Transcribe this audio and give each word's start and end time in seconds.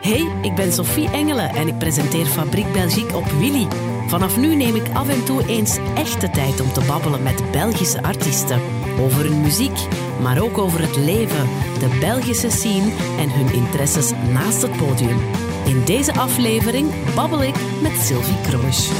Hey, 0.00 0.30
ik 0.42 0.54
ben 0.54 0.72
Sophie 0.72 1.10
Engelen 1.10 1.48
en 1.48 1.68
ik 1.68 1.78
presenteer 1.78 2.26
Fabriek 2.26 2.72
Belgique 2.72 3.16
op 3.16 3.24
Willy. 3.24 3.66
Vanaf 4.06 4.36
nu 4.36 4.54
neem 4.54 4.74
ik 4.74 4.94
af 4.94 5.08
en 5.08 5.24
toe 5.24 5.48
eens 5.48 5.78
echte 5.94 6.30
tijd 6.30 6.60
om 6.60 6.72
te 6.72 6.84
babbelen 6.86 7.22
met 7.22 7.50
Belgische 7.50 8.02
artiesten. 8.02 8.60
Over 9.00 9.24
hun 9.24 9.40
muziek, 9.40 9.78
maar 10.22 10.42
ook 10.42 10.58
over 10.58 10.80
het 10.80 10.96
leven, 10.96 11.48
de 11.78 11.96
Belgische 12.00 12.50
scene 12.50 12.92
en 13.18 13.30
hun 13.30 13.52
interesses 13.52 14.10
naast 14.32 14.62
het 14.62 14.76
podium. 14.76 15.18
In 15.64 15.84
deze 15.84 16.14
aflevering 16.14 17.14
babbel 17.14 17.42
ik 17.42 17.56
met 17.82 17.92
Sylvie 17.92 18.40
Kroos. 18.40 18.90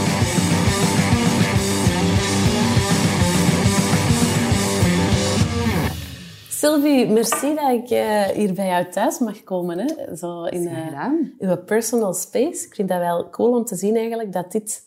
Sylvie, 6.59 7.06
merci 7.09 7.55
dat 7.55 7.70
ik 7.70 7.91
uh, 7.91 8.23
hier 8.23 8.55
bij 8.55 8.66
jou 8.66 8.88
thuis 8.91 9.19
mag 9.19 9.42
komen. 9.42 9.78
Hè? 9.78 10.16
Zo 10.16 10.45
in 10.45 10.62
uh, 10.62 11.12
uw 11.38 11.56
personal 11.56 12.14
space. 12.14 12.66
Ik 12.66 12.74
vind 12.74 12.88
dat 12.88 12.98
wel 12.98 13.30
cool 13.30 13.56
om 13.56 13.64
te 13.64 13.77
zien 13.77 13.96
eigenlijk 13.96 14.33
dat 14.33 14.52
dit 14.52 14.86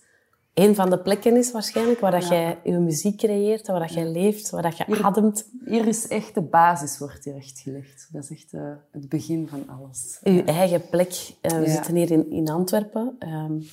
een 0.54 0.76
van 0.76 0.90
de 0.90 1.00
plekken 1.00 1.38
is 1.38 1.52
waarschijnlijk 1.52 2.00
waar 2.00 2.12
dat 2.12 2.28
ja. 2.28 2.30
jij 2.30 2.60
je 2.64 2.80
muziek 2.80 3.18
creëert, 3.18 3.68
waar 3.68 3.80
dat 3.80 3.94
jij 3.94 4.08
leeft, 4.08 4.50
waar 4.50 4.62
dat 4.62 4.78
je 4.78 4.84
hier, 4.88 5.04
ademt. 5.04 5.50
Hier 5.66 5.88
is 5.88 6.08
echt 6.08 6.34
de 6.34 6.42
basis 6.42 6.98
wordt 6.98 7.24
hier 7.24 7.36
echt 7.36 7.60
gelegd. 7.60 8.10
Dat 8.12 8.24
is 8.24 8.32
echt 8.32 8.54
uh, 8.54 8.62
het 8.92 9.10
begin 9.10 9.48
van 9.48 9.64
alles. 9.68 10.20
Uw 10.24 10.44
eigen 10.46 10.90
plek. 10.90 11.34
we 11.42 11.50
ja. 11.50 11.70
zitten 11.70 11.96
hier 11.96 12.12
in, 12.12 12.32
in 12.32 12.50
Antwerpen. 12.50 13.16
Um, 13.20 13.68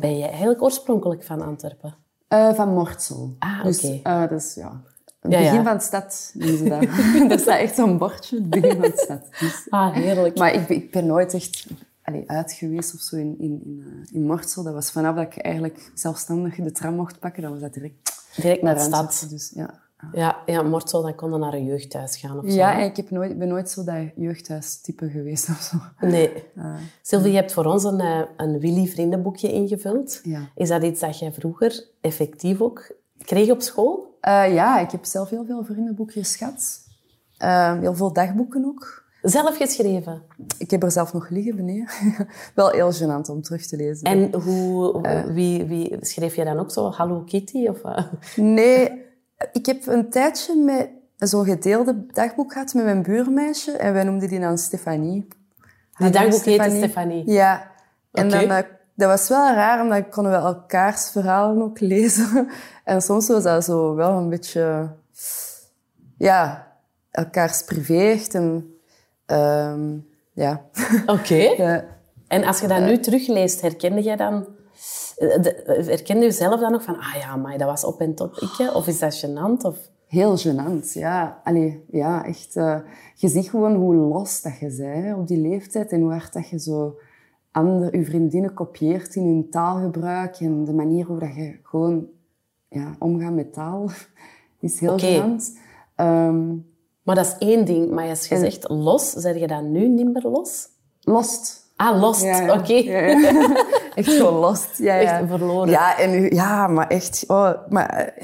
ben 0.00 0.18
je 0.18 0.26
eigenlijk 0.26 0.62
oorspronkelijk 0.62 1.24
van 1.24 1.42
Antwerpen? 1.42 1.94
van 2.28 2.74
Mortsel. 2.74 3.34
Ah, 3.38 3.58
oké. 3.58 3.68
Dus, 3.68 4.02
dat 4.02 4.30
is, 4.30 4.54
ja, 4.54 4.82
het 5.24 5.32
begin 5.32 5.46
ja, 5.46 5.52
ja. 5.52 5.62
van 5.62 5.76
de 5.76 5.82
stad 5.82 6.30
noemen 6.34 6.58
ze 6.58 6.68
dat. 6.68 7.30
er 7.32 7.38
staat 7.38 7.58
echt 7.58 7.74
zo'n 7.74 7.98
bordje, 7.98 8.36
het 8.36 8.50
begin 8.50 8.70
van 8.70 8.80
de 8.80 9.02
stad. 9.04 9.28
Dus, 9.40 9.66
ah, 9.68 9.94
heerlijk. 9.94 10.38
Maar 10.38 10.54
ik, 10.54 10.68
ik 10.68 10.90
ben 10.90 11.06
nooit 11.06 11.34
echt 11.34 11.66
allee, 12.02 12.30
uit 12.30 12.52
geweest 12.52 12.94
of 12.94 13.00
zo 13.00 13.16
in, 13.16 13.34
in, 13.38 13.60
in, 13.64 13.84
uh, 13.86 14.14
in 14.14 14.26
Mortsel. 14.26 14.62
Dat 14.62 14.74
was 14.74 14.90
vanaf 14.90 15.16
dat 15.16 15.24
ik 15.24 15.36
eigenlijk 15.36 15.90
zelfstandig 15.94 16.54
de 16.54 16.72
tram 16.72 16.94
mocht 16.94 17.18
pakken, 17.18 17.42
dan 17.42 17.50
was 17.50 17.60
dat 17.60 17.74
direct... 17.74 18.12
Direct 18.36 18.62
naar 18.62 18.74
de 18.74 18.80
stad. 18.80 19.26
Dus, 19.30 19.52
ja. 19.54 19.82
Ja, 20.12 20.42
ja, 20.46 20.62
Mortsel, 20.62 21.02
dan 21.02 21.14
kon 21.14 21.32
je 21.32 21.38
naar 21.38 21.54
een 21.54 21.64
jeugdhuis 21.64 22.16
gaan 22.16 22.38
of 22.38 22.50
zo. 22.50 22.56
Ja, 22.56 22.78
ik 22.78 22.96
heb 22.96 23.10
nooit, 23.10 23.38
ben 23.38 23.48
nooit 23.48 23.70
zo 23.70 23.84
dat 23.84 23.96
jeugdhuistype 24.16 25.10
geweest 25.10 25.48
of 25.48 25.60
zo. 25.60 26.06
Nee. 26.06 26.32
Uh, 26.56 26.76
Sylvie, 27.02 27.30
je 27.30 27.36
hebt 27.36 27.52
voor 27.52 27.64
ons 27.64 27.84
een, 27.84 28.26
een 28.36 28.58
Willy 28.58 28.86
vriendenboekje 28.86 29.52
ingevuld. 29.52 30.20
Ja. 30.22 30.48
Is 30.54 30.68
dat 30.68 30.82
iets 30.82 31.00
dat 31.00 31.18
jij 31.18 31.32
vroeger 31.32 31.88
effectief 32.00 32.60
ook 32.60 32.94
kreeg 33.18 33.50
op 33.50 33.60
school? 33.60 34.13
Uh, 34.28 34.54
ja, 34.54 34.78
ik 34.78 34.90
heb 34.90 35.04
zelf 35.04 35.30
heel 35.30 35.44
veel 35.44 35.64
vriendenboekjes 35.64 36.36
gehad. 36.36 36.78
Uh, 37.38 37.78
heel 37.78 37.94
veel 37.94 38.12
dagboeken 38.12 38.64
ook. 38.64 39.04
Zelf 39.22 39.56
geschreven? 39.56 40.22
Ik 40.58 40.70
heb 40.70 40.82
er 40.82 40.90
zelf 40.90 41.12
nog 41.12 41.28
liggen 41.28 41.56
beneden. 41.56 41.88
Wel 42.54 42.70
heel 42.70 42.92
gênant 42.92 43.30
om 43.30 43.42
terug 43.42 43.66
te 43.66 43.76
lezen. 43.76 44.06
En 44.06 44.34
hoe, 44.42 45.02
uh, 45.06 45.24
wie, 45.24 45.64
wie 45.64 45.96
schreef 46.00 46.34
je 46.34 46.44
dan 46.44 46.58
ook 46.58 46.70
zo? 46.70 46.90
Hallo 46.90 47.20
Kitty? 47.20 47.66
Of, 47.66 47.80
Nee, 48.36 49.04
ik 49.52 49.66
heb 49.66 49.86
een 49.86 50.10
tijdje 50.10 50.56
met 50.56 50.90
zo'n 51.16 51.44
gedeelde 51.44 52.06
dagboek 52.06 52.52
gehad 52.52 52.74
met 52.74 52.84
mijn 52.84 53.02
buurmeisje. 53.02 53.72
En 53.72 53.92
wij 53.92 54.04
noemden 54.04 54.28
die 54.28 54.40
dan 54.40 54.58
Stefanie. 54.58 55.28
Die 55.98 56.10
dagboek 56.10 56.44
heette 56.44 56.70
Stefanie? 56.70 57.30
Ja. 57.30 57.70
En 58.12 58.26
okay. 58.26 58.46
dan 58.46 58.64
dat 58.94 59.08
was 59.08 59.28
wel 59.28 59.54
raar, 59.54 59.82
omdat 59.82 60.08
konden 60.08 60.32
we 60.32 60.38
elkaars 60.38 61.10
verhalen 61.10 61.62
ook 61.62 61.80
lezen. 61.80 62.48
En 62.84 63.02
soms 63.02 63.28
was 63.28 63.42
dat 63.42 63.64
zo 63.64 63.94
wel 63.94 64.10
een 64.10 64.28
beetje, 64.28 64.90
ja, 66.18 66.72
elkaars 67.10 67.62
privé 67.62 68.10
echt. 68.10 68.34
En, 68.34 68.74
um, 69.26 70.06
ja. 70.32 70.64
Oké. 71.06 71.12
Okay. 71.12 71.56
ja. 71.56 71.84
En 72.28 72.44
als 72.44 72.60
je 72.60 72.66
dat 72.66 72.80
nu 72.80 72.98
terugleest, 72.98 73.60
herkende 73.60 74.02
jij 74.02 74.16
dan... 74.16 74.46
Herkende 75.66 76.24
je 76.24 76.30
zelf 76.30 76.60
dan 76.60 76.72
nog 76.72 76.82
van, 76.82 76.98
ah 76.98 77.14
ja, 77.20 77.36
maar 77.36 77.58
dat 77.58 77.68
was 77.68 77.84
op 77.84 78.00
en 78.00 78.14
top 78.14 78.34
ik, 78.36 78.74
of 78.74 78.86
is 78.86 78.98
dat 78.98 79.24
gênant? 79.26 79.66
Of... 79.66 79.76
Heel 80.06 80.38
gênant, 80.38 80.92
ja. 80.92 81.40
Allee, 81.44 81.84
ja, 81.90 82.24
echt. 82.24 82.56
Uh, 82.56 82.78
je 83.14 83.28
ziet 83.28 83.50
gewoon 83.50 83.74
hoe 83.74 83.94
los 83.94 84.42
dat 84.42 84.58
je 84.58 84.74
bent 84.76 85.16
op 85.16 85.26
die 85.26 85.38
leeftijd 85.38 85.92
en 85.92 86.00
hoe 86.00 86.10
hard 86.10 86.32
dat 86.32 86.48
je 86.48 86.58
zo 86.58 86.98
ander, 87.54 87.96
je 87.96 88.04
vriendinnen 88.04 88.54
kopieert 88.54 89.14
in 89.14 89.24
hun 89.24 89.50
taalgebruik 89.50 90.36
en 90.40 90.64
de 90.64 90.72
manier 90.72 91.06
hoe 91.06 91.18
dat 91.18 91.34
je 91.34 91.58
gewoon 91.62 92.06
ja, 92.68 92.96
omgaat 92.98 93.32
met 93.32 93.52
taal 93.52 93.90
is 94.60 94.80
heel 94.80 94.92
okay. 94.92 95.20
gênant. 95.20 95.58
Um, 95.96 96.66
maar 97.02 97.14
dat 97.14 97.26
is 97.26 97.48
één 97.48 97.64
ding. 97.64 97.90
Maar 97.90 98.08
als 98.08 98.26
je 98.26 98.34
en, 98.34 98.40
zegt 98.40 98.68
los, 98.68 99.10
zeg 99.10 99.38
je 99.38 99.46
dat 99.46 99.62
nu 99.62 99.88
niet 99.88 100.12
meer 100.12 100.22
los? 100.22 100.68
Lost. 101.00 101.72
Ah, 101.76 102.00
lost. 102.00 102.22
Ja, 102.22 102.40
ja. 102.40 102.52
Oké. 102.52 102.78
Okay. 102.78 102.82
Ja, 102.82 103.64
echt 103.94 104.12
gewoon 104.12 104.40
lost. 104.40 104.78
Ja, 104.78 104.98
echt 104.98 105.28
verloren. 105.28 105.70
Ja, 105.70 105.98
en, 105.98 106.34
ja 106.34 106.66
maar 106.66 106.88
echt... 106.88 107.24
Oh, 107.26 107.52
maar 107.68 108.14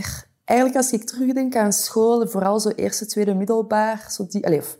eigenlijk 0.44 0.78
als 0.78 0.92
ik 0.92 1.04
terugdenk 1.04 1.56
aan 1.56 1.72
school, 1.72 2.26
vooral 2.26 2.60
zo 2.60 2.68
eerste, 2.68 3.06
tweede 3.06 3.34
middelbaar, 3.34 4.06
zo 4.10 4.26
die... 4.28 4.46
Allez, 4.46 4.58
of, 4.58 4.78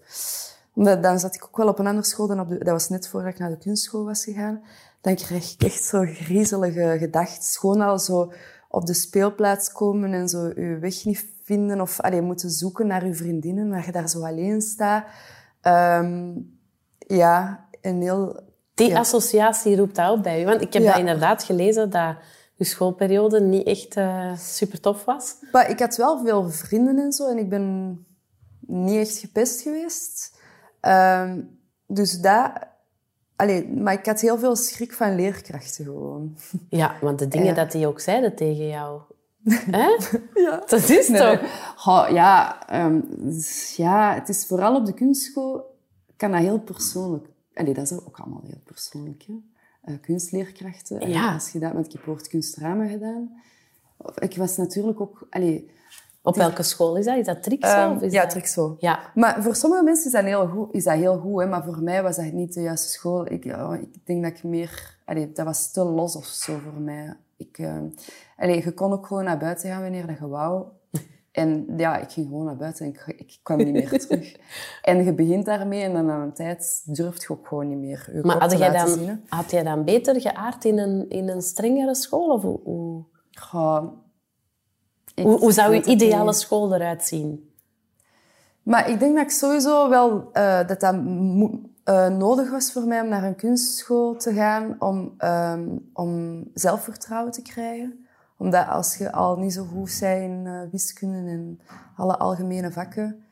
omdat 0.81 1.03
dan 1.03 1.19
zat 1.19 1.35
ik 1.35 1.45
ook 1.45 1.57
wel 1.57 1.69
op 1.69 1.79
een 1.79 1.87
andere 1.87 2.07
school 2.07 2.27
dan 2.27 2.41
op 2.41 2.49
de... 2.49 2.59
Dat 2.59 2.69
was 2.69 2.89
net 2.89 3.09
voordat 3.09 3.33
ik 3.33 3.39
naar 3.39 3.51
de 3.51 3.59
kunstschool 3.59 4.05
was 4.05 4.25
gegaan. 4.25 4.63
Dan 5.01 5.15
kreeg 5.15 5.53
ik 5.53 5.63
echt 5.63 5.85
zo 5.85 6.05
griezelige 6.07 6.97
gedachten. 6.99 7.61
Gewoon 7.61 7.81
al 7.81 7.99
zo 7.99 8.33
op 8.69 8.87
de 8.87 8.95
speelplaats 8.95 9.73
komen 9.73 10.13
en 10.13 10.29
zo 10.29 10.47
je 10.47 10.79
weg 10.81 11.05
niet 11.05 11.27
vinden. 11.45 11.81
Of 11.81 12.01
allee, 12.01 12.21
moeten 12.21 12.51
zoeken 12.51 12.87
naar 12.87 13.07
je 13.07 13.15
vriendinnen, 13.15 13.71
waar 13.71 13.87
je 13.87 13.93
daar 13.93 14.09
zo 14.09 14.25
alleen 14.25 14.63
staat. 14.63 15.05
Um, 16.03 16.59
ja, 16.99 17.67
een 17.81 18.03
heel... 18.03 18.41
Die 18.75 18.89
ja. 18.89 18.99
associatie 18.99 19.77
roept 19.77 19.97
dat 19.97 20.11
op 20.11 20.23
bij 20.23 20.43
u. 20.43 20.45
Want 20.45 20.61
ik 20.61 20.73
heb 20.73 20.83
Ja. 20.83 20.89
dat 20.89 20.99
inderdaad 20.99 21.43
gelezen, 21.43 21.91
dat 21.91 22.17
je 22.55 22.65
schoolperiode 22.65 23.41
niet 23.41 23.67
echt 23.67 23.97
uh, 23.97 24.37
super 24.37 24.81
tof 24.81 25.05
was. 25.05 25.37
Maar 25.53 25.71
ik 25.71 25.79
had 25.79 25.97
wel 25.97 26.25
veel 26.25 26.51
vrienden 26.51 26.99
en 26.99 27.13
zo. 27.13 27.29
En 27.29 27.39
ik 27.39 27.49
ben 27.49 27.97
niet 28.61 28.97
echt 28.97 29.19
gepest 29.19 29.61
geweest. 29.61 30.39
Um, 30.81 31.59
dus 31.87 32.21
dat... 32.21 32.53
Allee, 33.37 33.69
maar 33.69 33.93
ik 33.93 34.07
had 34.07 34.21
heel 34.21 34.39
veel 34.39 34.57
schrik 34.57 34.93
van 34.93 35.15
leerkrachten 35.15 35.85
gewoon. 35.85 36.37
Ja, 36.69 36.97
want 37.01 37.19
de 37.19 37.29
dingen 37.29 37.47
Ja. 37.47 37.55
dat 37.55 37.73
die 37.73 37.87
ook 37.87 38.01
zeiden 38.01 38.35
tegen 38.37 38.67
jou... 38.67 39.01
Hè? 39.71 39.97
Ja. 40.35 40.63
Dat 40.67 40.89
is 40.89 41.09
Nee, 41.09 41.39
toch... 41.39 42.09
ja, 42.11 42.67
ehm, 42.69 43.01
dus 43.19 43.77
ja, 43.77 44.15
het 44.15 44.29
is 44.29 44.47
vooral 44.47 44.77
op 44.77 44.87
de 44.87 44.95
kunstschool 44.95 45.79
kan 46.17 46.31
dat 46.31 46.41
heel 46.41 46.61
persoonlijk. 46.61 47.27
Allee, 47.55 47.75
dat 47.75 47.91
is 47.91 48.05
ook 48.07 48.19
allemaal 48.19 48.43
heel 48.45 48.61
persoonlijk. 48.65 49.25
Hè? 49.27 49.35
Eh, 49.83 49.95
kunstleerkrachten. 50.01 51.01
En 51.01 51.09
Ja. 51.09 51.33
Als 51.35 51.51
je 51.53 51.59
dat 51.59 51.73
met 51.73 51.95
ik 51.95 52.01
woord 52.01 52.29
kunstramen 52.29 52.89
gedaan. 52.89 53.41
Ik 54.19 54.37
was 54.37 54.57
natuurlijk 54.57 55.01
ook. 55.01 55.27
Allee, 55.31 55.71
Op 56.23 56.37
welke 56.37 56.63
school 56.63 56.97
is 56.97 57.05
dat? 57.05 57.17
Is 57.17 57.27
dat 57.27 57.43
Trixo? 57.43 57.69
ehm, 57.69 58.05
is 58.05 58.13
ja, 58.13 58.21
dat... 58.23 58.31
Trixo. 58.31 58.77
Ja. 58.79 58.99
Maar 59.15 59.43
voor 59.43 59.55
sommige 59.55 59.83
mensen 59.83 60.07
is 60.07 60.13
dat 60.13 60.25
heel 60.25 60.47
goed, 60.47 60.75
is 60.75 60.85
dat 60.85 60.95
heel 60.95 61.19
goed 61.19 61.41
hè? 61.41 61.47
maar 61.47 61.65
voor 61.65 61.83
mij 61.83 62.03
was 62.03 62.17
dat 62.17 62.33
niet 62.33 62.55
de 62.55 62.61
juiste 62.61 62.89
school. 62.89 63.31
Ik, 63.33 63.45
ja, 63.45 63.75
ik 63.75 64.07
denk 64.07 64.23
dat 64.23 64.33
ik 64.33 64.43
meer... 64.43 64.99
Allee, 65.05 65.33
dat 65.33 65.45
was 65.45 65.71
te 65.71 65.85
los 65.85 66.17
of 66.17 66.25
zo 66.25 66.59
voor 66.59 66.81
mij. 66.81 67.17
Ik, 67.37 67.59
eh, 67.59 67.77
allee, 68.37 68.65
je 68.65 68.73
kon 68.73 68.93
ook 68.93 69.07
gewoon 69.07 69.25
naar 69.25 69.39
buiten 69.39 69.71
gaan 69.71 69.83
wanneer 69.83 70.07
dat 70.07 70.19
je 70.19 70.29
wou. 70.29 70.65
En 71.31 71.67
ja, 71.77 71.97
ik 71.97 72.11
ging 72.11 72.27
gewoon 72.27 72.45
naar 72.45 72.57
buiten 72.57 72.87
en 72.87 72.93
ik, 72.93 73.19
ik 73.19 73.39
kwam 73.43 73.59
niet 73.59 73.73
meer 73.73 73.99
terug. 74.07 74.37
En 74.83 75.05
je 75.05 75.15
begint 75.15 75.45
daarmee 75.45 75.83
en 75.83 75.93
dan 75.93 76.11
aan 76.11 76.21
een 76.21 76.33
tijd 76.33 76.83
durft 76.85 77.23
je 77.23 77.31
ook 77.31 77.47
gewoon 77.47 77.69
niet 77.69 77.79
meer 77.79 78.11
je 78.13 78.21
Maar 78.23 78.39
had 78.39 78.59
jij, 78.59 78.71
dan, 78.71 78.89
zien. 78.89 79.25
had 79.29 79.51
jij 79.51 79.63
dan 79.63 79.85
beter 79.85 80.21
geaard 80.21 80.65
in 80.65 80.79
een, 80.79 81.09
in 81.09 81.29
een 81.29 81.43
strengere 81.43 81.95
school? 81.95 82.29
Of 82.33 82.43
hoe, 82.43 83.05
ik 83.31 83.39
hoe, 85.15 85.39
hoe 85.39 85.53
zou 85.53 85.75
je 85.75 85.85
ideale 85.85 86.25
niet. 86.25 86.35
school 86.35 86.75
eruit 86.75 87.05
zien? 87.05 87.51
Maar 88.63 88.91
ik 88.91 88.99
denk 88.99 89.15
dat 89.15 89.25
ik 89.25 89.31
sowieso 89.31 89.89
wel 89.89 90.29
eh, 90.33 90.67
dat 90.67 90.81
dat 90.81 91.05
mo- 91.05 91.61
eh, 91.85 92.09
nodig 92.09 92.51
was 92.51 92.73
voor 92.73 92.83
mij 92.85 93.01
om 93.01 93.09
naar 93.09 93.25
een 93.25 93.37
kunstschool 93.37 94.17
te 94.17 94.33
gaan 94.33 94.77
om, 94.79 95.15
ehm, 95.19 95.69
om 95.93 96.43
zelfvertrouwen 96.55 97.33
te 97.33 97.43
krijgen. 97.43 98.07
Omdat 98.37 98.69
als 98.69 98.97
je 98.97 99.13
al 99.13 99.37
niet 99.37 99.53
zo 99.53 99.65
goed 99.65 99.97
bent 100.01 100.23
in 100.23 100.47
eh, 100.47 100.61
wiskunde 100.71 101.31
en 101.31 101.61
alle 101.97 102.17
algemene 102.17 102.73
vakken, 102.73 103.25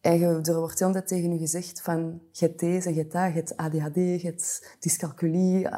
en 0.00 0.18
je, 0.18 0.40
er 0.42 0.58
wordt 0.58 0.78
heel 0.78 0.92
tijd 0.92 1.08
tegen 1.08 1.32
je 1.32 1.38
gezegd 1.38 1.80
van 1.82 2.20
je 2.30 2.46
hebt 2.46 2.60
deze, 2.60 2.88
je 2.94 2.98
hebt 3.00 3.12
dat, 3.12 3.26
je 3.26 3.32
hebt 3.32 3.56
ADHD, 3.56 3.94
je 3.94 4.20
hebt 4.22 4.76
dyscalculie, 4.80 5.68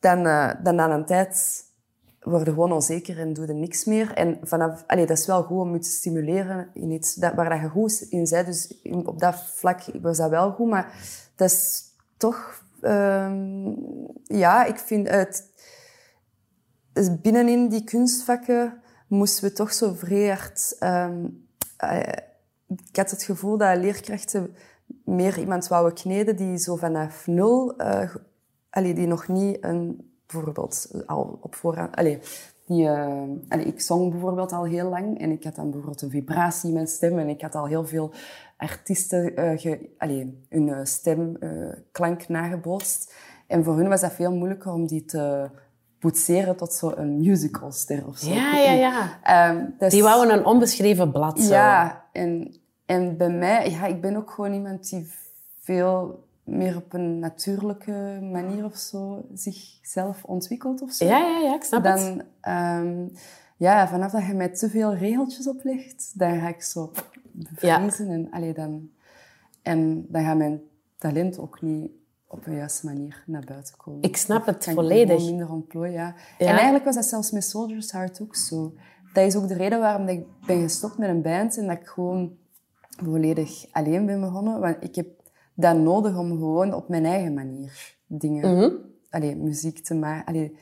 dan, 0.00 0.22
dan 0.62 0.74
na 0.74 0.90
een 0.90 1.04
tijd 1.04 1.64
word 2.30 2.46
je 2.46 2.52
gewoon 2.52 2.72
onzeker 2.72 3.18
en 3.18 3.32
doe 3.32 3.46
je 3.46 3.52
niks 3.52 3.84
meer. 3.84 4.14
En 4.14 4.38
vanaf, 4.42 4.84
allee, 4.86 5.06
dat 5.06 5.18
is 5.18 5.26
wel 5.26 5.42
goed 5.42 5.60
om 5.60 5.72
je 5.72 5.78
te 5.78 5.90
stimuleren 5.90 6.68
in 6.72 6.90
iets 6.90 7.14
dat, 7.14 7.34
waar 7.34 7.48
dat 7.48 7.60
je 7.60 7.68
goed 7.68 8.00
in 8.00 8.26
bent. 8.30 8.46
Dus 8.46 8.74
op 9.04 9.18
dat 9.18 9.34
vlak 9.34 9.82
was 10.02 10.16
dat 10.16 10.30
wel 10.30 10.52
goed. 10.52 10.68
Maar 10.68 10.94
dat 11.36 11.50
is 11.50 11.82
toch... 12.16 12.64
ehm, 12.80 13.72
ja, 14.24 14.64
ik 14.64 14.78
vind 14.78 15.08
het... 15.08 15.50
dus 16.92 17.20
Binnenin 17.20 17.68
die 17.68 17.84
kunstvakken 17.84 18.80
moesten 19.08 19.44
we 19.44 19.52
toch 19.52 19.72
zo 19.72 19.96
hard... 20.08 20.76
ehm, 20.78 21.26
eh, 21.76 21.98
ik 22.88 22.96
had 22.96 23.10
het 23.10 23.22
gevoel 23.22 23.56
dat 23.56 23.78
leerkrachten 23.78 24.54
meer 25.04 25.38
iemand 25.38 25.68
wouden 25.68 25.94
kneden 25.94 26.36
die 26.36 26.58
zo 26.58 26.76
vanaf 26.76 27.26
nul 27.26 27.76
eh, 27.76 28.14
allee, 28.70 28.94
die 28.94 29.06
nog 29.06 29.28
niet 29.28 29.58
een, 29.60 30.05
bijvoorbeeld 30.26 31.02
al 31.06 31.38
op 31.42 31.54
voorhand... 31.54 31.96
Allee, 31.96 32.18
die, 32.66 32.84
uh, 32.84 33.22
allee, 33.48 33.64
ik 33.64 33.80
zong 33.80 34.10
bijvoorbeeld 34.10 34.52
al 34.52 34.64
heel 34.64 34.88
lang 34.88 35.20
en 35.20 35.30
ik 35.30 35.44
had 35.44 35.54
dan 35.54 35.70
bijvoorbeeld 35.70 36.02
een 36.02 36.10
vibratie 36.10 36.68
in 36.68 36.74
mijn 36.74 36.86
stem 36.86 37.18
en 37.18 37.28
ik 37.28 37.40
had 37.40 37.54
al 37.54 37.66
heel 37.66 37.86
veel 37.86 38.12
artiesten 38.56 39.40
uh, 39.40 39.58
ge, 39.58 39.94
allee, 39.98 40.46
hun 40.48 40.66
uh, 40.68 40.78
stemklank 40.82 42.28
nagebootst. 42.28 43.14
En 43.46 43.64
voor 43.64 43.76
hun 43.76 43.88
was 43.88 44.00
dat 44.00 44.12
veel 44.12 44.32
moeilijker 44.32 44.72
om 44.72 44.86
die 44.86 45.04
te 45.04 45.50
poetseren 45.98 46.56
tot 46.56 46.72
zo'n 46.72 47.16
musicalster 47.16 48.06
of 48.06 48.18
zo. 48.18 48.30
Ja, 48.30 48.56
ja, 48.56 48.72
ja. 48.72 49.50
Um, 49.50 49.74
dus, 49.78 49.92
die 49.92 50.02
wouden 50.02 50.38
een 50.38 50.46
onbeschreven 50.46 51.12
blad. 51.12 51.40
Zo. 51.40 51.52
Ja, 51.52 52.04
en, 52.12 52.56
en 52.86 53.16
bij 53.16 53.30
mij, 53.30 53.70
ja, 53.70 53.86
ik 53.86 54.00
ben 54.00 54.16
ook 54.16 54.30
gewoon 54.30 54.52
iemand 54.52 54.88
die 54.90 55.12
veel 55.60 56.24
meer 56.46 56.76
op 56.76 56.92
een 56.92 57.18
natuurlijke 57.18 58.18
manier 58.32 58.64
of 58.64 58.76
zo 58.76 59.26
zichzelf 59.34 60.24
ontwikkelt 60.24 60.82
of 60.82 60.92
zo. 60.92 61.04
Ja, 61.04 61.18
ja, 61.18 61.38
ja, 61.38 61.54
ik 61.54 61.62
snap 61.62 61.82
dan, 61.82 61.98
het. 61.98 62.24
Um, 62.82 63.12
ja, 63.56 63.88
vanaf 63.88 64.12
dat 64.12 64.26
je 64.26 64.34
mij 64.34 64.48
te 64.48 64.70
veel 64.70 64.94
regeltjes 64.94 65.48
oplegt, 65.48 66.12
dan 66.18 66.40
ga 66.40 66.48
ik 66.48 66.62
zo 66.62 66.92
bevriezen. 67.22 68.06
Ja. 68.06 68.12
En, 68.12 68.30
allee, 68.30 68.52
dan, 68.52 68.90
en 69.62 70.06
dan 70.08 70.24
gaat 70.24 70.36
mijn 70.36 70.60
talent 70.98 71.38
ook 71.38 71.62
niet 71.62 71.90
op 72.26 72.46
een 72.46 72.54
juiste 72.54 72.86
manier 72.86 73.22
naar 73.26 73.44
buiten 73.44 73.76
komen. 73.76 74.02
Ik 74.02 74.16
snap 74.16 74.46
het 74.46 74.64
volledig. 74.64 75.20
Ik 75.20 75.24
minder 75.24 75.50
ontplooien, 75.50 75.92
ja. 75.92 76.14
ja. 76.38 76.46
En 76.46 76.54
eigenlijk 76.54 76.84
was 76.84 76.94
dat 76.94 77.04
zelfs 77.04 77.30
met 77.30 77.44
Soldier's 77.44 77.92
Heart 77.92 78.20
ook 78.22 78.36
zo. 78.36 78.74
Dat 79.12 79.26
is 79.26 79.36
ook 79.36 79.48
de 79.48 79.54
reden 79.54 79.80
waarom 79.80 80.08
ik 80.08 80.26
ben 80.46 80.60
gestopt 80.60 80.98
met 80.98 81.08
een 81.08 81.22
band 81.22 81.56
en 81.56 81.66
dat 81.66 81.76
ik 81.76 81.86
gewoon 81.86 82.36
volledig 83.04 83.66
alleen 83.70 84.06
ben 84.06 84.20
begonnen. 84.20 84.60
Want 84.60 84.76
ik 84.80 84.94
heb 84.94 85.06
dat 85.56 85.76
nodig 85.76 86.18
om 86.18 86.30
gewoon 86.30 86.74
op 86.74 86.88
mijn 86.88 87.04
eigen 87.04 87.34
manier 87.34 87.94
dingen, 88.06 88.50
mm 88.50 88.60
-hmm. 88.60 88.76
allee, 89.10 89.36
muziek 89.36 89.84
te 89.84 89.94
maken. 89.94 90.24
Allee, 90.24 90.56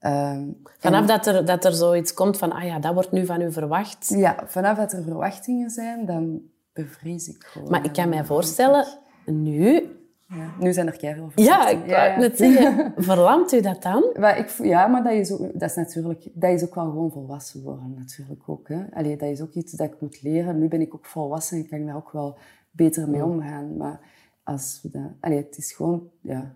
um, 0.00 0.62
vanaf 0.78 1.00
en, 1.00 1.06
dat, 1.06 1.26
er, 1.26 1.44
dat 1.44 1.64
er 1.64 1.72
zoiets 1.72 2.14
komt 2.14 2.38
van, 2.38 2.52
ah 2.52 2.64
ja, 2.64 2.78
dat 2.78 2.94
wordt 2.94 3.12
nu 3.12 3.26
van 3.26 3.40
u 3.40 3.52
verwacht. 3.52 4.08
Ja, 4.08 4.36
vanaf 4.46 4.76
dat 4.76 4.92
er 4.92 5.02
verwachtingen 5.02 5.70
zijn, 5.70 6.06
dan 6.06 6.40
bevries 6.72 7.28
ik 7.28 7.44
gewoon. 7.44 7.70
Maar 7.70 7.84
ik 7.84 7.92
kan 7.92 8.08
mij 8.08 8.24
voorstellen, 8.24 8.86
nu... 9.26 9.92
Ja, 10.30 10.54
nu 10.60 10.72
zijn 10.72 10.86
er 10.86 10.96
keihard 10.96 11.32
Ja, 11.34 11.68
ik 11.68 11.86
ja, 11.86 12.04
ja. 12.04 12.18
net 12.18 12.36
zeggen. 12.36 12.92
Verlamt 12.96 13.52
u 13.52 13.60
dat 13.60 13.82
dan? 13.82 14.04
Maar 14.18 14.38
ik, 14.38 14.48
ja, 14.62 14.86
maar 14.86 15.02
dat 15.02 15.12
is, 15.12 15.32
ook, 15.32 15.40
dat 15.52 15.70
is 15.70 15.74
natuurlijk... 15.74 16.28
Dat 16.32 16.50
is 16.50 16.64
ook 16.64 16.74
wel 16.74 16.84
gewoon 16.84 17.10
volwassen 17.10 17.62
worden, 17.62 17.94
natuurlijk 17.98 18.42
ook. 18.46 18.68
Hè. 18.68 18.84
Allee, 18.92 19.16
dat 19.16 19.28
is 19.28 19.40
ook 19.40 19.52
iets 19.52 19.72
dat 19.72 19.86
ik 19.86 20.00
moet 20.00 20.22
leren. 20.22 20.58
Nu 20.58 20.68
ben 20.68 20.80
ik 20.80 20.94
ook 20.94 21.06
volwassen 21.06 21.58
en 21.58 21.68
kan 21.68 21.86
daar 21.86 21.96
ook 21.96 22.12
wel 22.12 22.36
beter 22.70 23.08
mee 23.08 23.24
omgaan. 23.24 23.76
Maar 23.76 24.00
als 24.48 24.80
we 24.82 24.90
dat... 24.90 25.10
Allee, 25.20 25.36
het 25.36 25.58
is 25.58 25.72
gewoon... 25.72 26.08
Ja, 26.20 26.54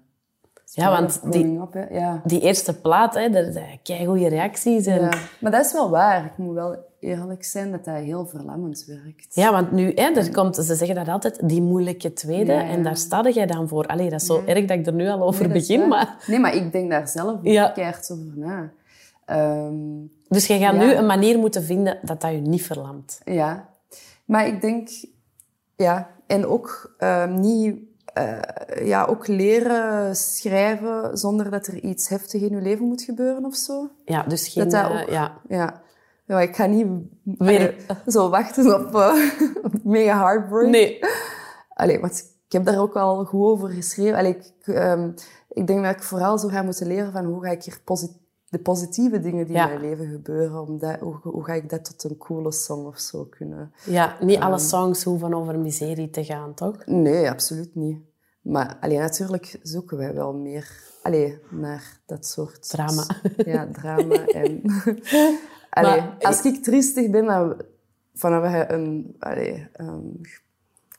ja, 0.74 0.90
want 0.90 1.32
die, 1.32 1.60
op, 1.60 1.86
ja. 1.90 2.22
die 2.24 2.40
eerste 2.40 2.80
plaat, 2.80 3.14
hè, 3.14 3.30
daar 3.30 3.52
zijn 3.82 4.06
goede 4.06 4.28
reacties. 4.28 4.86
En... 4.86 5.00
Ja, 5.00 5.12
maar 5.40 5.50
dat 5.50 5.64
is 5.64 5.72
wel 5.72 5.90
waar. 5.90 6.24
Ik 6.24 6.36
moet 6.36 6.54
wel 6.54 6.76
eerlijk 7.00 7.44
zijn 7.44 7.70
dat 7.70 7.84
dat 7.84 7.96
heel 7.96 8.26
verlammend 8.26 8.84
werkt. 8.86 9.34
Ja, 9.34 9.52
want 9.52 9.72
nu, 9.72 9.92
hè, 9.94 10.10
er 10.10 10.30
komt, 10.30 10.56
ze 10.56 10.74
zeggen 10.74 10.94
dat 10.94 11.08
altijd, 11.08 11.48
die 11.48 11.62
moeilijke 11.62 12.12
tweede. 12.12 12.52
Ja, 12.52 12.68
en 12.68 12.82
daar 12.82 12.96
sta 12.96 13.28
jij 13.28 13.46
dan 13.46 13.68
voor. 13.68 13.86
Allee, 13.86 14.10
dat 14.10 14.20
is 14.20 14.26
zo 14.26 14.42
erg 14.46 14.64
dat 14.66 14.78
ik 14.78 14.86
er 14.86 14.92
nu 14.92 15.08
al 15.08 15.22
over 15.22 15.44
nee, 15.48 15.52
begin. 15.52 15.88
Maar... 15.88 16.24
Nee, 16.26 16.38
maar 16.38 16.54
ik 16.54 16.72
denk 16.72 16.90
daar 16.90 17.08
zelf 17.08 17.40
keihard 17.42 18.10
over 18.10 18.32
na. 18.34 18.70
Um, 19.66 20.12
dus 20.28 20.46
je 20.46 20.58
gaat 20.58 20.76
nu 20.76 20.92
een 20.92 21.06
manier 21.06 21.38
moeten 21.38 21.62
vinden 21.62 21.98
dat 22.02 22.20
dat 22.20 22.30
je 22.30 22.40
niet 22.40 22.62
verlamt. 22.62 23.20
Ja. 23.24 23.68
Maar 24.24 24.46
ik 24.46 24.60
denk... 24.60 24.88
Ja, 25.76 26.10
en 26.32 26.46
ook 26.46 26.94
um, 26.98 27.40
niet 27.40 27.76
uh, 28.18 28.86
ja, 28.86 29.04
ook 29.04 29.26
leren 29.26 30.16
schrijven 30.16 31.18
zonder 31.18 31.50
dat 31.50 31.66
er 31.66 31.78
iets 31.78 32.08
heftig 32.08 32.42
in 32.42 32.50
je 32.50 32.60
leven 32.60 32.86
moet 32.86 33.02
gebeuren 33.02 33.44
of 33.44 33.54
zo. 33.54 33.90
Ja, 34.04 34.22
dus 34.22 34.48
geen... 34.48 34.68
Dat 34.68 34.72
dat 34.72 35.02
ook, 35.02 35.08
ja. 35.08 35.40
ja. 35.48 35.82
Ja, 36.26 36.40
ik 36.40 36.56
ga 36.56 36.66
niet 36.66 36.86
weer 37.22 37.74
zo 38.06 38.28
wachten 38.28 38.74
op, 38.74 38.94
op 39.62 39.72
mega 39.84 40.18
heartbreak. 40.18 40.70
Nee. 40.70 40.98
Allee, 41.68 42.00
want 42.00 42.24
ik 42.46 42.52
heb 42.52 42.64
daar 42.64 42.80
ook 42.80 42.96
al 42.96 43.24
goed 43.24 43.46
over 43.46 43.68
geschreven. 43.68 44.18
Allee, 44.18 44.36
ik, 44.36 44.66
um, 44.66 45.14
ik 45.48 45.66
denk 45.66 45.84
dat 45.84 45.94
ik 45.94 46.02
vooral 46.02 46.38
zo 46.38 46.48
ga 46.48 46.62
moeten 46.62 46.86
leren 46.86 47.12
van 47.12 47.24
hoe 47.24 47.44
ga 47.44 47.50
ik 47.50 47.64
hier 47.64 47.80
posit 47.84 48.10
de 48.52 48.58
positieve 48.58 49.20
dingen 49.20 49.46
die 49.46 49.54
ja. 49.54 49.64
in 49.64 49.80
mijn 49.80 49.90
leven 49.90 50.10
gebeuren, 50.10 50.60
om 50.60 50.78
dat, 50.78 51.00
hoe, 51.00 51.18
hoe, 51.22 51.44
ga 51.44 51.52
ik 51.52 51.68
dat 51.68 51.84
tot 51.84 52.10
een 52.10 52.16
coole 52.16 52.52
song 52.52 52.86
of 52.86 52.98
zo 52.98 53.24
kunnen... 53.24 53.72
Ja, 53.84 54.16
niet 54.20 54.38
alle 54.38 54.58
songs 54.58 55.04
hoeven 55.04 55.34
over 55.34 55.58
miserie 55.58 56.10
te 56.10 56.24
gaan, 56.24 56.54
toch? 56.54 56.86
Nee, 56.86 57.30
absoluut 57.30 57.74
niet. 57.74 57.98
Maar 58.42 58.76
allee, 58.80 58.98
natuurlijk 58.98 59.58
zoeken 59.62 59.96
wij 59.96 60.14
wel 60.14 60.32
meer 60.32 60.70
allee, 61.02 61.38
naar 61.50 62.00
dat 62.06 62.26
soort... 62.26 62.68
Drama. 62.68 63.06
Ja, 63.36 63.68
drama. 63.72 64.26
en, 64.42 64.62
allee, 65.70 66.00
maar, 66.00 66.16
als 66.20 66.44
ik 66.44 66.62
triestig 66.62 67.10
ben, 67.10 67.26
dan 67.26 67.62
vanaf 68.14 68.52
je 68.52 68.72
een 68.72 69.16
allee, 69.18 69.68
um, 69.80 70.20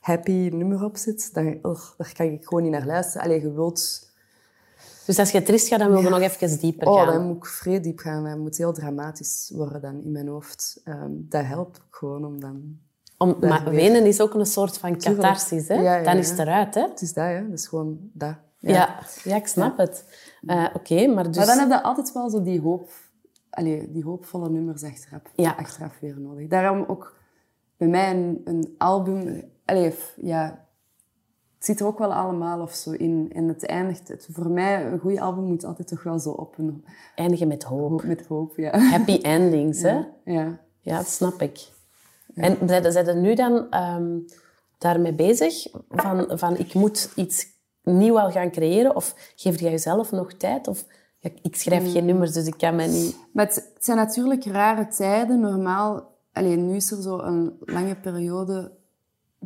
happy 0.00 0.48
nummer 0.52 0.84
op 0.84 0.96
zit, 0.96 1.34
dan 1.34 1.58
oh, 1.62 1.80
daar 1.96 2.12
kan 2.16 2.26
ik 2.26 2.44
gewoon 2.44 2.62
niet 2.62 2.72
naar 2.72 2.86
luisteren. 2.86 3.26
Allee, 3.26 3.40
je 3.40 3.52
wilt... 3.52 4.12
Dus 5.06 5.18
als 5.18 5.30
je 5.30 5.42
triest 5.42 5.68
gaat, 5.68 5.78
dan 5.78 5.90
wil 5.90 6.00
je 6.00 6.08
nog 6.08 6.20
even 6.20 6.58
dieper 6.58 6.88
oh, 6.88 6.96
gaan? 6.96 7.06
dan 7.06 7.26
moet 7.26 7.36
ik 7.36 7.46
vrij 7.46 7.80
diep 7.80 7.98
gaan. 7.98 8.24
Dat 8.24 8.38
moet 8.38 8.56
heel 8.56 8.72
dramatisch 8.72 9.52
worden 9.54 9.80
dan 9.80 10.02
in 10.02 10.12
mijn 10.12 10.28
hoofd. 10.28 10.80
Um, 10.84 11.26
dat 11.28 11.44
helpt 11.44 11.80
gewoon 11.90 12.24
om 12.24 12.40
dan 12.40 12.78
om, 13.18 13.36
maar 13.40 13.64
weer... 13.64 13.74
wenen 13.74 14.06
is 14.06 14.20
ook 14.20 14.34
een 14.34 14.46
soort 14.46 14.78
van 14.78 14.98
catharsis, 14.98 15.68
hè? 15.68 15.74
Ja, 15.74 15.96
ja, 15.96 16.02
Dan 16.02 16.16
is 16.16 16.30
het 16.30 16.38
eruit, 16.38 16.74
hè? 16.74 16.82
Het 16.82 17.00
is 17.00 17.12
dat, 17.12 17.24
hè? 17.24 17.48
Dat 17.48 17.58
is 17.58 17.66
gewoon 17.66 17.98
dat. 18.12 18.34
Ja, 18.58 18.98
ja, 19.24 19.36
ik 19.36 19.46
snap 19.46 19.78
het. 19.78 20.04
Uh, 20.42 20.64
Oké, 20.64 20.76
okay, 20.76 21.06
maar 21.06 21.24
dus... 21.24 21.36
Maar 21.36 21.46
dan 21.46 21.58
heb 21.58 21.68
je 21.68 21.82
altijd 21.82 22.12
wel 22.12 22.30
zo 22.30 22.42
die 22.42 22.60
hoop... 22.60 22.90
Allee, 23.50 23.92
die 23.92 24.04
hoopvolle 24.04 24.50
nummers 24.50 24.82
achteraf, 24.82 25.22
achteraf 25.36 25.98
weer 26.00 26.20
nodig. 26.20 26.48
Daarom 26.48 26.84
ook 26.88 27.16
bij 27.76 27.88
mij 27.88 28.10
een, 28.10 28.40
een 28.44 28.74
album... 28.78 29.44
Allee, 29.64 29.94
ja... 30.16 30.63
Zit 31.64 31.80
er 31.80 31.86
ook 31.86 31.98
wel 31.98 32.14
allemaal 32.14 32.60
of 32.60 32.72
zo 32.72 32.90
in. 32.90 33.30
En 33.34 33.48
het 33.48 33.66
eindigt... 33.66 34.08
Het, 34.08 34.28
voor 34.30 34.50
mij, 34.50 34.86
een 34.86 34.98
goede 34.98 35.20
album 35.20 35.44
moet 35.44 35.64
altijd 35.64 35.88
toch 35.88 36.02
wel 36.02 36.18
zo 36.18 36.30
op 36.30 36.58
een... 36.58 36.84
Eindigen 37.14 37.48
met 37.48 37.62
hoop. 37.62 38.02
Met 38.02 38.26
hoop, 38.26 38.56
ja. 38.56 38.78
Happy 38.78 39.18
endings, 39.22 39.82
hè? 39.82 40.00
Ja. 40.24 40.58
Ja, 40.80 40.96
dat 40.96 41.08
snap 41.08 41.42
ik. 41.42 41.68
En 42.34 42.56
zijn, 42.66 42.92
zijn 42.92 43.06
er 43.06 43.16
nu 43.16 43.34
dan 43.34 43.74
um, 43.74 44.24
daarmee 44.78 45.14
bezig? 45.14 45.66
Van, 45.88 46.38
van 46.38 46.56
ik 46.56 46.74
moet 46.74 47.12
iets 47.16 47.46
nieuw 47.82 48.20
al 48.20 48.30
gaan 48.30 48.50
creëren? 48.50 48.96
Of 48.96 49.32
geef 49.36 49.60
jij 49.60 49.70
jezelf 49.70 50.10
nog 50.10 50.32
tijd? 50.32 50.68
Of 50.68 50.84
ja, 51.18 51.30
ik 51.42 51.56
schrijf 51.56 51.92
geen 51.92 52.04
nummers, 52.04 52.32
dus 52.32 52.46
ik 52.46 52.58
kan 52.58 52.76
mij 52.76 52.86
niet... 52.86 53.18
Maar 53.32 53.46
het, 53.46 53.54
het 53.74 53.84
zijn 53.84 53.96
natuurlijk 53.96 54.44
rare 54.44 54.86
tijden. 54.86 55.40
Normaal... 55.40 56.12
Alleen 56.32 56.66
nu 56.66 56.76
is 56.76 56.90
er 56.90 57.02
zo 57.02 57.18
een 57.18 57.56
lange 57.60 57.96
periode 57.96 58.72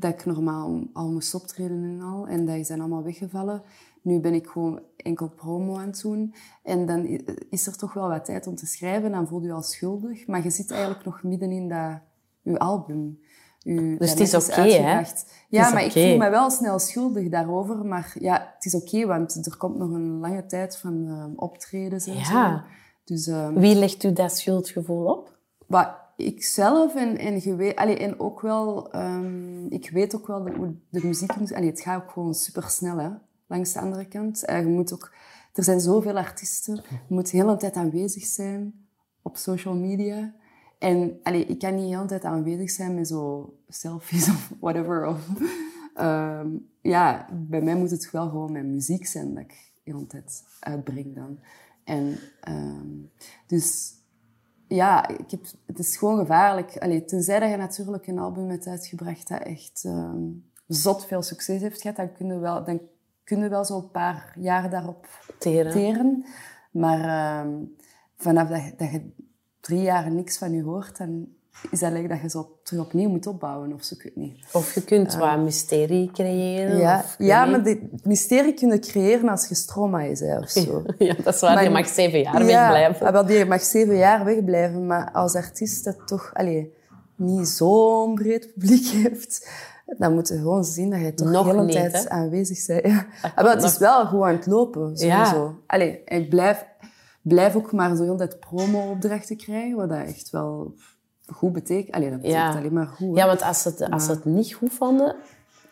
dat 0.00 0.12
ik 0.12 0.24
normaal 0.24 0.80
al 0.92 1.10
moest 1.10 1.34
optreden 1.34 1.84
en 1.84 2.00
al. 2.00 2.26
En 2.26 2.46
dat 2.46 2.56
is 2.56 2.68
dan 2.68 2.80
allemaal 2.80 3.02
weggevallen. 3.02 3.62
Nu 4.02 4.20
ben 4.20 4.34
ik 4.34 4.46
gewoon 4.46 4.80
enkel 4.96 5.28
promo 5.28 5.76
aan 5.76 5.86
het 5.86 6.00
doen. 6.00 6.34
En 6.62 6.86
dan 6.86 7.06
is 7.50 7.66
er 7.66 7.76
toch 7.76 7.92
wel 7.92 8.08
wat 8.08 8.24
tijd 8.24 8.46
om 8.46 8.54
te 8.54 8.66
schrijven. 8.66 9.10
Dan 9.10 9.28
voel 9.28 9.40
je 9.40 9.46
je 9.46 9.52
al 9.52 9.62
schuldig. 9.62 10.26
Maar 10.26 10.42
je 10.42 10.50
zit 10.50 10.70
eigenlijk 10.70 11.04
nog 11.04 11.22
midden 11.22 11.50
in 11.50 11.68
dat 11.68 12.00
uw 12.44 12.58
album. 12.58 13.18
U, 13.64 13.96
dus 13.96 14.10
het 14.10 14.20
is 14.20 14.34
oké, 14.34 14.44
okay, 14.44 14.70
hè? 14.70 15.02
Ja, 15.48 15.72
maar 15.72 15.84
ik 15.84 15.92
voel 15.92 16.16
me 16.16 16.30
wel 16.30 16.50
snel 16.50 16.78
schuldig 16.78 17.28
daarover. 17.28 17.84
Maar 17.84 18.14
ja, 18.20 18.52
het 18.54 18.64
is 18.64 18.74
oké, 18.74 18.84
okay, 18.84 19.06
want 19.06 19.46
er 19.46 19.56
komt 19.56 19.78
nog 19.78 19.90
een 19.90 20.18
lange 20.18 20.46
tijd 20.46 20.76
van 20.76 21.04
uh, 21.06 21.24
optredens 21.36 22.06
en 22.06 22.16
ja. 22.16 22.24
zo. 22.24 22.60
Dus, 23.04 23.26
um, 23.26 23.54
Wie 23.54 23.74
legt 23.74 24.04
u 24.04 24.12
dat 24.12 24.36
schuldgevoel 24.36 25.04
op? 25.04 25.38
Maar 25.66 26.07
ikzelf 26.25 26.94
en, 26.94 27.18
en, 27.18 27.40
gewe, 27.40 27.75
en 27.75 28.20
ook 28.20 28.40
wel... 28.40 28.96
Um, 28.96 29.66
ik 29.70 29.90
weet 29.90 30.14
ook 30.16 30.26
wel 30.26 30.48
hoe 30.48 30.75
de, 30.88 31.06
muziek... 31.06 31.30
Allee, 31.30 31.70
het 31.70 31.80
gaat 31.80 32.02
ook 32.02 32.10
gewoon 32.10 32.34
supersnel, 32.34 32.98
hè. 32.98 33.10
Langs 33.46 33.72
de 33.72 33.80
andere 33.80 34.08
kant. 34.08 34.48
Uh, 34.48 34.60
je 34.60 34.66
moet 34.66 34.92
ook... 34.92 35.12
Er 35.52 35.64
zijn 35.64 35.80
zoveel 35.80 36.16
artiesten. 36.16 36.75
Je 36.90 37.14
moet 37.14 37.30
de 37.30 37.37
hele 37.37 37.56
tijd 37.56 37.75
aanwezig 37.75 38.25
zijn 38.25 38.87
op 39.22 39.37
social 39.37 39.75
media. 39.75 40.34
En 40.78 41.18
allee, 41.22 41.46
ik 41.46 41.58
kan 41.58 41.75
niet 41.75 41.94
hele 41.94 42.06
tijd 42.06 42.25
aanwezig 42.25 42.70
zijn 42.70 42.94
met 42.94 43.08
zo 43.08 43.54
selfies 43.68 44.28
of 44.28 44.52
whatever. 44.60 45.06
Of, 45.06 45.28
um, 46.00 46.68
ja, 46.80 47.26
bij 47.32 47.60
mij 47.60 47.75
moet 47.75 47.90
het 47.90 48.10
wel 48.10 48.28
gewoon 48.28 48.52
mijn 48.52 48.70
muziek 48.70 49.06
zijn 49.06 49.34
dat 49.34 49.42
ik 49.42 49.72
de 49.84 49.92
hele 49.92 50.06
tijd 50.06 50.44
uitbreng 50.60 51.14
dan. 51.14 51.38
En 51.84 52.18
um, 52.48 53.10
dus 53.46 53.94
ja, 54.68 55.08
ik 55.08 55.30
heb, 55.30 55.40
het 55.66 55.78
is 55.78 55.96
gewoon 55.96 56.18
gevaarlijk. 56.18 56.76
Allee, 56.76 57.04
tenzij 57.04 57.40
dat 57.40 57.50
je 57.50 57.56
natuurlijk 57.56 58.06
een 58.06 58.18
album 58.18 58.48
hebt 58.48 58.66
uitgebracht 58.66 59.28
dat 59.28 59.42
echt 59.42 59.84
um, 59.87 60.50
zot 60.66 61.06
veel 61.06 61.22
succes 61.22 61.60
heeft 61.60 61.80
gehad, 61.80 61.96
dan 61.96 62.12
kun 62.12 62.26
je 62.26 62.38
wel, 62.38 62.64
dan 62.64 62.80
kun 63.25 63.38
je 63.38 63.48
wel 63.48 63.64
zo 63.64 63.76
een 63.76 63.90
paar 63.90 64.32
jaar 64.38 64.70
daarop 64.70 65.06
teren. 65.38 65.72
teren. 65.72 66.25
Maar 66.70 67.46
vanaf 68.16 68.48
dat, 68.48 68.78
dat 68.78 68.90
je 68.90 69.10
drie 69.60 69.80
jaar 69.80 70.10
niks 70.10 70.38
van 70.38 70.52
je 70.52 70.62
hoort, 70.62 70.98
dan 70.98 71.28
is 71.70 71.78
dat 71.80 72.08
dat 72.08 72.20
je 72.22 72.28
zo 72.30 72.58
terug 72.62 72.82
opnieuw 72.84 73.08
moet 73.08 73.26
opbouwen 73.26 73.72
of 73.72 73.82
zo, 73.82 73.94
ik 73.94 74.02
weet 74.02 74.16
niet. 74.16 74.36
Of 74.52 74.74
je 74.74 74.82
kunt 74.84 75.14
wat 75.16 75.38
mysterie 75.38 76.10
creëren. 76.12 76.76
Ja, 76.78 76.98
of, 77.04 77.14
ja 77.18 77.44
maar 77.44 77.62
de 77.62 77.88
mysterie 78.02 78.54
kun 78.54 78.68
je 78.70 78.78
creëren 78.78 79.28
als 79.28 79.48
je 79.48 79.54
Stromae 79.54 80.16
bent 80.18 80.42
of 80.42 80.50
zo. 80.64 80.82
ja, 80.98 81.14
dat 81.22 81.34
is 81.34 81.40
waar. 81.40 81.54
Maar 81.54 81.62
je 81.62 81.68
je- 81.68 81.74
mag 81.74 81.86
zeven 81.88 82.20
jaar 82.20 82.44
ja, 82.44 82.46
wegblijven. 82.70 83.06
ah, 83.06 83.12
wel, 83.12 83.26
die 83.26 83.44
mag 83.44 83.62
zeven 83.62 83.96
jaar 83.96 84.24
wegblijven, 84.24 84.86
maar 84.86 85.10
als 85.12 85.34
artiest 85.34 85.84
dat 85.84 85.96
toch 86.06 86.30
allee, 86.34 86.74
niet 87.16 87.48
zo'n 87.48 88.14
breed 88.14 88.52
publiek 88.52 88.86
heeft, 89.02 89.50
dan 89.98 90.14
moet 90.14 90.28
je 90.28 90.34
gewoon 90.36 90.64
zien 90.64 90.90
dat 90.90 91.00
je 91.00 91.14
toch 91.14 91.28
Nog 91.30 91.44
de 91.46 91.50
hele 91.52 91.64
niet, 91.64 91.72
tijd 91.74 91.92
hè? 91.92 92.08
aanwezig 92.08 92.66
bent. 92.66 92.86
Ja. 92.86 93.06
Ah, 93.34 93.44
wel, 93.44 93.54
het 93.54 93.62
is 93.62 93.78
wel 93.78 94.06
goed 94.06 94.22
aan 94.22 94.34
het 94.34 94.46
lopen, 94.46 94.92
Ja. 94.94 95.24
sowieso. 95.24 95.58
Allee, 95.66 96.02
ik 96.04 96.28
blijf, 96.28 96.66
blijf 97.22 97.54
ook 97.56 97.72
maar 97.72 97.96
zo 97.96 98.02
heel 98.02 98.16
tijd 98.16 98.40
promo-opdrachten 98.40 99.36
krijgen, 99.36 99.76
wat 99.76 99.88
dat 99.88 100.06
echt 100.06 100.30
wel 100.30 100.74
goed 101.32 101.52
betekent. 101.52 101.94
Allee, 101.94 102.11
dat 102.11 102.20
betekent 102.20 102.52
Ja. 102.52 102.58
alleen 102.58 102.73
maar 102.73 102.87
goed. 102.87 103.16
hè. 103.16 103.20
Ja, 103.23 103.26
want 103.26 103.42
als 103.42 103.62
ze 103.62 103.68
het, 103.68 103.90
als 103.90 104.06
het 104.08 104.25
niet 104.25 104.52
goed 104.54 104.73
vonden, 104.73 105.16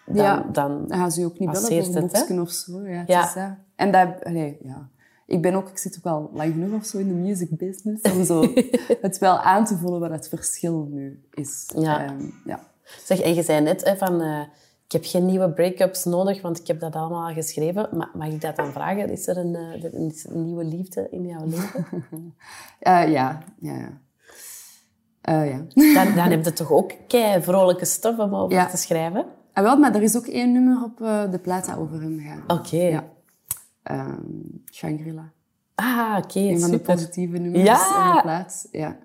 dan... 0.07 0.17
Ja. 0.25 0.47
dan 0.53 0.85
gaan 0.89 1.11
ze 1.13 1.21
je 1.21 1.27
ook 1.27 1.39
niet 1.39 1.51
bellen 1.51 1.85
voor 1.85 2.11
een 2.29 2.41
of 2.41 2.51
zo. 2.51 2.81
Ja, 2.87 3.05
Ja. 3.07 3.25
is. 3.25 3.35
En 3.77 3.93
dat, 3.93 4.25
allee, 4.25 4.59
ja. 4.63 4.89
Ik 5.27 5.43
ben 5.43 5.55
ook, 5.55 5.69
ik 5.69 5.79
zit 5.79 5.97
ook 5.97 6.05
wel 6.05 6.31
lang 6.35 6.53
genoeg 6.53 6.81
of 6.81 6.87
zo 6.87 6.99
in 6.99 7.09
de 7.09 7.15
music 7.15 7.49
business 7.51 8.13
om 8.13 8.25
zo 8.25 8.53
het 9.01 9.19
wel 9.19 9.39
aan 9.39 9.65
te 9.65 9.77
voelen 9.77 10.01
wat 10.01 10.11
het 10.11 10.29
verschil 10.29 10.89
nu 10.91 11.23
is. 11.35 11.71
Ja. 11.77 12.05
Ehm, 12.05 12.25
ja. 12.45 12.61
Zeg, 13.05 13.21
en 13.21 13.35
je 13.35 13.43
zei 13.43 13.61
net 13.61 13.85
hè, 13.85 13.97
van... 13.97 14.21
eh, 14.21 14.41
ik 14.87 14.93
heb 14.93 15.05
geen 15.05 15.27
nieuwe 15.27 15.51
break-ups 15.53 16.05
nodig, 16.05 16.43
want 16.43 16.59
ik 16.61 16.67
heb 16.67 16.81
dat 16.81 16.95
allemaal 16.95 17.29
al 17.29 17.35
geschreven. 17.35 17.89
Maar 17.93 18.11
mag 18.15 18.29
ik 18.29 18.41
dat 18.41 18.57
dan 18.57 18.73
vragen? 18.73 19.11
Is 19.11 19.27
er 19.27 19.37
een, 19.37 19.55
eh, 19.55 19.83
een 19.93 20.13
nieuwe 20.45 20.65
liefde 20.65 21.07
in 21.11 21.27
jouw 21.27 21.47
leven? 21.47 21.87
Eh, 22.81 23.09
ja, 23.11 23.43
ja, 23.61 23.75
ja. 23.79 24.01
Eh, 25.27 25.51
ja. 25.51 25.65
Dan, 25.95 26.15
dan 26.15 26.31
heb 26.31 26.45
je 26.45 26.53
toch 26.53 26.71
ook 26.73 26.93
kei 27.09 27.43
vrolijke 27.43 27.85
stof 27.85 28.19
om 28.19 28.35
over 28.35 28.57
Ja. 28.57 28.67
te 28.67 28.77
schrijven? 28.77 29.27
Ah, 29.53 29.65
wel, 29.65 29.77
maar 29.77 29.95
er 29.95 30.03
is 30.03 30.17
ook 30.17 30.27
één 30.27 30.53
nummer 30.53 30.83
op 30.85 31.01
eh, 31.01 31.31
de 31.31 31.39
plaat 31.39 31.67
dat 31.67 31.77
over 31.77 32.01
hem 32.01 32.21
gaat. 32.21 32.59
Oké. 32.59 32.77
Ja. 32.83 33.05
Ehm, 33.83 34.21
Shangri-La. 34.73 35.31
Ah, 35.75 36.19
oké, 36.25 36.39
Een 36.39 36.61
van 36.61 36.71
de 36.71 36.79
positieve 36.79 37.39
nummers 37.39 37.65
Ja! 37.65 38.09
op 38.09 38.15
de 38.15 38.21
plaat. 38.23 38.69
Ja. 38.71 38.97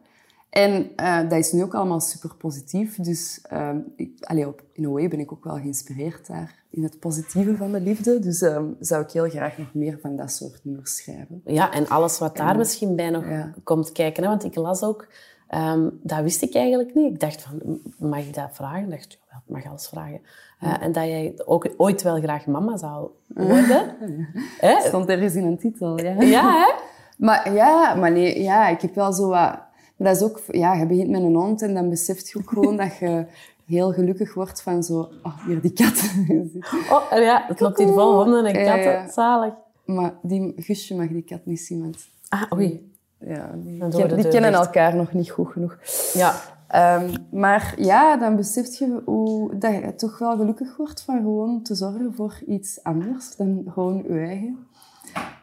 En 0.49 0.89
eh, 0.95 1.19
dat 1.29 1.39
is 1.39 1.51
nu 1.51 1.63
ook 1.63 1.73
allemaal 1.73 1.99
super 1.99 2.35
positief. 2.35 2.95
Dus 2.95 3.39
ehm, 3.43 3.77
ik, 3.95 4.23
allee, 4.25 4.47
op, 4.47 4.63
in 4.73 4.85
a 4.85 4.89
way 4.89 5.07
ben 5.07 5.19
ik 5.19 5.31
ook 5.31 5.43
wel 5.43 5.55
geïnspireerd 5.55 6.27
daar 6.27 6.63
in 6.69 6.83
het 6.83 6.99
positieve 6.99 7.55
van 7.55 7.71
de 7.71 7.81
liefde. 7.81 8.19
Dus 8.19 8.41
ehm, 8.41 8.65
zou 8.79 9.03
ik 9.03 9.11
heel 9.11 9.29
graag 9.29 9.57
nog 9.57 9.73
meer 9.73 9.99
van 10.01 10.15
dat 10.15 10.31
soort 10.31 10.59
nummers 10.63 10.95
schrijven. 10.95 11.41
Ja, 11.45 11.71
en 11.71 11.87
alles 11.87 12.19
wat 12.19 12.37
daar 12.37 12.57
misschien 12.57 12.95
bij 12.95 13.09
nog 13.09 13.29
Ja. 13.29 13.53
komt 13.63 13.91
kijken. 13.91 14.23
Hè? 14.23 14.29
Want 14.29 14.43
ik 14.43 14.55
las 14.55 14.83
ook, 14.83 15.07
ehm, 15.51 15.89
dat 16.01 16.22
wist 16.22 16.41
ik 16.41 16.55
eigenlijk 16.55 16.93
niet. 16.93 17.13
Ik 17.13 17.20
dacht 17.20 17.41
van, 17.41 17.79
mag 17.98 18.20
ik 18.20 18.34
dat 18.34 18.50
vragen? 18.51 18.84
Ik 18.84 18.89
dacht, 18.89 19.20
ja, 19.29 19.41
ik 19.46 19.53
mag 19.53 19.65
alles 19.65 19.88
vragen. 19.88 20.22
Eh, 20.60 20.84
en 20.84 20.91
dat 20.91 21.03
jij 21.03 21.34
ook 21.46 21.74
ooit 21.77 22.01
wel 22.01 22.22
graag 22.22 22.46
mama 22.46 22.77
zou 22.77 23.10
worden. 23.27 23.96
Hè? 24.60 24.79
Stond 24.79 25.10
ergens 25.10 25.36
in 25.36 25.46
een 25.46 25.58
titel, 25.58 26.00
ja. 26.00 26.22
Ja, 26.38 26.51
hè? 26.51 26.74
Maar 27.17 27.53
ja, 27.53 27.96
maar 27.96 28.12
nee, 28.12 28.41
ja, 28.41 28.67
ik 28.67 28.81
heb 28.81 28.96
wel 28.96 29.13
zo 29.13 29.27
wat... 29.27 29.60
Maar 29.98 30.08
dat 30.08 30.15
is 30.15 30.22
ook... 30.22 30.41
Ja, 30.48 30.74
je 30.74 30.86
begint 30.86 31.10
met 31.10 31.22
een 31.22 31.36
hond 31.36 31.62
en 31.62 31.74
dan 31.74 31.89
beseft 31.89 32.29
je 32.29 32.39
ook 32.39 32.50
gewoon 32.50 32.77
dat 32.77 32.98
je 32.98 33.25
heel 33.65 33.91
gelukkig 33.91 34.34
wordt 34.34 34.62
van 34.62 34.84
zo... 34.84 35.10
Oh, 35.24 35.46
hier 35.46 35.62
die 35.62 35.74
kat. 35.74 36.13
Oh, 36.91 37.03
ja, 37.12 37.46
het 37.48 37.60
loopt 37.60 37.77
hier 37.77 37.88
vol 37.88 38.24
honden 38.24 38.46
en 38.46 38.65
katten. 38.65 39.13
Zalig. 39.13 39.53
maar 39.86 40.13
die 40.22 40.53
Guusje 40.55 40.96
mag 40.96 41.08
die 41.08 41.24
kat 41.24 41.46
niet 41.46 41.60
zien, 41.60 41.81
want... 41.81 41.98
Ah, 42.29 42.51
oei. 42.53 42.90
Ja, 43.25 43.51
die, 43.55 43.77
ken- 43.89 44.15
die 44.15 44.27
kennen 44.27 44.53
elkaar 44.53 44.95
nog 44.95 45.13
niet 45.13 45.29
goed 45.29 45.51
genoeg. 45.51 45.77
Ja. 46.13 46.35
Ehm, 46.67 47.15
maar 47.31 47.73
ja, 47.77 48.17
dan 48.17 48.35
besef 48.35 48.79
je 48.79 49.01
hoe, 49.05 49.57
dat 49.57 49.73
je 49.73 49.95
toch 49.95 50.17
wel 50.17 50.37
gelukkig 50.37 50.77
wordt 50.77 51.01
van 51.01 51.17
gewoon 51.17 51.61
te 51.61 51.75
zorgen 51.75 52.13
voor 52.15 52.41
iets 52.47 52.83
anders 52.83 53.35
dan 53.35 53.63
gewoon 53.73 54.03
je 54.07 54.19
eigen. 54.19 54.67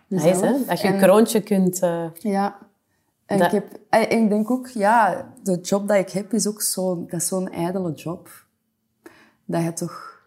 Nice, 0.07 0.27
hè? 0.47 0.65
Dat 0.67 0.81
je 0.81 0.89
een 0.89 0.95
En- 0.95 1.01
kroontje 1.01 1.41
kunt... 1.43 1.81
eh, 1.83 2.05
Ja. 2.15 2.57
En 3.27 3.39
Dat- 3.39 3.47
ik, 3.47 3.53
heb, 3.53 3.79
en 3.89 4.11
ik 4.23 4.29
denk 4.29 4.51
ook, 4.51 4.67
ja, 4.69 5.29
de 5.43 5.59
job 5.61 5.89
dat 5.89 5.97
ik 5.97 6.11
heb 6.11 6.33
is 6.33 6.47
ook 6.47 6.63
zo, 6.63 7.05
dat 7.09 7.21
is 7.21 7.27
zo'n 7.29 7.53
ijdele 7.53 7.93
job. 7.93 8.29
Dat 9.45 9.63
je 9.63 9.73
toch 9.73 10.21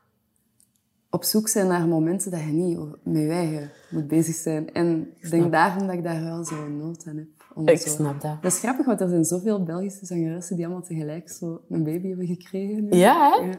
op 1.10 1.24
zoek 1.24 1.54
bent 1.54 1.68
naar 1.70 1.88
momenten 1.88 2.32
dat 2.32 2.40
je 2.40 2.46
niet 2.46 2.80
met 3.04 3.22
je 3.22 3.30
eigen 3.30 3.72
moet 3.90 4.08
bezig 4.08 4.36
zijn. 4.36 4.74
En 4.74 5.14
ik 5.20 5.30
denk 5.32 5.52
daarom 5.52 5.88
dat 5.88 5.96
ik 5.96 6.04
daar 6.04 6.24
wel 6.24 6.44
zo'n 6.44 6.78
nood 6.78 7.06
aan 7.08 7.16
heb. 7.18 7.41
Ik 7.66 7.78
zo- 7.78 7.90
snap 7.90 8.22
dat. 8.22 8.42
Dat 8.42 8.52
is 8.52 8.60
grappig, 8.60 8.86
want 8.86 9.02
er 9.02 9.10
zijn 9.10 9.24
zoveel 9.26 9.64
Belgische 9.64 10.06
zangeressen 10.06 10.56
die 10.56 10.66
allemaal 10.66 10.84
tegelijk 10.84 11.30
zo 11.30 11.62
een 11.70 11.84
baby 11.84 12.08
hebben 12.08 12.26
gekregen. 12.28 12.84
nu. 12.90 12.98
Ja, 12.98 13.40
hè? 13.42 13.50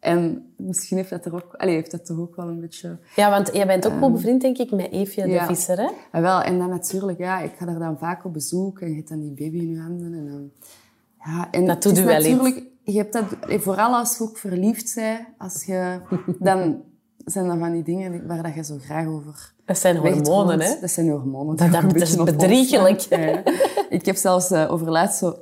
En 0.00 0.52
misschien 0.56 0.96
heeft 0.96 1.10
dat 1.10 1.24
er 1.24 1.34
ook, 1.34 1.54
allez, 1.56 1.74
heeft 1.74 1.90
dat 1.90 2.06
toch 2.06 2.18
ook 2.18 2.36
wel 2.36 2.48
een 2.48 2.60
beetje... 2.60 2.98
Ja, 3.16 3.30
want 3.30 3.50
jij 3.54 3.66
bent 3.66 3.86
ook 3.86 3.92
goed 4.02 4.12
bevriend, 4.12 4.40
denk 4.40 4.58
ik, 4.58 4.70
met 4.70 4.92
Eefje 4.92 5.22
de 5.22 5.26
Ehm, 5.28 5.36
ja. 5.36 5.46
Visser, 5.46 5.78
hè? 5.78 5.88
Ah, 6.12 6.20
wel, 6.20 6.42
en 6.42 6.58
dan 6.58 6.68
natuurlijk, 6.68 7.18
ja, 7.18 7.40
ik 7.40 7.52
ga 7.58 7.66
er 7.66 7.78
dan 7.78 7.98
vaak 7.98 8.24
op 8.24 8.32
bezoek 8.32 8.80
en 8.80 8.88
je 8.88 8.94
hebt 8.96 9.08
dan 9.08 9.20
die 9.20 9.30
baby 9.34 9.58
in 9.58 9.70
je 9.70 9.78
handen. 9.80 10.14
En 10.14 10.26
dan, 10.26 10.50
ja, 11.24 11.48
en 11.50 11.66
Dat 11.66 11.82
doet 11.82 11.98
u 11.98 12.04
wel 12.04 12.18
iets. 12.18 12.28
natuurlijk, 12.28 12.64
Je 12.82 12.96
hebt 12.96 13.12
dat, 13.12 13.24
vooral 13.62 13.94
als 13.94 14.18
je 14.18 14.24
ook 14.24 14.38
verliefd 14.38 14.94
bent, 14.94 15.20
als 15.38 15.64
je, 15.64 16.00
dan 16.38 16.82
zijn 17.32 17.46
dat 17.48 17.58
van 17.58 17.72
die 17.72 17.82
dingen 17.82 18.10
die- 18.12 18.22
waar 18.26 18.42
dat 18.42 18.54
je 18.54 18.64
zo 18.64 18.74
graag 18.84 19.06
over 19.06 19.52
Dat 19.64 19.78
zijn 19.78 19.96
hormonen, 19.96 20.60
hè? 20.60 20.74
Dat 20.80 20.90
zijn 20.90 21.08
hormonen. 21.10 21.56
Dat- 21.56 21.90
die 21.90 22.02
is 22.02 22.16
bedriegelijk. 22.16 23.00
Ja. 23.00 23.42
Ik 23.88 24.06
heb 24.06 24.16
zelfs 24.16 24.50
uh, 24.50 24.72
overlaatst 24.72 25.18
zo... 25.18 25.36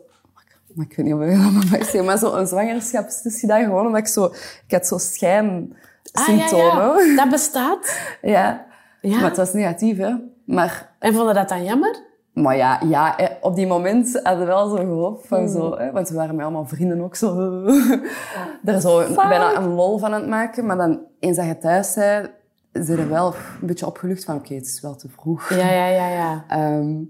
Maar 0.74 0.86
ik 0.88 0.96
weet 0.96 1.06
niet 1.06 1.14
of 1.14 1.20
ik 1.20 1.30
dat 1.42 1.94
mag 1.94 2.04
maar 2.04 2.18
zo 2.18 2.32
een 2.34 2.46
zwangerschapstest 2.46 3.38
gedaan, 3.40 3.64
gewoon 3.64 3.86
omdat 3.86 4.00
ik 4.00 4.06
zo... 4.06 4.24
Ik 4.24 4.64
had 4.68 4.86
zo 4.86 4.94
Ah, 4.94 5.00
schijnsymptomen. 5.00 6.66
ja, 6.66 7.00
ja. 7.04 7.16
Dat 7.16 7.30
bestaat. 7.30 7.98
Ja. 8.22 8.66
Ja. 9.00 9.14
Maar 9.20 9.28
het 9.28 9.36
was 9.36 9.52
negatief, 9.52 9.96
hè. 9.98 10.14
Maar, 10.44 10.90
En 10.98 11.14
vonden 11.14 11.34
dat 11.34 11.48
dan 11.48 11.64
jammer? 11.64 12.02
Maar 12.34 12.56
ja, 12.56 12.80
ja, 12.88 13.16
op 13.40 13.54
die 13.54 13.66
moment 13.66 14.20
hadden 14.22 14.46
we 14.46 14.52
wel 14.52 14.68
zo 14.68 14.76
gehoopt 14.76 15.28
Hmm. 15.28 15.38
van 15.38 15.48
zo... 15.48 15.76
Hè, 15.76 15.92
want 15.92 16.08
we 16.08 16.14
waren 16.14 16.34
met 16.34 16.44
allemaal 16.44 16.66
vrienden 16.66 17.00
ook 17.00 17.16
zo... 17.16 17.62
Daar 18.62 18.80
zo 18.80 19.14
bijna 19.14 19.56
een 19.56 19.68
lol 19.68 19.98
van 19.98 20.12
aan 20.12 20.20
het 20.20 20.30
maken. 20.30 20.66
Maar 20.66 20.76
dan, 20.76 21.00
eens 21.20 21.36
dat 21.36 21.46
je 21.46 21.58
thuis 21.58 21.92
zei, 21.92 22.30
zijn 22.72 22.98
er 22.98 23.08
wel 23.08 23.34
een 23.60 23.66
beetje 23.66 23.86
opgelucht 23.86 24.24
van... 24.24 24.36
Oké, 24.36 24.54
het 24.54 24.66
is 24.66 24.80
wel 24.80 24.96
te 24.96 25.08
vroeg. 25.08 25.48
Ja, 25.48 25.70
ja, 25.70 25.86
ja, 25.86 26.08
ja. 26.08 26.44
Ehm, 26.48 27.02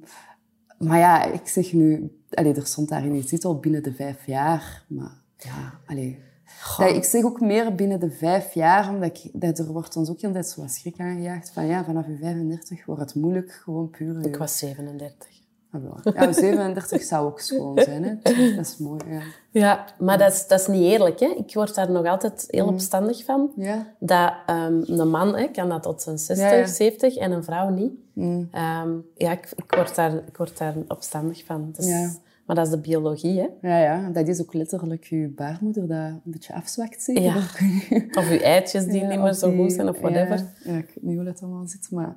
maar 0.78 0.98
ja, 0.98 1.24
ik 1.24 1.46
zeg 1.48 1.72
nu... 1.72 2.18
Allee, 2.30 2.54
er 2.54 2.66
stond 2.66 2.88
daar 2.88 3.04
in 3.04 3.12
die 3.12 3.24
titel 3.24 3.58
binnen 3.58 3.82
de 3.82 3.92
vijf 3.92 4.26
jaar. 4.26 4.84
Maar 4.88 5.12
ja, 5.36 5.78
allee... 5.86 6.23
Dat, 6.78 6.90
ik 6.90 7.04
zeg 7.04 7.24
ook 7.24 7.40
meer 7.40 7.74
binnen 7.74 8.00
de 8.00 8.10
vijf 8.10 8.54
jaar, 8.54 8.88
omdat 8.88 9.18
ik, 9.18 9.30
dat 9.32 9.58
er 9.58 9.66
wordt 9.66 9.96
ons 9.96 10.10
ook 10.10 10.20
heel 10.20 10.32
tijd 10.32 10.48
zo 10.48 10.60
wat 10.60 10.70
schrik 10.70 11.00
aangejaagd. 11.00 11.50
Van 11.50 11.66
ja, 11.66 11.84
vanaf 11.84 12.06
je 12.06 12.16
35 12.20 12.84
wordt 12.84 13.00
het 13.00 13.14
moeilijk, 13.14 13.52
gewoon 13.52 13.90
puur. 13.90 14.26
Ik 14.26 14.36
was 14.36 14.58
37. 14.58 15.42
Ah, 15.70 15.82
wel. 15.82 16.14
Ja, 16.14 16.32
37 16.32 17.02
zou 17.12 17.26
ook 17.26 17.40
schoon 17.40 17.78
zijn, 17.78 18.04
hè. 18.04 18.14
Dat 18.56 18.66
is 18.66 18.76
mooi, 18.76 19.00
ja. 19.08 19.20
Ja, 19.50 19.84
maar 19.98 20.18
dat 20.18 20.32
is, 20.32 20.46
dat 20.46 20.60
is 20.60 20.66
niet 20.66 20.82
eerlijk, 20.82 21.20
hè? 21.20 21.26
Ik 21.26 21.54
word 21.54 21.74
daar 21.74 21.90
nog 21.90 22.06
altijd 22.06 22.44
heel 22.48 22.66
opstandig 22.66 23.24
van. 23.24 23.52
Ja. 23.56 23.86
Dat 23.98 24.32
ehm, 24.46 24.82
een 24.86 25.10
man 25.10 25.36
hè, 25.36 25.46
kan 25.46 25.68
dat 25.68 25.82
tot 25.82 26.02
zijn 26.02 26.18
60, 26.18 26.50
Ja, 26.50 26.52
ja. 26.52 26.66
70 26.66 27.16
en 27.16 27.32
een 27.32 27.44
vrouw 27.44 27.68
niet. 27.68 27.92
Ehm, 28.52 28.90
ja, 29.16 29.30
ik, 29.30 29.52
ik, 29.56 29.74
word 29.74 29.94
daar, 29.94 30.14
ik 30.14 30.36
word 30.36 30.58
daar 30.58 30.74
opstandig 30.88 31.44
van. 31.44 31.72
Dus, 31.72 31.86
Ja. 31.86 32.10
Maar 32.46 32.56
dat 32.56 32.66
is 32.66 32.72
de 32.72 32.78
biologie, 32.80 33.40
hè? 33.40 33.68
Ja, 33.68 33.78
ja, 33.78 34.10
dat 34.10 34.28
is 34.28 34.40
ook 34.40 34.54
letterlijk 34.54 35.04
je 35.04 35.28
baarmoeder 35.36 35.86
dat 35.88 35.98
een 35.98 36.20
beetje 36.24 36.54
afzwakt, 36.54 37.02
zeker? 37.02 37.22
Ja. 37.22 37.34
Of 38.18 38.28
je- 38.30 38.40
eitjes 38.42 38.84
die 38.84 39.00
Ja, 39.00 39.08
niet 39.08 39.20
meer 39.20 39.32
zo 39.34 39.50
die- 39.50 39.58
goed 39.60 39.72
zijn 39.72 39.88
of 39.88 39.98
whatever. 40.00 40.36
Ja, 40.64 40.72
ja, 40.72 40.78
ik 40.78 40.86
weet 40.94 41.02
niet 41.02 41.16
hoe 41.16 41.24
dat 41.24 41.42
allemaal 41.42 41.66
zit, 41.66 41.90
maar 41.90 42.16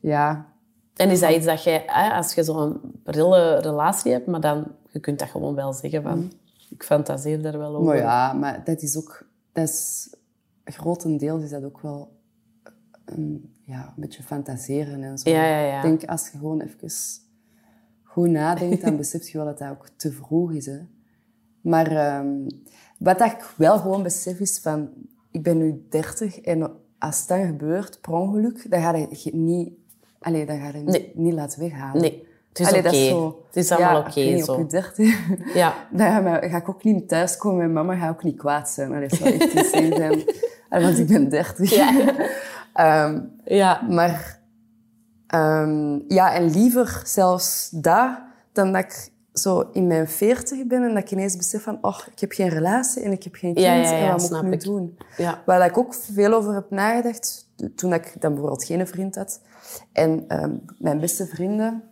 ja. 0.00 0.46
En 0.96 1.10
is 1.10 1.20
dat 1.20 1.30
iets 1.30 1.46
dat 1.46 1.62
jij, 1.64 1.86
als 2.12 2.34
je 2.34 2.44
zo'n 2.44 2.80
prille 3.02 3.56
relatie 3.60 4.12
hebt, 4.12 4.26
maar 4.26 4.40
dan, 4.40 4.64
je 4.90 5.00
kunt 5.00 5.18
dat 5.18 5.28
gewoon 5.28 5.54
wel 5.54 5.72
zeggen 5.72 6.02
van, 6.02 6.32
ik 6.70 6.82
fantaseer 6.82 7.42
daar 7.42 7.58
wel 7.58 7.70
over. 7.74 7.84
Maar 7.84 7.96
ja, 7.96 8.32
maar 8.32 8.64
dat 8.64 8.82
is 8.82 8.96
ook, 8.96 9.26
dat 9.52 9.68
is, 9.68 10.10
grotendeels 10.64 11.42
is 11.42 11.50
dat 11.50 11.64
ook 11.64 11.80
wel 11.80 12.12
een, 13.04 13.54
ja, 13.64 13.86
een 13.86 14.00
beetje 14.02 14.22
fantaseren 14.22 15.02
en 15.02 15.18
zo. 15.18 15.30
Ja, 15.30 15.44
ja, 15.44 15.58
ja. 15.66 15.76
Ik 15.76 15.82
denk, 15.82 16.04
als 16.04 16.28
je 16.30 16.38
gewoon 16.38 16.60
even 16.60 16.90
goed 18.16 18.30
nadenkt, 18.30 18.82
dan 18.82 18.96
besef 18.96 19.28
je 19.28 19.38
wel 19.38 19.46
dat 19.46 19.58
dat 19.58 19.70
ook 19.70 19.88
te 19.96 20.12
vroeg 20.12 20.52
is. 20.52 20.66
Hè. 20.66 20.78
Maar 21.60 21.86
ehm, 21.86 22.26
wat 22.98 23.20
ik 23.20 23.36
wel 23.56 23.78
gewoon 23.78 24.02
besef 24.02 24.38
is 24.40 24.58
van, 24.58 24.88
ik 25.30 25.42
ben 25.42 25.58
nu 25.58 25.86
30 25.90 26.40
en 26.40 26.70
als 26.98 27.18
het 27.18 27.28
dan 27.28 27.46
gebeurt, 27.46 28.00
per 28.00 28.12
ongeluk, 28.12 28.70
dan 28.70 28.80
ga 28.82 28.96
je 28.96 29.30
niet, 29.36 29.72
allee, 30.18 30.46
dan 30.46 30.58
ga 30.58 30.66
je 30.66 30.82
Nee. 30.84 31.12
niet 31.14 31.32
laten 31.34 31.60
weghalen. 31.60 32.00
Nee, 32.00 32.26
het 32.48 32.60
is 32.60 32.66
Allee, 32.66 33.14
oké. 33.14 33.36
Het 33.46 33.56
is 33.56 33.70
allemaal 33.70 33.92
ja, 33.92 33.98
oké 34.08 34.20
niet, 34.20 34.44
zo. 34.44 34.52
Op 34.52 34.58
je 34.58 34.66
30. 34.66 35.28
Ja. 35.54 35.74
Dan 35.90 36.06
ga, 36.22 36.56
ik 36.56 36.68
ook 36.68 36.84
niet 36.84 37.08
thuiskomen 37.08 37.64
en 37.64 37.72
mama 37.72 37.96
gaat 37.96 38.10
ook 38.10 38.22
niet 38.22 38.36
kwaad 38.36 38.68
zijn. 38.70 39.00
Dat 39.00 39.12
zou 39.12 39.30
echt 39.38 39.68
zijn. 39.68 40.24
Want 40.68 40.98
ik 40.98 41.06
ben 41.06 41.28
30. 41.28 41.70
Ja. 41.70 41.92
Ehm, 42.72 43.20
Ja. 43.44 43.82
maar 43.90 44.35
ehm, 45.26 45.98
ja, 46.08 46.34
en 46.34 46.50
liever 46.50 47.02
zelfs 47.04 47.70
dat 47.70 48.18
dan 48.52 48.72
dat 48.72 48.84
ik 48.84 49.10
zo 49.32 49.68
in 49.72 49.86
mijn 49.86 50.08
veertig 50.08 50.66
ben 50.66 50.82
en 50.82 50.94
dat 50.94 51.02
ik 51.02 51.10
ineens 51.10 51.36
besef 51.36 51.62
van, 51.62 51.78
oh, 51.80 51.98
ik 52.12 52.20
heb 52.20 52.32
geen 52.32 52.48
relatie 52.48 53.02
en 53.02 53.12
ik 53.12 53.22
heb 53.22 53.34
geen 53.34 53.54
kind 53.54 53.66
Ja, 53.66 53.74
ja, 53.74 53.90
ja, 53.90 54.14
en 54.14 54.20
wat 54.20 54.30
moet 54.30 54.38
ik 54.38 54.42
nu 54.42 54.52
ik. 54.52 54.62
doen? 54.62 54.98
Ja. 55.16 55.42
Waar 55.46 55.66
ik 55.66 55.78
ook 55.78 55.94
veel 55.94 56.32
over 56.32 56.54
heb 56.54 56.70
nagedacht, 56.70 57.50
toen 57.74 57.92
ik 57.92 58.14
dan 58.18 58.30
bijvoorbeeld 58.32 58.64
geen 58.64 58.86
vriend 58.86 59.14
had. 59.14 59.40
En 59.92 60.24
ehm, 60.28 60.54
mijn 60.78 61.00
beste 61.00 61.26
vrienden, 61.26 61.82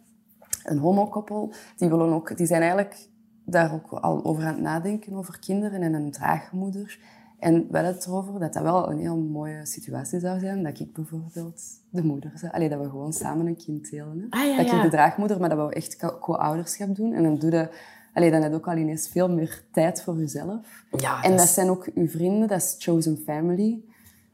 een 0.65 0.79
homokoppel, 0.79 1.53
die, 1.77 1.89
willen 1.89 2.13
ook, 2.13 2.37
die 2.37 2.47
zijn 2.47 2.61
eigenlijk 2.61 3.09
daar 3.45 3.73
ook 3.73 3.91
al 3.91 4.25
over 4.25 4.45
aan 4.45 4.55
het 4.55 4.63
nadenken, 4.63 5.15
over 5.15 5.39
kinderen 5.39 5.83
en 5.83 5.95
een 5.95 6.11
draagmoeder. 6.11 6.99
En 7.39 7.55
we 7.71 7.77
hadden 7.77 7.95
het 7.95 8.07
erover 8.07 8.41
dat 8.41 8.53
dat 8.53 8.63
wel 8.63 8.91
een 8.91 8.99
heel 8.99 9.17
mooie 9.17 9.67
situatie 9.67 10.21
zou 10.21 10.39
zijn, 10.39 10.63
dat 10.63 10.79
ik 10.81 10.93
bijvoorbeeld 10.93 11.63
de 11.91 12.03
moeder 12.05 12.33
zou... 12.35 12.53
Allee, 12.53 12.69
dat 12.69 12.81
we 12.81 12.89
gewoon 12.89 13.13
samen 13.13 13.47
een 13.47 13.57
kind 13.57 13.91
delen. 13.91 14.27
Hè? 14.31 14.39
Ah, 14.39 14.47
ja, 14.51 14.57
dat 14.57 14.67
ja. 14.67 14.77
ik 14.77 14.83
de 14.83 14.89
draagmoeder, 14.89 15.41
maar 15.41 15.49
dat 15.49 15.69
we 15.69 15.75
echt 15.75 15.97
co- 15.97 16.19
co-ouderschap 16.21 16.97
doen. 16.97 17.13
En 17.13 17.23
dan 17.23 17.39
doe 17.39 17.51
je... 17.51 17.69
Allee, 18.15 18.31
dan 18.31 18.43
heb 18.43 18.51
je 18.51 18.57
ook 18.57 18.69
al 18.69 18.77
ineens 18.77 19.09
veel 19.09 19.29
meer 19.31 19.63
tijd 19.73 20.03
voor 20.03 20.17
jezelf. 20.19 20.67
Ja, 20.97 21.23
en 21.23 21.37
dat 21.37 21.49
zijn 21.49 21.69
ook 21.69 21.89
uw 21.95 22.09
vrienden, 22.09 22.49
dat 22.49 22.61
is 22.63 22.75
chosen 22.79 23.17
family. 23.25 23.81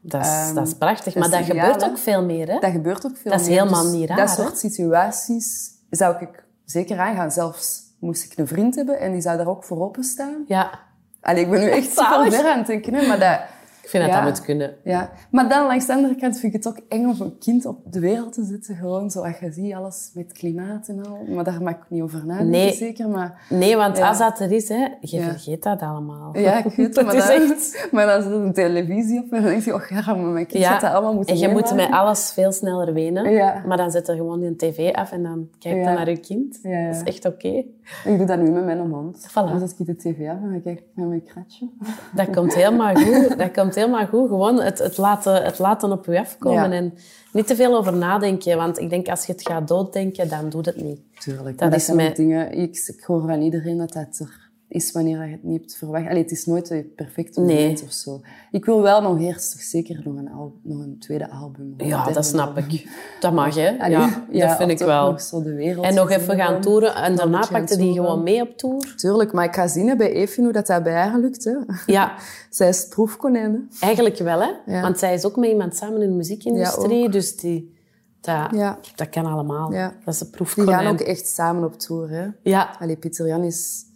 Dat 0.01 0.21
is, 0.21 0.27
Ehm, 0.27 0.53
dat 0.55 0.67
is 0.67 0.73
prachtig. 0.73 1.13
dat 1.13 1.29
Maar 1.29 1.39
dat 1.39 1.45
gebeurt 1.49 1.83
ook 1.83 1.97
veel 1.97 2.25
meer, 2.25 2.47
hè? 2.51 2.59
Dat 2.59 2.71
gebeurt 2.71 3.05
ook 3.05 3.17
veel 3.17 3.31
Dat 3.31 3.41
is 3.41 3.47
meer. 3.47 3.57
helemaal 3.57 3.83
Dus 3.83 3.91
niet 3.91 4.07
raar, 4.09 4.17
Dat 4.17 4.29
soort 4.29 4.57
situaties 4.57 5.71
zou 5.89 6.15
ik 6.19 6.43
zeker 6.65 6.99
aangaan. 6.99 7.31
Zelfs 7.31 7.81
moest 7.99 8.23
ik 8.31 8.37
een 8.37 8.47
vriend 8.47 8.75
hebben 8.75 8.99
en 8.99 9.11
die 9.11 9.21
zou 9.21 9.37
daar 9.37 9.47
ook 9.47 9.63
voor 9.63 9.81
openstaan. 9.81 10.43
Ja, 10.47 10.79
Allee, 11.21 11.43
ik 11.43 11.49
ben 11.49 11.59
nu 11.59 11.69
echt 11.69 11.97
super 11.97 12.31
ver 12.31 12.51
aan 12.51 12.57
het 12.57 12.67
denken, 12.67 12.93
hè, 12.93 13.07
maar 13.07 13.19
dat... 13.19 13.39
ik 13.83 13.89
vind 13.89 14.03
dat 14.03 14.13
Ja. 14.13 14.21
dat 14.23 14.29
moet 14.29 14.41
kunnen. 14.45 14.75
Ja. 14.83 15.09
Maar 15.31 15.49
dan, 15.49 15.67
langs 15.67 15.85
de 15.85 15.93
andere 15.93 16.15
kant, 16.15 16.39
vind 16.39 16.53
ik 16.55 16.63
het 16.63 16.67
ook 16.77 16.83
eng 16.89 17.05
om 17.05 17.15
een 17.21 17.37
kind 17.39 17.65
op 17.65 17.77
de 17.85 17.99
wereld 17.99 18.33
te 18.33 18.43
zetten. 18.43 18.75
Gewoon 18.75 19.11
zoals 19.11 19.39
je 19.39 19.51
ziet, 19.51 19.73
alles 19.73 20.11
met 20.13 20.31
klimaat 20.31 20.87
en 20.87 21.05
al. 21.05 21.17
Maar 21.35 21.43
daar 21.43 21.61
mag 21.61 21.73
ik 21.73 21.79
niet 21.87 22.01
over 22.01 22.19
nadenken, 22.25 22.49
Nee. 22.49 22.73
zeker. 22.73 23.09
Maar 23.09 23.45
Nee, 23.49 23.75
want 23.75 23.97
Ja. 23.97 24.07
als 24.07 24.17
dat 24.17 24.39
er 24.39 24.51
is, 24.51 24.69
hè, 24.69 24.87
je 25.01 25.17
Ja. 25.17 25.23
vergeet 25.23 25.63
dat 25.63 25.81
allemaal. 25.81 26.37
ja, 26.37 26.65
ik 26.65 26.73
weet. 26.75 26.95
Maar, 27.03 27.15
is 27.15 27.27
dan, 27.27 27.41
echt... 27.51 27.87
maar 27.91 28.05
dan 28.05 28.21
zit 28.21 28.31
er 28.31 28.37
een 28.41 28.53
televisie 28.53 29.19
op 29.23 29.31
en 29.31 29.41
dan 29.41 29.51
denk 29.51 29.61
je, 29.63 29.73
oh 29.73 29.87
ja, 29.89 30.13
maar 30.15 30.17
mijn 30.31 30.45
kind 30.47 30.63
dat 30.63 30.83
allemaal 30.83 31.13
moeten 31.13 31.33
En 31.35 31.41
je 31.41 31.47
moet 31.49 31.75
met 31.75 31.91
alles 31.91 32.31
veel 32.33 32.51
sneller 32.51 32.93
wenen. 32.93 33.31
Ja. 33.31 33.63
Maar 33.67 33.77
dan 33.77 33.91
zet 33.91 34.07
er 34.07 34.15
gewoon 34.15 34.39
je 34.41 34.55
tv 34.55 34.93
af 34.93 35.11
en 35.11 35.23
dan 35.23 35.47
kijk 35.59 35.75
je 35.75 35.81
naar 35.83 36.09
je 36.09 36.17
kind. 36.17 36.59
Ja, 36.63 36.69
ja. 36.79 36.85
Dat 36.91 36.95
is 36.95 37.03
echt 37.03 37.25
oké. 37.25 37.63
Ik 38.05 38.17
doe 38.17 38.25
dat 38.25 38.39
nu 38.39 38.49
met 38.49 38.65
mijn 38.65 38.79
hond. 38.79 39.27
Voilà. 39.29 39.33
Dan 39.33 39.59
zet 39.59 39.75
ik 39.77 39.85
de 39.85 39.95
tv 39.95 40.27
af 40.29 40.35
en 40.41 40.49
dan 40.51 40.61
kijk 40.63 40.79
ik 40.79 40.85
naar 40.93 41.07
mijn 41.07 41.23
kratje. 41.23 41.69
Dat 42.15 42.29
komt 42.29 42.53
helemaal 42.55 42.95
goed. 42.95 43.37
Dat 43.37 43.51
komt 43.57 43.70
helemaal 43.75 44.07
goed. 44.07 44.27
Gewoon 44.29 44.61
het, 44.61 44.79
het, 44.79 44.97
laten, 44.97 45.43
het 45.43 45.59
laten 45.59 45.91
op 45.91 46.05
je 46.05 46.19
afkomen. 46.19 46.71
Ja. 46.71 46.77
En 46.77 46.93
niet 47.31 47.47
te 47.47 47.55
veel 47.55 47.77
over 47.77 47.93
nadenken. 47.93 48.57
Want 48.57 48.79
ik 48.79 48.89
denk, 48.89 49.07
als 49.07 49.25
je 49.25 49.31
het 49.31 49.47
gaat 49.47 49.67
dooddenken, 49.67 50.29
dan 50.29 50.49
doet 50.49 50.65
het 50.65 50.81
niet. 50.81 50.99
Tuurlijk. 51.19 51.57
Dat 51.57 51.73
is 51.73 51.85
dingen... 52.15 52.51
Ik, 52.51 52.83
ik 52.87 53.03
hoor 53.03 53.21
van 53.21 53.41
iedereen 53.41 53.77
dat 53.77 53.93
dat 53.93 54.19
er 54.19 54.50
is 54.73 54.91
wanneer 54.91 55.25
je 55.25 55.31
het 55.31 55.43
niet 55.43 55.59
hebt 55.59 55.75
verwacht. 55.75 56.07
Allee, 56.07 56.21
het 56.21 56.31
is 56.31 56.45
nooit 56.45 56.69
het 56.69 56.95
perfecte 56.95 57.41
Nee. 57.41 57.57
moment 57.61 57.83
of 57.83 57.91
zo. 57.91 58.21
Ik 58.51 58.65
wil 58.65 58.81
wel 58.81 59.01
nog 59.01 59.19
eerst 59.19 59.59
zeker 59.59 60.01
nog 60.03 60.15
een, 60.17 60.29
al, 60.31 60.53
nog 60.63 60.79
een 60.79 60.95
tweede 60.99 61.29
album. 61.31 61.73
Ja, 61.77 62.11
dat 62.11 62.25
snap 62.25 62.47
album. 62.47 62.63
ik. 62.69 62.87
Dat 63.19 63.33
mag, 63.33 63.55
hè? 63.55 63.79
Allee, 63.79 63.97
Ja, 64.31 64.47
dat 64.47 64.57
vind 64.57 64.71
ik 64.71 64.77
wel. 64.79 65.11
Nog 65.11 65.21
zo 65.21 65.43
de 65.43 65.53
wereld 65.53 65.85
En 65.85 65.93
nog 65.95 66.09
even 66.09 66.35
gaan 66.37 66.61
toeren. 66.61 66.95
En 66.95 67.15
daarna 67.15 67.45
pakte 67.51 67.77
die 67.77 67.93
gewoon 67.93 68.23
mee 68.23 68.41
op 68.41 68.57
tour. 68.57 68.93
Tuurlijk, 68.95 69.31
maar 69.33 69.45
ik 69.45 69.55
ga 69.55 69.67
zien 69.67 69.87
hè, 69.87 69.95
bij 69.95 70.11
Evie 70.11 70.43
hoe 70.43 70.53
dat, 70.53 70.67
dat 70.67 70.83
bij 70.83 70.93
haar 70.93 71.19
lukt. 71.19 71.43
Hè. 71.43 71.53
Ja, 71.93 72.15
Zij 72.49 72.69
is 72.69 72.79
het 72.79 72.89
proefkonijn. 72.89 73.51
hè. 73.79 73.85
eigenlijk 73.85 74.17
wel, 74.17 74.39
hè? 74.41 74.49
Ja. 74.65 74.81
Want 74.81 74.99
zij 74.99 75.13
is 75.13 75.25
ook 75.25 75.35
met 75.35 75.49
iemand 75.49 75.75
samen 75.75 76.01
in 76.01 76.09
de 76.09 76.15
muziekindustrie. 76.15 77.09
dus 77.09 77.37
die, 77.37 77.75
dat, 78.21 78.47
Ja. 78.51 78.79
dat 78.95 79.09
kan 79.09 79.25
allemaal. 79.25 79.73
Ja. 79.73 79.93
Dat 80.05 80.13
is 80.13 80.19
een 80.19 80.25
Die 80.27 80.35
proefkonijn. 80.35 80.79
gaan 80.79 80.91
ook 80.93 80.99
echt 80.99 81.27
samen 81.27 81.63
op 81.63 81.79
tour. 81.79 82.09
Hè. 82.09 82.27
Ja. 82.43 82.75
Allee, 82.79 82.95
Pieter 82.97 83.27
Jan 83.27 83.43
is 83.43 83.89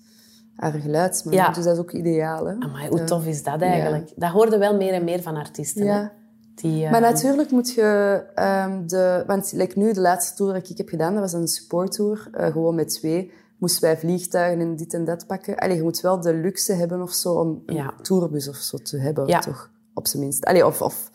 haar 0.56 0.72
geluidsman, 0.72 1.34
Ja. 1.34 1.50
dus 1.52 1.64
dat 1.64 1.74
is 1.74 1.80
ook 1.80 1.92
ideaal. 1.92 2.46
Hè. 2.46 2.54
Amai, 2.60 2.88
hoe 2.90 2.98
Ja. 2.98 3.06
tof 3.06 3.26
is 3.26 3.44
dat 3.44 3.62
eigenlijk? 3.62 4.12
Dat 4.16 4.32
hoorde 4.32 4.58
wel 4.58 4.76
meer 4.78 4.94
en 4.94 5.04
meer 5.04 5.22
van 5.22 5.36
artiesten. 5.36 5.86
Ja. 5.86 6.12
Die, 6.56 6.90
Maar 6.90 7.02
natuurlijk 7.02 7.52
moet 7.52 7.72
je 7.74 8.22
ehm, 8.36 8.88
de... 8.88 9.24
Want 9.28 9.52
like 9.52 9.80
nu, 9.80 9.94
de 9.94 10.00
laatste 10.02 10.36
tour 10.36 10.54
die 10.54 10.72
ik 10.72 10.78
heb 10.78 10.90
gedaan, 10.90 11.12
dat 11.14 11.22
was 11.22 11.34
een 11.34 11.48
supporttour. 11.48 12.28
eh 12.32 12.52
gewoon 12.52 12.76
met 12.76 12.90
twee. 12.90 13.32
Moesten 13.58 13.82
wij 13.82 13.98
vliegtuigen 13.98 14.60
en 14.62 14.76
dit 14.76 14.94
en 14.94 15.06
dat 15.06 15.28
pakken. 15.28 15.56
Allee, 15.58 15.76
je 15.76 15.84
moet 15.84 16.02
wel 16.02 16.22
de 16.22 16.34
luxe 16.34 16.74
hebben 16.74 17.02
of 17.02 17.12
zo 17.14 17.34
om 17.34 17.64
een 17.66 17.92
tourbus 18.02 18.50
of 18.50 18.56
zo 18.56 18.78
te 18.78 18.98
hebben, 18.98 19.40
toch? 19.42 19.70
Op 19.94 20.08
zijn 20.08 20.24
minst. 20.24 20.46
Allee, 20.46 20.66
of, 20.66 20.82
of 20.82 21.10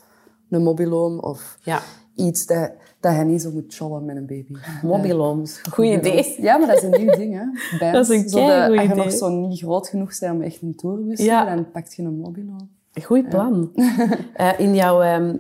een 0.51 0.63
mobiloom 0.63 1.19
of 1.19 1.59
Ja, 1.63 1.81
iets 2.15 2.47
dat, 2.47 2.71
dat 3.01 3.17
je 3.17 3.23
niet 3.25 3.43
zo 3.43 3.51
moet 3.51 3.75
chollen 3.75 4.05
met 4.05 4.17
een 4.17 4.27
baby. 4.27 4.55
mobilooms. 4.83 5.61
Goed 5.71 5.85
idee. 5.85 6.35
Ja, 6.41 6.57
maar 6.57 6.67
dat 6.69 6.77
is 6.77 6.83
een 6.83 7.01
nieuw 7.05 7.15
ding, 7.17 7.35
hè. 7.35 7.45
Bands, 7.79 8.09
Dat 8.09 8.17
is 8.17 8.23
een 8.23 8.31
de- 8.31 8.31
keigoed 8.37 8.79
Als 8.79 8.87
je 8.87 8.93
idee. 8.93 9.05
nog 9.05 9.13
zo 9.13 9.29
niet 9.29 9.59
groot 9.59 9.89
genoeg 9.89 10.19
bent 10.19 10.35
om 10.35 10.43
echt 10.43 10.63
een 10.63 10.75
tourbus 10.75 11.17
te 11.17 11.25
Ja. 11.25 11.37
hebben, 11.37 11.55
dan 11.57 11.71
pak 11.73 11.87
je 11.93 12.03
een 12.03 12.19
mobiloom. 12.19 12.71
Goed 13.03 13.29
plan. 13.29 13.71
Eh, 14.35 14.59
in 14.59 14.75
jouw 14.75 15.03
eh, 15.03 15.35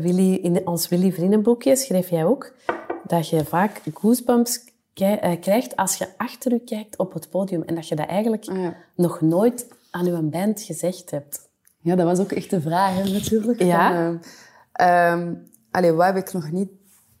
Willy, 0.00 0.34
in 0.34 0.66
ons 0.66 0.88
Willy 0.88 1.12
Vriendenboekje 1.12 1.76
schreef 1.76 2.10
jij 2.10 2.24
ook 2.24 2.54
dat 3.06 3.28
je 3.28 3.44
vaak 3.44 3.80
goosebumps 3.94 4.64
eh, 4.94 5.40
krijgt 5.40 5.76
als 5.76 5.96
je 5.96 6.06
achter 6.16 6.52
je 6.52 6.58
kijkt 6.60 6.98
op 6.98 7.12
het 7.12 7.30
podium. 7.30 7.62
En 7.62 7.74
dat 7.74 7.88
je 7.88 7.94
dat 7.96 8.06
eigenlijk 8.06 8.44
Ah, 8.48 8.56
ja. 8.62 8.74
nog 8.96 9.20
nooit 9.20 9.68
aan 9.90 10.04
je 10.04 10.22
band 10.22 10.60
gezegd 10.62 11.10
hebt. 11.10 11.48
Ja, 11.80 11.94
dat 11.96 12.06
was 12.06 12.18
ook 12.18 12.32
echt 12.32 12.50
de 12.50 12.60
vraag, 12.60 12.94
hè, 12.94 13.12
natuurlijk. 13.12 13.62
Ja? 13.62 13.88
Van, 13.94 14.20
ehm, 14.72 15.20
ehm, 15.22 15.34
allee, 15.70 15.92
wat 15.92 16.06
heb 16.06 16.16
ik 16.16 16.32
nog 16.32 16.50
niet 16.52 16.68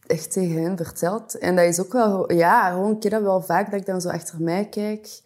echt 0.08 0.32
tegen 0.32 0.62
hen 0.62 0.76
verteld? 0.76 1.38
En 1.38 1.56
dat 1.56 1.64
is 1.64 1.80
ook 1.80 1.92
wel... 1.92 2.32
Ja, 2.32 2.70
gewoon, 2.70 2.96
heb 2.98 3.10
dat 3.10 3.22
wel 3.22 3.42
vaak, 3.42 3.70
dat 3.70 3.80
ik 3.80 3.86
dan 3.86 4.00
zo 4.00 4.08
achter 4.08 4.42
mij 4.42 4.68
kijk 4.68 5.20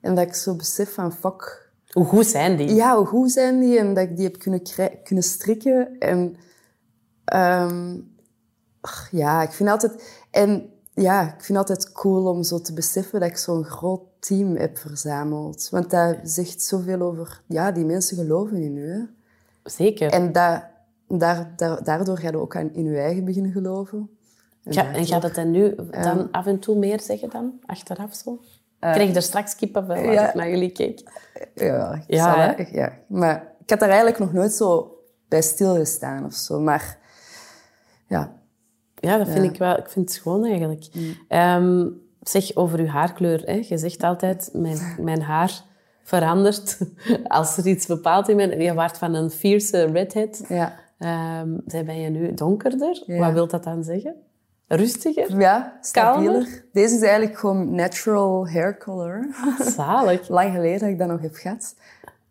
en 0.00 0.14
dat 0.14 0.26
ik 0.26 0.34
zo 0.34 0.54
besef 0.54 0.94
van, 0.94 1.12
fuck... 1.12 1.66
Hoe 1.88 2.04
goed 2.04 2.26
zijn 2.26 2.56
die? 2.56 2.74
Ja, 2.74 2.96
hoe 2.96 3.06
goed 3.06 3.30
zijn 3.30 3.60
die? 3.60 3.78
En 3.78 3.94
dat 3.94 4.04
ik 4.04 4.16
die 4.16 4.24
heb 4.24 4.38
kunnen, 4.38 4.62
kunnen 5.04 5.24
strikken. 5.24 5.98
En 5.98 6.36
ehm, 7.24 8.00
ach, 8.80 9.08
ja, 9.10 9.42
ik 9.42 9.50
vind 9.50 9.68
altijd... 9.68 10.22
En 10.30 10.70
ja, 10.94 11.34
ik 11.34 11.44
vind 11.44 11.58
altijd 11.58 11.92
cool 11.92 12.26
om 12.26 12.42
zo 12.42 12.60
te 12.60 12.72
beseffen 12.72 13.20
dat 13.20 13.28
ik 13.28 13.36
zo'n 13.36 13.64
groot 13.64 14.02
team 14.18 14.56
heb 14.56 14.78
verzameld. 14.78 15.68
Want 15.70 15.90
dat 15.90 16.16
zegt 16.22 16.62
zoveel 16.62 17.00
over... 17.00 17.42
Ja, 17.46 17.72
die 17.72 17.84
mensen 17.84 18.16
geloven 18.16 18.62
in 18.62 18.76
u, 18.76 18.90
hè. 18.90 19.00
Zeker. 19.64 20.12
En 20.12 20.32
dat, 20.32 20.64
daar, 21.08 21.52
daar, 21.56 21.84
daardoor 21.84 22.18
ga 22.18 22.30
je 22.30 22.38
ook 22.38 22.56
aan 22.56 22.74
in 22.74 22.84
je 22.84 22.98
eigen 22.98 23.24
beginnen 23.24 23.52
geloven. 23.52 24.17
En 24.68 24.74
Ga, 24.74 24.92
en 24.94 25.06
gaat 25.06 25.22
het 25.22 25.34
dan 25.34 25.50
nu 25.50 25.74
dan 25.90 26.28
af 26.30 26.46
en 26.46 26.58
toe 26.58 26.76
meer 26.78 27.00
zeggen 27.00 27.30
dan? 27.30 27.60
Achteraf 27.66 28.14
zo? 28.14 28.40
Eh, 28.78 28.88
Ik 28.90 28.94
kreeg 28.96 29.14
er 29.14 29.22
straks 29.22 29.54
kippenvel 29.56 29.94
als 29.96 30.04
ja. 30.14 30.28
ik 30.28 30.34
naar 30.34 30.50
jullie 30.50 30.70
keek. 30.72 31.02
Ja, 31.54 31.94
ik 31.94 32.02
Ja, 32.06 32.34
zal 32.46 32.56
dat- 32.56 32.68
ja. 32.70 32.92
Maar 33.06 33.52
ik 33.62 33.70
had 33.70 33.78
daar 33.80 33.88
eigenlijk 33.88 34.18
nog 34.18 34.32
nooit 34.32 34.52
zo 34.52 34.96
bij 35.28 35.42
stilgestaan 35.42 36.24
of 36.24 36.32
zo. 36.34 36.60
Maar 36.60 36.98
ja, 38.08 38.32
Ja, 38.94 39.18
dat 39.18 39.28
vind 39.28 39.44
ik 39.44 39.58
wel. 39.58 39.78
Ik 39.78 39.88
vind 39.88 40.08
het 40.08 40.14
schoon 40.18 40.44
eigenlijk. 40.44 40.84
Ehm, 41.28 41.86
zeg 42.20 42.56
over 42.56 42.78
uw 42.78 42.86
haarkleur. 42.86 43.42
Hè. 43.44 43.64
Je 43.68 43.78
zegt 43.78 44.02
altijd, 44.02 44.50
mijn, 44.52 44.78
mijn 45.00 45.22
haar 45.22 45.62
verandert 46.02 46.78
als 47.28 47.56
er 47.56 47.66
iets 47.66 47.86
bepaald 47.86 48.28
in 48.28 48.36
mijn... 48.36 48.60
Je 48.60 48.74
waart 48.74 48.98
van 48.98 49.14
een 49.14 49.30
fierce 49.30 49.84
redhead. 49.84 50.44
ja. 50.48 50.72
Ehm 50.98 51.58
zij 51.66 51.84
ben 51.84 52.00
je 52.00 52.08
nu 52.08 52.34
donkerder. 52.34 53.02
Ja. 53.06 53.18
Wat 53.18 53.32
wil 53.32 53.46
dat 53.48 53.64
dan 53.64 53.84
zeggen? 53.84 54.14
Rustiger? 54.68 55.40
Ja, 55.40 55.78
stabieler. 55.80 56.42
Kalmer? 56.42 56.64
Deze 56.72 56.94
is 56.94 57.00
eigenlijk 57.00 57.38
gewoon 57.38 57.74
natural 57.74 58.48
hair 58.48 58.78
color. 58.78 59.26
Zalig. 59.58 60.28
Lang 60.38 60.52
geleden 60.52 60.78
dat 60.78 60.88
ik 60.88 60.98
dat 60.98 61.08
nog 61.08 61.20
heb 61.20 61.34
gehad. 61.34 61.74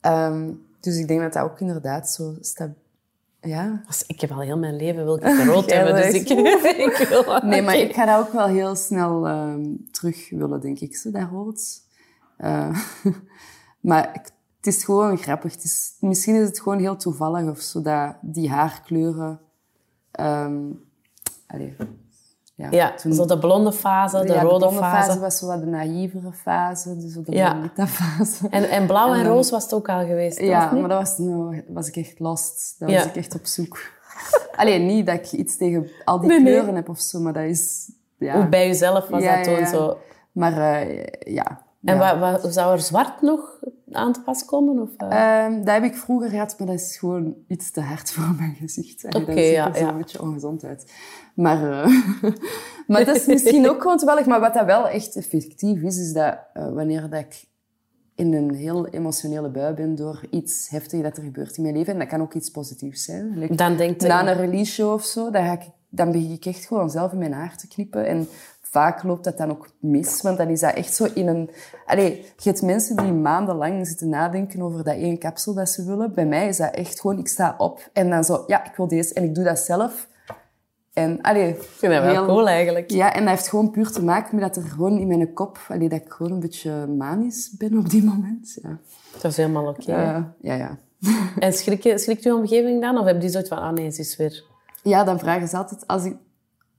Ehm, 0.02 0.52
dus 0.80 0.98
ik 0.98 1.08
denk 1.08 1.22
dat 1.22 1.34
dat 1.34 1.44
ook 1.44 1.60
inderdaad 1.60 2.10
zo 2.10 2.36
staat. 2.42 2.70
Ja. 3.42 3.84
Dus 3.88 4.04
ik 4.08 4.22
heb 4.22 4.32
al 4.32 4.40
heel 4.40 4.58
mijn 4.58 4.76
leven 4.76 5.04
wil 5.04 5.16
ik 5.16 5.24
het 5.24 5.48
rood 5.48 5.72
hebben, 5.74 5.96
dus 5.96 6.14
ik, 6.14 6.30
ik 7.00 7.08
wil... 7.10 7.40
Nee, 7.42 7.62
maar 7.62 7.78
ik 7.78 7.94
ga 7.94 8.06
dat 8.06 8.28
ook 8.28 8.34
wel 8.34 8.48
heel 8.48 8.76
snel 8.76 9.28
ehm, 9.28 9.66
terug 9.92 10.30
willen, 10.30 10.62
denk 10.62 10.80
ik, 10.80 10.96
zo, 10.96 11.12
dat 11.12 11.30
rood. 11.32 11.82
Eh, 12.38 12.80
maar 13.90 14.12
het 14.58 14.68
is 14.76 14.84
gewoon 14.84 15.18
grappig. 15.18 15.54
Het 15.54 15.64
is, 15.64 15.94
misschien 16.00 16.36
is 16.36 16.48
het 16.48 16.60
gewoon 16.60 16.80
heel 16.80 16.96
toevallig 16.96 17.50
of 17.50 17.60
zo, 17.60 17.82
dat 17.82 18.16
die 18.22 18.50
haarkleuren... 18.50 19.40
ehm 20.12 20.66
allee, 21.48 21.76
ja, 22.58 22.68
Ja, 22.72 22.94
toen- 22.94 23.14
zo 23.14 23.26
de 23.26 23.38
blonde 23.40 23.72
fase, 23.74 24.26
de 24.26 24.34
ja, 24.34 24.42
rode 24.42 24.58
blonde 24.66 24.80
fase. 24.80 25.20
was 25.20 25.38
zo 25.38 25.48
wat 25.48 25.60
de 25.60 25.66
naïvere 25.66 26.32
fase, 26.34 26.98
dus 26.98 27.14
zo 27.14 27.22
de 27.22 27.32
Ja. 27.36 27.72
fase. 27.86 28.48
En, 28.50 28.70
en 28.70 28.86
blauw 28.88 29.14
en 29.14 29.20
En 29.20 29.28
roos 29.28 29.50
was 29.50 29.64
het 29.64 29.74
ook 29.74 29.90
al 29.90 30.06
geweest, 30.06 30.40
Ja, 30.40 30.72
maar 30.72 30.90
dat 30.90 31.00
was, 31.00 31.18
nou, 31.18 31.64
was 31.68 31.88
ik 31.88 31.96
echt 31.96 32.20
lost. 32.20 32.76
Daar 32.80 32.90
Ja. 32.90 32.98
was 32.98 33.06
ik 33.06 33.16
echt 33.16 33.36
op 33.36 33.46
zoek. 33.46 33.80
Alleen 34.56 34.86
niet 34.86 35.06
dat 35.06 35.16
ik 35.16 35.32
iets 35.32 35.58
tegen 35.58 35.90
al 36.06 36.20
die 36.20 36.30
Nee, 36.30 36.40
nee. 36.40 36.54
kleuren 36.54 36.76
heb 36.76 36.90
of 36.90 37.00
zo, 37.00 37.20
maar 37.20 37.34
dat 37.34 37.44
is... 37.44 37.92
Ja. 38.18 38.34
Hoe 38.36 38.48
bij 38.50 38.68
jezelf 38.68 39.08
was 39.08 39.24
dat 39.24 39.44
toen 39.44 39.66
zo... 39.66 39.98
Maar 40.32 40.58
eh, 40.58 41.34
ja, 41.34 41.62
En 41.88 41.96
ja. 41.98 42.20
wat, 42.20 42.42
wat, 42.42 42.54
zou 42.54 42.74
er 42.74 42.80
zwart 42.80 43.22
nog 43.22 43.60
aan 43.92 44.14
te 44.14 44.22
pas 44.22 44.46
komen? 44.46 44.82
Of, 44.82 44.90
eh? 44.98 45.44
Ehm, 45.46 45.58
dat 45.58 45.74
heb 45.74 45.84
ik 45.84 45.96
vroeger 45.96 46.30
gehad, 46.30 46.56
maar 46.58 46.68
dat 46.68 46.80
is 46.80 46.98
gewoon 46.98 47.36
iets 47.48 47.72
te 47.72 47.82
hard 47.82 48.12
voor 48.14 48.36
mijn 48.38 48.56
gezicht. 48.56 49.06
Oké, 49.06 49.26
dat 49.26 49.36
ziet 49.36 49.46
ja, 49.46 49.68
er 49.68 49.76
zo 49.76 49.80
ja. 49.80 49.90
een 49.90 49.98
beetje 49.98 50.22
ongezond 50.22 50.64
uit. 50.64 50.94
Maar, 51.34 51.84
eh, 51.84 51.92
maar 52.88 53.06
dat 53.06 53.16
is 53.16 53.26
misschien 53.26 53.70
ook 53.70 53.82
gewoon 53.82 53.98
toevallig. 53.98 54.26
Maar 54.26 54.40
wat 54.40 54.54
dat 54.54 54.66
wel 54.66 54.88
echt 54.88 55.16
effectief 55.16 55.82
is, 55.82 55.98
is 55.98 56.14
dat 56.14 56.38
eh, 56.54 56.74
wanneer 56.74 57.10
dat 57.10 57.20
ik 57.20 57.46
in 58.16 58.34
een 58.34 58.54
heel 58.54 58.88
emotionele 58.88 59.50
bui 59.50 59.74
ben 59.74 59.96
door 59.96 60.22
iets 60.30 60.70
heftigs 60.70 61.04
dat 61.04 61.18
er 61.18 61.24
gebeurt 61.24 61.58
in 61.58 61.64
mijn 61.64 61.78
leven, 61.78 61.94
en 61.94 62.00
dat 62.00 62.08
kan 62.08 62.22
ook 62.22 62.34
iets 62.34 62.50
positiefs 62.50 63.04
zijn. 63.04 63.38
Like, 63.38 63.56
dan 63.56 63.78
denkt 63.78 64.08
na 64.08 64.28
een 64.28 64.38
release 64.38 64.72
show 64.72 64.94
of 64.94 65.04
zo, 65.04 65.30
dan, 65.30 65.44
ga 65.44 65.52
ik, 65.52 65.70
dan 65.90 66.12
begin 66.12 66.32
ik 66.32 66.46
echt 66.46 66.66
gewoon 66.66 66.90
zelf 66.90 67.12
in 67.12 67.18
mijn 67.18 67.34
haar 67.34 67.58
te 67.58 67.68
knippen. 67.68 68.06
En 68.06 68.28
vaak 68.72 69.04
loopt 69.04 69.24
dat 69.24 69.38
dan 69.38 69.50
ook 69.50 69.68
mis, 69.80 70.22
want 70.22 70.38
dan 70.38 70.48
is 70.48 70.60
dat 70.60 70.74
echt 70.74 70.94
zo 70.94 71.08
in 71.14 71.28
een... 71.28 71.50
Allee, 71.86 72.16
je 72.38 72.50
hebt 72.50 72.62
mensen 72.62 72.96
die 72.96 73.12
maandenlang 73.12 73.88
zitten 73.88 74.10
nadenken 74.10 74.62
over 74.62 74.84
dat 74.84 74.96
één 74.96 75.18
kapsel 75.20 75.54
dat 75.54 75.70
ze 75.70 75.86
willen. 75.86 76.14
Bij 76.14 76.26
mij 76.26 76.48
is 76.48 76.58
dat 76.58 76.74
echt 76.74 77.00
gewoon, 77.02 77.20
ik 77.20 77.28
sta 77.28 77.56
op 77.58 77.90
en 77.94 78.10
dan 78.10 78.24
zo, 78.24 78.44
ja, 78.48 78.66
ik 78.66 78.76
wil 78.76 78.88
deze. 78.88 79.14
En 79.14 79.24
ik 79.24 79.36
doe 79.36 79.44
dat 79.44 79.60
zelf. 79.60 80.08
En, 80.94 81.22
allee, 81.22 81.48
Ik 81.50 81.62
vind 81.62 81.94
dat 81.94 82.02
wel 82.04 82.12
heel- 82.12 82.26
cool 82.26 82.48
eigenlijk. 82.48 82.92
Ja, 82.92 83.14
en 83.14 83.20
dat 83.20 83.30
heeft 83.30 83.48
gewoon 83.48 83.72
puur 83.72 83.92
te 83.92 84.04
maken 84.04 84.36
met 84.40 84.54
dat 84.54 84.64
er 84.64 84.70
gewoon 84.70 84.98
in 84.98 85.08
mijn 85.08 85.34
kop... 85.34 85.60
Allee, 85.70 85.90
dat 85.90 86.02
ik 86.02 86.12
gewoon 86.12 86.32
een 86.32 86.40
beetje 86.40 86.88
manisch 86.88 87.52
ben 87.58 87.78
op 87.78 87.90
die 87.90 88.04
moment. 88.04 88.60
Ja, 88.62 88.78
Dat 89.22 89.32
is 89.32 89.38
helemaal 89.38 89.68
oké. 89.68 89.92
Eh, 89.92 90.24
ja. 90.42 90.54
ja. 90.56 90.78
En 91.40 91.54
schrik 91.54 91.84
je, 91.84 91.98
schrikt 91.98 92.24
je 92.24 92.36
omgeving 92.36 92.82
dan? 92.82 92.98
Of 92.98 93.06
heb 93.06 93.22
je 93.22 93.30
zoiets 93.30 93.50
van, 93.50 93.58
ah 93.58 93.74
nee, 93.74 93.92
ze 93.92 94.02
is 94.02 94.16
weer... 94.18 94.44
Ja, 94.84 95.04
dan 95.04 95.20
vragen 95.20 95.48
ze 95.48 95.58
altijd... 95.58 95.88
Als 95.88 96.04
ik, 96.06 96.16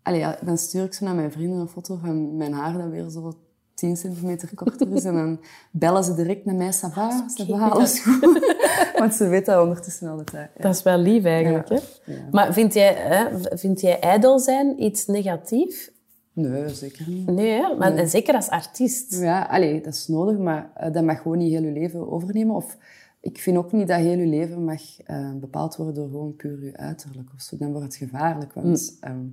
allee, 0.08 0.20
ja, 0.20 0.38
dan 0.44 0.58
stuur 0.58 0.84
ik 0.84 0.94
zo 0.94 1.04
naar 1.04 1.14
mijn 1.14 1.32
vrienden 1.32 1.58
een 1.58 1.68
foto 1.68 1.96
van 1.96 2.36
mijn 2.36 2.52
haar 2.52 2.78
dat 2.78 2.88
weer 2.90 3.08
zo 3.10 3.32
10 3.74 3.96
centimeter 3.96 4.54
korter 4.54 4.92
is. 4.92 5.04
En 5.04 5.14
dan 5.14 5.40
bellen 5.70 6.04
ze 6.04 6.14
direct 6.14 6.44
naar 6.44 6.54
mij. 6.54 6.72
Ça 6.72 6.88
va, 6.92 7.24
alles 7.68 8.00
goed. 8.00 8.56
Want 8.98 9.14
ze 9.14 9.28
weten 9.28 9.54
dat 9.54 9.62
ondertussen 9.62 10.08
al 10.08 10.16
de 10.16 10.24
tijd. 10.24 10.50
Ja. 10.56 10.62
Dat 10.62 10.74
is 10.74 10.82
wel 10.82 10.98
lief 10.98 11.24
eigenlijk, 11.24 11.68
Ja. 11.68 11.78
hè? 12.04 12.14
Maar 12.30 12.52
vind 12.52 12.74
jij, 12.74 12.94
hè, 12.94 13.26
vind 13.58 13.80
jij 13.80 14.00
ijdel 14.00 14.38
zijn 14.38 14.82
iets 14.82 15.06
negatief? 15.06 15.90
Nee, 16.32 16.68
zeker 16.68 17.08
niet. 17.08 17.26
Nee, 17.30 17.50
hè? 17.50 17.76
Maar, 17.76 18.06
zeker 18.06 18.34
als 18.34 18.48
artiest. 18.48 19.20
Ja, 19.20 19.42
allee, 19.42 19.80
dat 19.80 19.94
is 19.94 20.06
nodig, 20.08 20.38
maar 20.38 20.70
eh, 20.74 20.92
dat 20.92 21.04
mag 21.04 21.22
gewoon 21.22 21.38
niet 21.38 21.52
heel 21.52 21.62
je 21.62 21.72
leven 21.72 22.12
overnemen. 22.12 22.54
Of 22.56 22.76
ik 23.20 23.38
vind 23.38 23.56
ook 23.56 23.72
niet 23.72 23.88
dat 23.88 23.98
heel 23.98 24.18
je 24.18 24.26
leven 24.26 24.64
mag 24.64 25.00
eh, 25.04 25.32
bepaald 25.34 25.76
worden 25.76 25.94
door 25.94 26.08
gewoon 26.08 26.36
puur 26.36 26.64
je 26.64 26.76
uiterlijk 26.76 27.28
of 27.34 27.40
zo. 27.40 27.56
Dan 27.56 27.70
wordt 27.72 27.86
het 27.86 27.96
gevaarlijk, 27.96 28.52
want 28.52 28.96
ehm, 29.00 29.26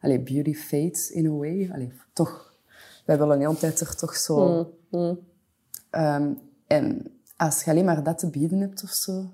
allee, 0.00 0.20
beauty 0.20 0.54
fades 0.54 1.10
in 1.10 1.26
a 1.26 1.30
way. 1.30 1.70
Allee, 1.72 1.92
toch, 2.12 2.54
wij 3.04 3.18
willen 3.18 3.38
de 3.38 3.44
hele 3.44 3.58
tijd 3.58 3.80
er 3.80 3.96
toch 3.96 4.16
zo... 4.16 4.66
Ehm, 5.90 6.32
en 6.66 7.10
als 7.36 7.62
je 7.62 7.70
alleen 7.70 7.84
maar 7.84 8.02
dat 8.02 8.18
te 8.18 8.30
bieden 8.30 8.60
hebt 8.60 8.82
of 8.82 8.90
zo, 8.90 9.30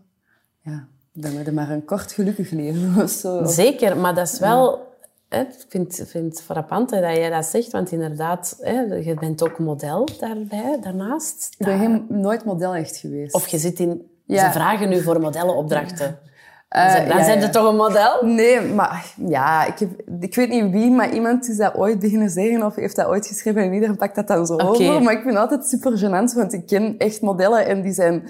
ja, 0.61 0.89
dan 1.13 1.33
heb 1.33 1.47
je 1.47 1.53
maar 1.53 1.71
een 1.71 1.85
kort 1.85 2.13
gelukkig 2.13 2.51
leven 2.51 2.95
of 3.03 3.11
zo. 3.11 3.45
Zeker, 3.45 3.97
maar 3.97 4.15
dat 4.15 4.29
is 4.29 4.39
wel... 4.39 4.91
Hè, 5.29 5.41
ik 5.41 5.65
vind, 5.69 6.03
vind 6.07 6.33
het 6.33 6.43
frappant 6.43 6.91
hè, 6.91 7.01
dat 7.01 7.17
jij 7.17 7.31
dat 7.31 7.45
zegt, 7.45 7.71
want 7.71 7.93
inderdaad, 7.93 8.57
hè, 8.61 8.81
je 8.81 9.15
bent 9.15 9.43
ook 9.43 9.59
model 9.59 10.09
daarbij, 10.19 10.79
daarnaast. 10.81 11.55
Ik 11.59 11.67
ben 11.67 12.07
nooit 12.09 12.45
model 12.45 12.75
echt 12.75 12.97
geweest. 12.97 13.35
Of 13.35 13.49
je 13.49 13.59
zit 13.59 13.81
in... 13.81 14.11
Ja. 14.25 14.47
Ze 14.47 14.53
vragen 14.53 14.89
nu 14.89 15.01
voor 15.01 15.21
modellenopdrachten. 15.21 16.07
Eh, 16.07 16.13
dan 16.73 17.19
ja, 17.19 17.25
zijn 17.25 17.41
ze 17.41 17.49
toch 17.51 17.69
een 17.69 17.77
model? 17.77 18.25
Nee, 18.25 18.61
maar 18.61 19.13
ja, 19.27 19.67
ik, 19.67 19.79
heb, 19.79 19.91
ik 20.21 20.35
weet 20.35 20.49
niet 20.49 20.71
wie, 20.71 20.91
maar 20.91 21.11
iemand 21.11 21.49
is 21.49 21.57
dat 21.57 21.75
ooit 21.75 21.99
beginnen 21.99 22.31
zeggen 22.31 22.63
of 22.63 22.75
heeft 22.75 22.97
dat 22.97 23.07
ooit 23.07 23.27
geschreven 23.27 23.63
en 23.63 23.73
iedereen 23.73 23.97
pakt 23.97 24.15
dat 24.15 24.27
dan 24.27 24.47
zo 24.47 24.55
Oké. 24.55 24.65
over. 24.65 25.03
Maar 25.03 25.13
ik 25.13 25.23
vind 25.23 25.35
het 25.35 25.43
altijd 25.43 25.67
super 25.67 25.99
gênant, 25.99 26.35
want 26.35 26.53
ik 26.53 26.67
ken 26.67 26.95
echt 26.99 27.21
modellen 27.21 27.67
en 27.67 27.83
die 27.83 27.93
zijn... 27.93 28.23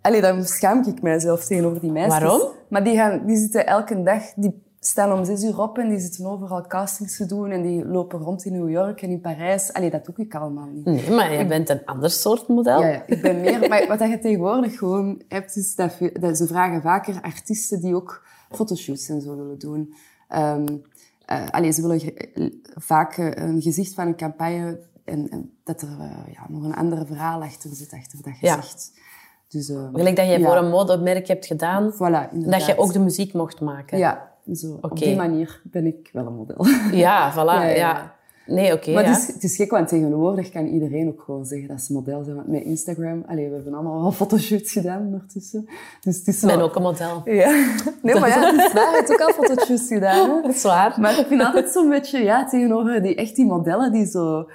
Allee, 0.00 0.20
dan 0.20 0.44
schaam 0.44 0.84
ik 0.86 1.02
mijzelf 1.02 1.44
tegenover 1.44 1.80
die 1.80 1.92
meisjes. 1.92 2.18
Waarom? 2.18 2.40
Maar 2.68 2.84
die, 2.84 2.96
gaan, 2.96 3.22
die 3.26 3.36
zitten 3.36 3.66
elke 3.66 4.02
dag, 4.02 4.22
die 4.34 4.62
staan 4.80 5.12
om 5.18 5.24
zes 5.24 5.42
uur 5.42 5.60
op 5.60 5.78
en 5.78 5.88
die 5.88 5.98
zitten 5.98 6.26
overal 6.26 6.66
castings 6.66 7.16
te 7.16 7.26
doen 7.26 7.50
en 7.50 7.62
die 7.62 7.84
lopen 7.84 8.18
rond 8.18 8.44
in 8.44 8.52
New 8.52 8.70
York 8.70 9.02
en 9.02 9.10
in 9.10 9.20
Parijs. 9.20 9.72
Allee, 9.72 9.90
dat 9.90 10.04
doe 10.04 10.14
ik 10.16 10.34
allemaal 10.34 10.66
niet. 10.66 10.84
Nee, 10.84 11.10
maar 11.10 11.32
je 11.32 11.46
bent 11.46 11.68
een 11.68 11.84
ander 11.84 12.10
soort 12.10 12.48
model. 12.48 12.80
Ja, 12.80 12.88
ja, 12.88 13.02
ik 13.06 13.22
ben 13.22 13.40
meer... 13.40 13.68
Maar 13.68 13.86
wat 13.88 14.00
je 14.00 14.18
tegenwoordig 14.18 14.78
gewoon 14.78 15.22
hebt, 15.28 15.56
is 15.56 15.74
dat, 15.74 15.92
ze 16.36 16.46
vragen 16.46 16.82
vaker 16.82 17.20
artiesten 17.22 17.80
die 17.80 17.94
ook 17.94 18.26
fotoshoots 18.50 19.08
en 19.08 19.20
zo 19.20 19.36
willen 19.36 19.58
doen. 19.58 19.94
Ehm 20.28 20.66
eh, 21.26 21.48
allee, 21.50 21.72
ze 21.72 21.82
willen 21.82 22.14
vaak 22.74 23.16
eh, 23.18 23.48
een 23.48 23.62
gezicht 23.62 23.94
van 23.94 24.06
een 24.06 24.16
campagne 24.16 24.80
en, 25.04 25.28
en 25.30 25.52
dat 25.64 25.82
er 25.82 25.88
eh, 25.88 26.32
ja, 26.32 26.46
nog 26.48 26.64
een 26.64 26.74
ander 26.74 27.06
verhaal 27.06 27.42
achter 27.42 27.70
zit, 27.74 27.92
achter 27.92 28.18
dat 28.22 28.32
Ja. 28.40 28.54
gezicht. 28.54 28.92
Dus, 29.48 29.68
eh, 29.68 29.88
Gelijk 29.92 30.16
dat 30.16 30.26
jij 30.26 30.38
ja, 30.38 30.46
voor 30.46 30.56
een 30.56 30.70
modemerk 30.70 31.26
hebt 31.26 31.46
gedaan, 31.46 31.92
Voilà, 31.92 32.32
dat 32.32 32.66
je 32.66 32.78
ook 32.78 32.92
de 32.92 32.98
muziek 32.98 33.32
mocht 33.32 33.60
maken. 33.60 33.98
Ja, 33.98 34.29
zo. 34.52 34.78
op 34.80 34.98
die 34.98 35.16
manier 35.16 35.60
ben 35.64 35.86
ik 35.86 36.10
wel 36.12 36.26
een 36.26 36.34
model. 36.34 36.66
Ja, 36.92 37.32
voilà. 37.34 37.36
Ja, 37.36 37.64
Ja, 37.64 37.74
ja. 37.74 38.18
Nee, 38.50 38.72
oké. 38.72 38.92
Maar 38.92 39.02
ja. 39.02 39.08
het, 39.10 39.18
is, 39.18 39.26
het 39.26 39.42
is 39.42 39.56
gek, 39.56 39.70
want 39.70 39.88
tegenwoordig 39.88 40.50
kan 40.50 40.66
iedereen 40.66 41.08
ook 41.08 41.22
gewoon 41.22 41.46
zeggen 41.46 41.68
dat 41.68 41.80
ze 41.80 41.92
model 41.92 42.24
zijn. 42.24 42.36
Want 42.36 42.48
met 42.48 42.62
Instagram, 42.62 43.24
allee, 43.26 43.48
we 43.48 43.54
hebben 43.54 43.74
allemaal 43.74 44.00
wel 44.00 44.12
fotoshoots 44.12 44.72
gedaan 44.72 45.04
ondertussen. 45.04 45.68
Dus 46.00 46.18
het 46.18 46.26
is 46.26 46.42
Ik 46.42 46.48
ben 46.48 46.60
ook 46.60 46.74
een 46.74 46.82
model. 46.82 47.22
Ja. 47.40 47.50
Nee, 48.02 48.20
maar 48.20 48.28
ja, 48.28 48.54
het 48.54 48.66
is 48.66 48.72
waar. 48.72 48.90
Je 48.90 48.96
hebt 48.96 49.12
ook 49.12 49.20
al 49.20 49.32
fotootjes 49.32 49.86
gedaan. 49.86 50.30
Hè? 50.30 50.40
Dat 50.42 50.54
is 50.54 50.62
waar. 50.62 50.94
Maar 51.00 51.18
ik 51.18 51.26
vind 51.26 51.42
altijd 51.42 51.70
zo'n 51.70 51.88
beetje, 51.88 52.18
ja, 52.18 52.44
tegenover 52.44 53.02
die, 53.02 53.14
echt 53.14 53.36
die 53.36 53.46
modellen 53.46 53.92
die 53.92 54.06
zo 54.06 54.46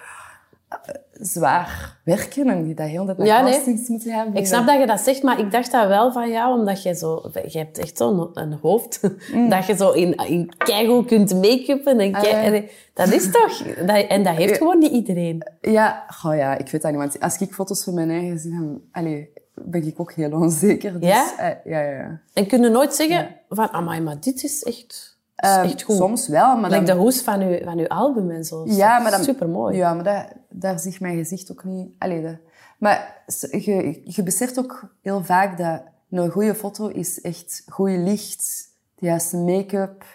zwaar 1.13 1.97
werken 2.04 2.49
en 2.49 2.63
die 2.63 2.73
dat 2.75 2.88
heel 2.88 3.06
de 3.06 3.15
tijd 3.15 3.17
naar 3.17 3.28
Ja, 3.28 3.41
nee. 3.41 3.62
moeten 3.65 3.86
vind 3.86 4.36
Ik 4.38 4.47
snap 4.47 4.67
dat 4.67 4.80
je 4.80 4.86
dat 4.86 4.99
zegt, 4.99 5.23
maar 5.23 5.39
ik 5.39 5.51
dacht 5.51 5.71
dat 5.71 5.88
wel 5.88 6.12
van 6.12 6.30
jou, 6.30 6.60
omdat 6.60 6.84
jij 6.84 6.93
zo... 6.93 7.21
Je 7.47 7.58
hebt 7.58 7.78
echt 7.78 7.97
zo'n 7.97 8.30
een 8.34 8.54
hoofd, 8.62 8.99
dat 9.49 9.65
je 9.65 9.75
zo 9.75 9.91
in, 9.91 10.13
in 10.15 10.51
keigoed 10.58 11.06
kunt 11.06 11.34
make-uppen. 11.34 11.99
En, 11.99 12.12
kei- 12.12 12.34
Mm. 12.34 12.39
Ah, 12.39 12.45
en 12.60 12.69
dat 12.93 13.12
is 13.12 13.32
toch... 13.32 13.58
Dat, 13.86 14.08
en 14.08 14.23
dat 14.23 14.36
heeft 14.36 14.58
gewoon 14.58 14.78
niet 14.80 14.91
iedereen. 14.91 15.43
Ja, 15.62 16.04
goh, 16.08 16.36
ja, 16.36 16.58
ik 16.58 16.69
weet 16.69 16.82
dat 16.82 16.91
niet. 16.91 16.99
Want 16.99 17.19
als 17.19 17.38
ik 17.38 17.54
foto's 17.54 17.84
van 17.84 17.93
mijn 17.93 18.10
eigen 18.10 18.39
zie, 18.39 18.51
dan 18.51 18.82
allee, 18.91 19.30
ben 19.54 19.88
ik 19.88 19.99
ook 19.99 20.12
heel 20.13 20.32
onzeker. 20.32 20.99
Dus, 20.99 21.10
Ja? 21.10 21.25
eh, 21.38 21.71
ja, 21.71 21.80
ja, 21.82 21.91
ja. 21.97 22.19
En 22.34 22.47
kun 22.47 22.62
je 22.62 22.69
nooit 22.69 22.93
zeggen 22.93 23.36
van, 23.49 23.69
amai, 23.71 24.01
maar 24.01 24.19
dit 24.19 24.43
is 24.43 24.63
echt, 24.63 25.17
is 25.36 25.49
Ehm, 25.49 25.63
echt 25.63 25.84
goed. 25.84 25.95
Soms 25.95 26.28
wel, 26.28 26.58
maar 26.58 26.69
Like 26.71 26.84
dan... 26.84 26.95
de 26.95 27.01
hoes 27.01 27.21
van 27.21 27.49
je, 27.49 27.62
van 27.63 27.78
uw 27.80 27.88
album 27.88 28.32
en 28.32 28.43
zo. 28.43 28.63
Ja, 28.65 28.99
maar 28.99 29.12
dan... 29.12 29.23
Supermooi. 29.23 29.75
Ja, 29.78 29.93
maar 29.93 30.04
dat, 30.04 30.25
daar 30.59 30.85
ik 30.85 30.99
mijn 30.99 31.17
gezicht 31.17 31.51
ook 31.51 31.63
niet... 31.63 31.87
Allee, 31.97 32.21
dat- 32.21 32.37
Maar 32.77 33.23
je, 33.51 34.01
je 34.03 34.23
beseft 34.23 34.59
ook 34.59 34.93
heel 35.01 35.23
vaak 35.23 35.57
dat 35.57 35.81
een 36.09 36.29
goede 36.31 36.55
foto 36.55 36.87
is 36.87 37.21
echt 37.21 37.63
goede 37.67 37.97
licht, 37.97 38.69
de 38.95 39.05
juiste 39.05 39.37
make-up. 39.37 40.05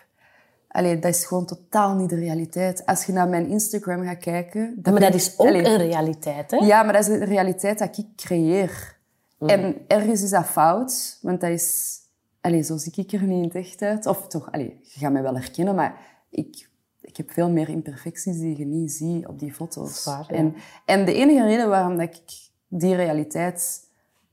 Allee, 0.68 0.98
dat 0.98 1.14
is 1.14 1.24
gewoon 1.24 1.46
totaal 1.46 1.94
niet 1.94 2.08
de 2.08 2.16
realiteit. 2.16 2.86
Als 2.86 3.04
je 3.04 3.12
naar 3.12 3.28
mijn 3.28 3.46
Instagram 3.46 4.04
gaat 4.04 4.18
kijken... 4.18 4.78
Maar 4.82 5.00
dat 5.00 5.14
is 5.14 5.38
ook 5.38 5.46
allee, 5.46 5.64
een 5.66 5.76
realiteit, 5.76 6.50
hè? 6.50 6.56
Ja, 6.56 6.82
maar 6.82 6.92
dat 6.92 7.02
is 7.08 7.18
de 7.18 7.24
realiteit 7.24 7.78
dat 7.78 7.98
ik 7.98 8.06
creëer. 8.16 8.98
Mm. 9.38 9.48
En 9.48 9.74
ergens 9.86 10.22
is 10.22 10.30
dat 10.30 10.46
fout, 10.46 11.18
want 11.22 11.40
dat 11.40 11.50
is... 11.50 11.98
Allee, 12.40 12.62
zo 12.62 12.76
zie 12.76 12.92
ik 12.96 13.12
er 13.12 13.22
niet 13.22 13.36
in 13.38 13.44
het 13.44 13.54
echt 13.54 13.82
uit. 13.82 14.06
Of 14.06 14.26
toch, 14.28 14.52
allee, 14.52 14.80
je 14.82 14.98
gaat 15.00 15.12
mij 15.12 15.22
wel 15.22 15.34
herkennen, 15.36 15.74
maar 15.74 15.94
ik, 16.30 16.68
ik 17.10 17.16
heb 17.16 17.30
veel 17.30 17.50
meer 17.50 17.68
imperfecties 17.68 18.38
die 18.38 18.58
je 18.58 18.64
niet 18.66 18.92
ziet 18.92 19.26
op 19.26 19.38
die 19.38 19.52
foto's. 19.52 20.04
waar, 20.04 20.26
ja. 20.28 20.34
en, 20.36 20.54
en 20.84 21.04
de 21.04 21.14
enige 21.14 21.44
reden 21.46 21.68
waarom 21.68 21.96
dat 21.96 22.08
ik 22.16 22.48
die 22.68 22.94
realiteit 22.94 23.80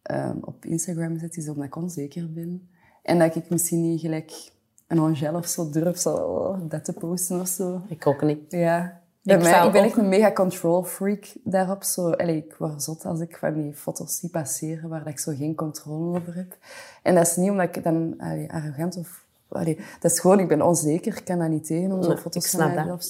ehm, 0.02 0.38
op 0.42 0.66
Instagram 0.66 1.20
zet, 1.20 1.38
is 1.38 1.50
omdat 1.50 1.66
ik 1.66 1.76
onzeker 1.76 2.34
ben. 2.34 2.70
En 3.04 3.20
dat 3.20 3.36
ik 3.36 3.50
misschien 3.50 3.82
niet 3.82 4.00
gelijk 4.02 4.52
een 4.88 5.00
Angel 5.00 5.36
of 5.36 5.48
zo 5.48 5.70
durf 5.70 5.98
zo, 5.98 6.68
dat 6.68 6.86
te 6.86 6.94
posten 6.94 7.40
of 7.40 7.48
zo. 7.48 7.82
Ik 7.88 8.08
ook 8.08 8.22
niet. 8.22 8.40
Ja. 8.52 9.02
Bij 9.22 9.36
Ik 9.36 9.42
mij, 9.42 9.66
ik 9.66 9.72
ben 9.72 9.82
ook- 9.82 9.88
echt 9.88 9.98
een 9.98 10.10
mega 10.10 10.32
control 10.32 10.84
freak 10.84 11.26
daarop. 11.44 11.84
Zo, 11.84 12.10
allee, 12.12 12.38
ik 12.38 12.56
word 12.60 12.84
zot 12.84 13.06
als 13.06 13.20
ik 13.20 13.38
van 13.38 13.54
die 13.62 13.74
foto's 13.74 14.18
zie 14.20 14.30
passeren 14.30 14.90
waar 14.90 15.08
ik 15.08 15.20
zo 15.20 15.34
geen 15.36 15.56
controle 15.56 16.18
over 16.20 16.36
heb. 16.36 16.58
En 17.04 17.16
dat 17.16 17.28
is 17.28 17.36
niet 17.36 17.50
omdat 17.50 17.76
ik 17.76 17.84
dan 17.84 18.14
allee, 18.18 18.52
arrogant 18.52 18.98
of... 18.98 19.26
Allee, 19.50 19.80
dat 20.00 20.12
is 20.12 20.20
gewoon, 20.20 20.40
ik 20.40 20.48
ben 20.48 20.62
onzeker. 20.62 21.18
Ik 21.18 21.26
kan 21.26 21.40
dat 21.40 21.50
niet 21.50 21.66
tegen 21.66 21.92
om 21.92 22.04
zo 22.04 22.10
Nee, 22.10 22.18
foto's 22.18 22.50
te 22.50 22.58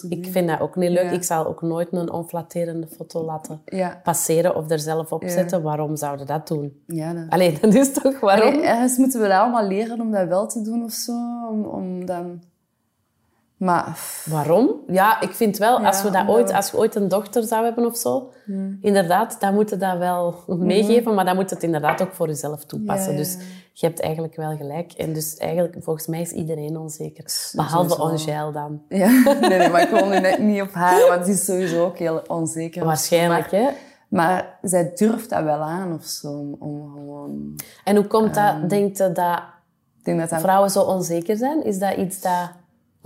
doen. 0.02 0.12
Ik 0.12 0.28
vind 0.32 0.48
dat 0.48 0.60
ook 0.60 0.76
niet 0.76 0.90
leuk. 0.90 1.04
Ja. 1.04 1.12
Ik 1.12 1.24
zal 1.24 1.48
ook 1.48 1.62
nooit 1.62 1.88
een 1.92 2.12
onflatterende 2.12 2.88
foto 2.88 3.24
laten 3.24 3.62
Ja, 3.66 4.02
passeren 4.04 4.56
of 4.56 4.72
er 4.72 4.80
zelf 4.80 5.12
op 5.12 5.24
zetten. 5.26 5.62
Waarom 5.62 5.96
zouden 5.96 6.26
dat 6.26 6.48
doen? 6.48 6.82
ja 6.88 7.14
dat... 7.14 7.24
Allee, 7.30 7.58
dat 7.62 7.74
is 7.74 7.94
toch 7.94 8.20
waarom? 8.20 8.54
Allee, 8.54 8.66
ergens 8.66 8.98
moeten 8.98 9.22
we 9.22 9.28
dat 9.28 9.38
allemaal 9.38 9.68
leren 9.68 10.02
om 10.02 10.12
dat 10.12 10.28
wel 10.28 10.48
te 10.48 10.62
doen 10.62 10.84
of 10.84 10.92
zo. 10.92 11.48
Om, 11.50 11.66
om 11.66 12.06
dan... 12.06 12.42
Maar... 13.58 14.00
Waarom? 14.26 14.72
Ja, 14.88 15.22
ik 15.22 15.32
vind 15.32 15.58
wel, 15.58 15.86
als, 15.86 16.02
we 16.04 16.10
dat 16.10 16.28
ooit, 16.28 16.50
we- 16.50 16.56
als 16.56 16.70
je 16.72 16.78
ooit 16.78 16.96
een 16.96 17.08
dochter 17.08 17.44
zou 17.44 17.64
hebben 17.66 17.86
of 17.86 17.98
zo, 17.98 18.32
inderdaad, 18.82 19.38
dan 19.40 19.54
moet 19.54 19.70
je 19.70 19.78
dat 19.78 19.98
wel 19.98 20.36
meegeven, 20.48 21.14
maar 21.14 21.26
dan 21.26 21.36
moet 21.36 21.50
je 21.50 21.56
het 21.56 21.64
inderdaad 21.64 22.02
ook 22.02 22.14
voor 22.14 22.28
jezelf 22.28 22.66
toepassen. 22.66 23.16
Dus 23.16 23.38
je 23.74 23.86
hebt 23.86 24.00
eigenlijk 24.02 24.36
wel 24.36 24.56
gelijk. 24.58 24.92
En 24.92 25.14
dus 25.14 25.38
eigenlijk, 25.38 25.76
volgens 25.80 26.08
mij 26.08 26.22
is 26.22 26.32
iedereen 26.32 26.78
onzeker. 26.78 27.26
Behalve. 27.56 27.96
Angèle 27.96 28.52
dan. 28.52 28.82
Ja, 28.90 29.10
nee, 29.42 29.58
nee, 29.58 29.70
maar 29.70 29.82
ik 29.82 29.90
wil 29.90 30.08
nu 30.08 30.20
net 30.20 30.40
niet 30.40 30.62
op 30.62 30.74
haar, 30.74 31.08
want 31.08 31.26
die 31.26 31.34
is 31.34 31.46
sowieso 31.46 31.86
ook 31.86 31.98
heel 31.98 32.22
onzeker. 32.28 32.86
Waarschijnlijk, 32.86 33.52
Maar- 33.52 33.62
hè? 33.62 33.68
Maar 34.10 34.58
zij 34.62 34.92
durft 34.96 35.30
dat 35.30 35.44
wel 35.44 35.60
aan 35.60 35.94
of 35.94 36.04
zo, 36.06 36.28
om, 36.32 36.56
om 36.60 36.92
gewoon... 36.94 37.56
En 37.84 37.96
hoe 37.96 38.08
komt 38.08 38.34
dat, 38.34 38.54
Ehm. 38.54 38.68
denkt 38.68 38.98
je, 38.98 39.12
dat... 39.12 39.42
vrouwen 40.42 40.70
zo 40.72 40.82
onzeker 40.82 41.38
zijn? 41.38 41.64
Is 41.64 41.80
dat 41.80 41.96
iets 41.96 42.22
dat 42.22 42.52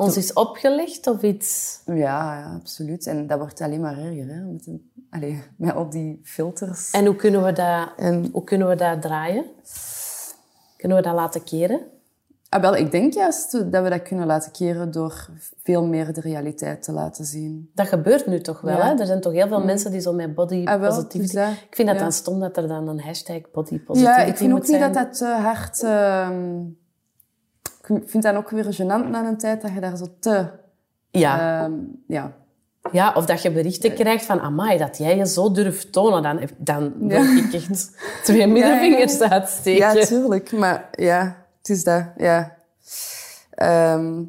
ons 0.01 0.17
is 0.17 0.33
opgelegd 0.33 1.07
of 1.07 1.21
iets... 1.21 1.81
Ja, 1.85 1.93
ja, 2.39 2.53
absoluut. 2.59 3.07
En 3.07 3.27
dat 3.27 3.37
wordt 3.39 3.61
alleen 3.61 3.81
maar 3.81 3.97
erger, 3.97 4.27
hè. 4.27 4.41
Met, 4.41 4.67
een, 4.67 4.91
allee, 5.09 5.43
met 5.57 5.73
al 5.75 5.89
die 5.89 6.19
filters. 6.23 6.91
En 6.91 7.05
hoe 7.05 7.15
kunnen 7.15 7.43
we 7.43 7.51
dat, 7.51 7.89
En- 7.97 8.29
hoe 8.31 8.43
kunnen 8.43 8.67
we 8.67 8.75
dat 8.75 9.01
draaien? 9.01 9.45
Kunnen 10.77 10.97
we 10.97 11.03
dat 11.03 11.13
laten 11.13 11.43
keren? 11.43 11.79
Ah, 12.49 12.61
wel, 12.61 12.75
ik 12.75 12.91
denk 12.91 13.13
juist 13.13 13.51
dat 13.71 13.83
we 13.83 13.89
dat 13.89 14.01
kunnen 14.01 14.25
laten 14.25 14.51
keren 14.51 14.91
door 14.91 15.29
veel 15.63 15.85
meer 15.85 16.13
de 16.13 16.21
realiteit 16.21 16.83
te 16.83 16.91
laten 16.91 17.25
zien. 17.25 17.71
Dat 17.73 17.87
gebeurt 17.87 18.27
nu 18.27 18.41
toch 18.41 18.61
wel, 18.61 18.77
Ja. 18.77 18.85
hè? 18.93 18.99
Er 18.99 19.05
zijn 19.05 19.21
toch 19.21 19.33
heel 19.33 19.47
veel 19.47 19.63
mensen 19.63 19.91
die 19.91 19.99
zo 20.01 20.13
met 20.13 20.35
body 20.35 20.65
Ah, 20.65 20.79
wel, 20.79 20.89
dus 20.89 20.95
dat- 20.97 21.13
ik 21.69 21.75
vind 21.75 21.87
dat 21.87 21.97
ja. 21.97 22.01
dan 22.03 22.11
stom 22.11 22.39
dat 22.39 22.57
er 22.57 22.67
dan 22.67 22.87
een 22.87 23.01
hashtag 23.01 23.41
body 23.51 23.79
positivity 23.79 24.19
Ja, 24.19 24.25
ik 24.25 24.37
vind 24.37 24.51
ook 24.51 24.57
moet 24.57 24.67
niet 24.67 24.77
zijn. 24.79 24.93
dat 24.93 25.03
dat 25.03 25.17
te 25.17 25.25
hard... 25.25 25.83
ehm, 25.83 26.59
ik 27.95 28.09
vind 28.09 28.23
dat 28.23 28.35
ook 28.35 28.49
weer 28.49 28.65
gênant 28.73 29.09
na 29.09 29.27
een 29.27 29.37
tijd 29.37 29.61
dat 29.61 29.73
je 29.73 29.79
daar 29.79 29.97
zo 29.97 30.05
te... 30.19 30.45
Ja. 31.09 31.63
ehm, 31.63 31.73
ja. 32.07 32.33
ja, 32.91 33.13
of 33.15 33.25
dat 33.25 33.41
je 33.41 33.51
berichten 33.51 33.93
krijgt 33.93 34.25
van... 34.25 34.39
Amai, 34.39 34.77
dat 34.77 34.97
jij 34.97 35.17
je 35.17 35.27
zo 35.27 35.51
durft 35.51 35.91
tonen. 35.91 36.23
Dan, 36.23 36.49
dan 36.57 36.93
wil 37.07 37.37
ik 37.37 37.53
echt 37.53 37.91
twee 38.23 38.47
middelvingers 38.47 39.17
ja. 39.19 39.29
uitsteken. 39.29 39.95
Ja, 39.95 40.05
tuurlijk. 40.05 40.51
Maar 40.51 40.89
ja, 40.91 41.45
het 41.57 41.69
is 41.69 41.83
dat. 41.83 42.03
Ja. 42.17 42.57
Ehm, 43.51 44.23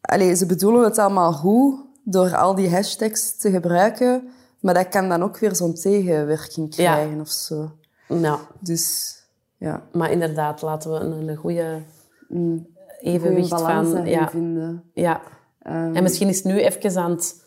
allee, 0.00 0.34
ze 0.34 0.46
bedoelen 0.46 0.84
het 0.84 0.98
allemaal 0.98 1.32
goed 1.32 1.80
door 2.04 2.36
al 2.36 2.54
die 2.54 2.70
hashtags 2.70 3.36
te 3.36 3.50
gebruiken. 3.50 4.28
Maar 4.60 4.74
dat 4.74 4.88
kan 4.88 5.08
dan 5.08 5.22
ook 5.22 5.38
weer 5.38 5.54
zo'n 5.54 5.74
tegenwerking 5.74 6.76
Ja. 6.76 6.92
krijgen 6.92 7.20
of 7.20 7.28
zo. 7.28 7.70
Nou, 8.08 8.38
Dus 8.60 9.14
ja, 9.56 9.82
maar 9.92 10.10
inderdaad, 10.10 10.62
laten 10.62 10.92
we 10.92 10.98
een, 10.98 11.28
een 11.28 11.36
goede 11.36 11.80
goede 12.28 12.62
evenwicht 13.00 13.48
van... 13.60 14.06
Ja, 14.06 14.28
vinden. 14.28 14.84
ja. 14.92 15.20
Ehm, 15.62 15.94
En 15.96 16.02
misschien 16.02 16.28
is 16.28 16.36
het 16.36 16.44
nu 16.44 16.60
even 16.60 17.02
aan 17.02 17.10
het 17.10 17.42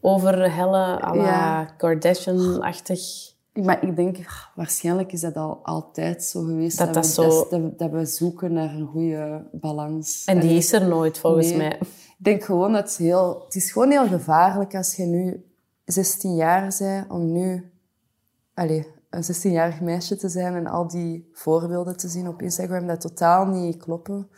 overhellen, 0.00 1.02
à 1.04 1.14
la 1.14 1.24
Ja. 1.24 1.64
Kardashian-achtig. 1.64 3.00
Maar 3.52 3.82
ik 3.84 3.96
denk, 3.96 4.16
ah, 4.18 4.44
waarschijnlijk 4.54 5.12
is 5.12 5.20
dat 5.20 5.36
al 5.36 5.60
altijd 5.62 6.24
zo 6.24 6.40
geweest. 6.44 6.78
Dat 6.78 6.88
we, 6.88 6.94
dat 6.94 7.06
zo- 7.06 7.46
dat, 7.50 7.78
dat 7.78 7.90
we 7.90 8.04
zoeken 8.04 8.52
naar 8.52 8.74
een 8.74 8.86
goede 8.86 9.48
balans. 9.52 10.24
En 10.24 10.40
die 10.40 10.56
is 10.56 10.72
er 10.72 10.88
nooit, 10.88 11.18
volgens 11.18 11.48
Nee. 11.48 11.56
mij. 11.56 11.78
Ik 12.18 12.28
denk 12.28 12.44
gewoon 12.44 12.72
dat 12.72 12.82
het 12.88 12.96
heel... 12.96 13.42
Het 13.44 13.54
is 13.54 13.72
gewoon 13.72 13.90
heel 13.90 14.06
gevaarlijk 14.06 14.74
als 14.74 14.96
je 14.96 15.04
nu 15.04 15.44
16 15.84 16.34
jaar 16.34 16.74
bent, 16.78 17.10
om 17.10 17.32
nu... 17.32 17.70
Allez, 18.54 18.84
een 19.10 19.22
16-jarig 19.22 19.80
meisje 19.80 20.16
te 20.16 20.28
zijn 20.28 20.54
en 20.54 20.66
al 20.66 20.88
die 20.88 21.30
voorbeelden 21.32 21.96
te 21.96 22.08
zien 22.08 22.28
op 22.28 22.42
Instagram 22.42 22.86
dat 22.86 23.00
totaal 23.00 23.46
niet 23.46 23.76
kloppen. 23.76 24.28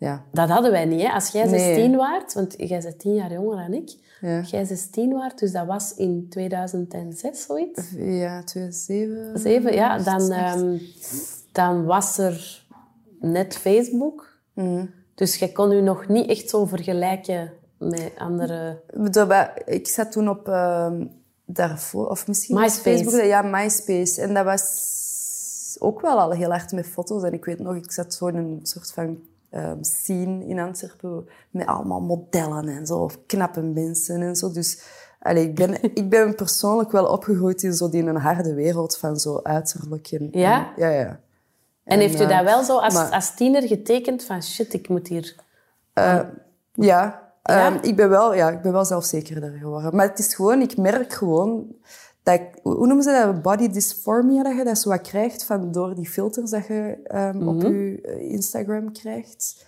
Ja, 0.00 0.24
Dat 0.32 0.48
hadden 0.48 0.70
wij 0.70 0.84
niet, 0.84 1.02
hè. 1.02 1.08
Als 1.12 1.28
jij 1.28 1.44
Nee. 1.44 1.74
16 1.74 1.96
waart, 1.96 2.32
want 2.32 2.54
jij 2.56 2.80
bent 2.80 2.98
10 2.98 3.14
jaar 3.14 3.32
jonger 3.32 3.56
dan 3.56 3.72
ik. 3.72 3.90
Ja. 4.20 4.40
Jij 4.40 4.64
16 4.64 5.12
waart, 5.12 5.38
dus 5.38 5.52
dat 5.52 5.66
was 5.66 5.94
in 5.94 6.26
2006, 6.30 7.42
zoiets. 7.42 7.82
ja 7.96 8.42
2007. 8.44 9.38
Zeven, 9.38 9.72
ja. 9.72 9.98
Dan, 9.98 10.30
ehm, 10.32 10.76
dan 11.52 11.84
was 11.84 12.18
er 12.18 12.66
net 13.20 13.56
Facebook. 13.56 14.38
Mhm. 14.54 14.86
Dus 15.14 15.36
je 15.36 15.52
kon 15.52 15.70
je 15.70 15.82
nog 15.82 16.08
niet 16.08 16.28
echt 16.28 16.48
zo 16.48 16.64
vergelijken 16.66 17.52
met 17.78 18.12
andere... 18.18 18.82
Ik 19.64 19.88
zat 19.88 20.12
toen 20.12 20.28
op 20.28 20.48
ehm, 20.48 21.06
daarvoor, 21.44 22.06
of 22.08 22.26
misschien 22.26 22.54
MySpace. 22.56 23.04
Facebook. 23.04 23.24
Ja, 23.24 23.42
MySpace. 23.42 24.20
En 24.22 24.34
dat 24.34 24.44
was 24.44 25.76
ook 25.78 26.00
wel 26.00 26.18
al 26.18 26.30
heel 26.30 26.50
hard 26.50 26.72
met 26.72 26.86
foto's. 26.86 27.22
En 27.22 27.32
ik 27.32 27.44
weet 27.44 27.58
nog, 27.58 27.74
ik 27.74 27.92
zat 27.92 28.14
zo 28.14 28.26
in 28.26 28.36
een 28.36 28.60
soort 28.62 28.92
van 28.92 29.18
scene 29.80 30.46
in 30.46 30.58
Antwerpen 30.58 31.28
met 31.50 31.66
allemaal 31.66 32.00
modellen 32.00 32.68
en 32.68 32.86
zo, 32.86 32.98
of 32.98 33.18
knappe 33.26 33.60
mensen 33.60 34.20
en 34.22 34.36
zo. 34.36 34.52
Dus 34.52 34.82
allee, 35.20 35.44
ik, 35.44 35.54
ben, 35.54 35.82
ik 36.02 36.08
ben 36.10 36.34
persoonlijk 36.34 36.90
wel 36.90 37.06
opgegroeid 37.06 37.62
in, 37.62 37.72
zo 37.74 37.88
die 37.88 38.00
in 38.00 38.08
een 38.08 38.16
harde 38.16 38.54
wereld 38.54 38.96
van 38.96 39.16
zo 39.16 39.40
uiterlijk. 39.42 40.06
En, 40.06 40.28
Ja? 40.32 40.58
en- 40.76 40.82
ja, 40.82 40.88
ja. 40.88 41.20
En, 41.84 41.98
heeft 41.98 42.20
u 42.20 42.24
eh, 42.24 42.28
dat 42.28 42.44
wel 42.44 42.62
zo 42.64 42.78
als, 42.78 42.94
maar- 42.94 43.10
als 43.10 43.34
tiener 43.34 43.62
getekend 43.66 44.24
van 44.24 44.42
shit, 44.42 44.72
ik 44.72 44.88
moet 44.88 45.08
hier... 45.08 45.34
Ja, 45.94 46.30
Ja? 46.74 47.32
ehm, 47.42 47.78
ik, 47.82 47.96
ben 47.96 48.08
wel, 48.08 48.34
ja, 48.34 48.50
ik 48.50 48.62
ben 48.62 48.72
wel 48.72 48.84
zelfzekerder 48.84 49.50
geworden. 49.50 49.96
Maar 49.96 50.08
het 50.08 50.18
is 50.18 50.34
gewoon, 50.34 50.60
ik 50.60 50.76
merk 50.76 51.12
gewoon 51.12 51.66
dat 52.22 52.34
ik, 52.34 52.48
hoe 52.62 52.86
noemen 52.86 53.02
ze 53.02 53.10
dat? 53.10 53.42
Body 53.42 53.68
dysphoria, 53.68 54.42
dat 54.42 54.56
je 54.56 54.64
dat 54.64 54.78
zo 54.78 54.88
wat 54.88 55.00
krijgt 55.00 55.44
van 55.44 55.72
door 55.72 55.94
die 55.94 56.08
filters 56.08 56.50
dat 56.50 56.66
je 56.66 56.98
ehm, 57.04 57.48
op 57.48 57.62
je 57.62 58.00
eh, 58.02 58.30
Instagram 58.30 58.92
krijgt. 58.92 59.66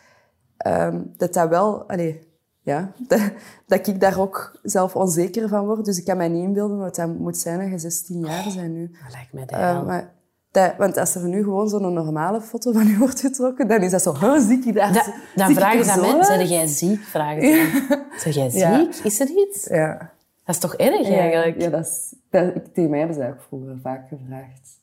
Ehm, 0.56 1.00
dat 1.16 1.32
dat 1.34 1.48
wel, 1.48 1.88
allee, 1.88 2.28
ja, 2.62 2.92
dat, 3.08 3.20
dat 3.66 3.86
ik 3.86 4.00
daar 4.00 4.20
ook 4.20 4.58
zelf 4.62 4.96
onzeker 4.96 5.48
van 5.48 5.66
word. 5.66 5.84
Dus 5.84 5.98
ik 5.98 6.04
kan 6.04 6.16
mij 6.16 6.28
niet 6.28 6.42
inbeelden 6.44 6.78
wat 6.78 6.94
dat 6.96 7.18
moet 7.18 7.36
zijn 7.38 7.58
dat 7.58 7.70
je 7.70 7.78
16 7.78 8.20
jaar 8.20 8.44
bent 8.56 8.72
nu. 8.72 8.90
Dat 9.04 9.12
lijkt 9.12 9.32
mij 9.32 9.44
Eh, 9.46 9.58
hel. 9.72 9.84
maar 9.84 10.12
dat, 10.50 10.74
want 10.78 10.96
als 10.96 11.14
er 11.14 11.28
nu 11.28 11.42
gewoon 11.42 11.68
zo'n 11.68 11.92
normale 11.92 12.40
foto 12.40 12.72
van 12.72 12.86
u 12.86 12.98
wordt 12.98 13.20
getrokken, 13.20 13.68
dan 13.68 13.80
is 13.82 13.90
dat 13.90 14.02
zo, 14.02 14.14
huh, 14.20 14.38
zie 14.38 14.66
ik 14.66 14.74
daar 14.74 14.92
Da- 14.92 15.02
zie 15.02 15.12
dan 15.34 15.54
vragen 15.54 15.84
ze 15.84 15.90
aan 15.90 16.00
uit? 16.16 16.26
zeg 16.26 16.48
jij 16.48 16.66
ziek? 16.66 17.00
Vragen 17.02 17.42
ze. 17.42 18.02
Zeg 18.18 18.34
jij 18.34 18.50
Ja. 18.52 18.78
ziek? 18.78 19.04
Is 19.04 19.20
er 19.20 19.28
iets? 19.28 19.66
Ja. 19.66 19.98
Dat 20.44 20.54
is 20.54 20.58
toch 20.60 20.74
erg 20.74 21.08
eigenlijk? 21.10 21.60
Ja, 21.60 21.68
dat 21.70 21.86
is, 21.86 22.14
dat, 22.32 22.54
ik, 22.54 22.64
tegen 22.74 22.90
mij 22.90 22.98
hebben 22.98 23.16
ze 23.16 23.22
dat 23.22 23.32
ook 23.32 23.40
vroeger 23.40 23.78
vaak 23.82 24.08
gevraagd. 24.08 24.80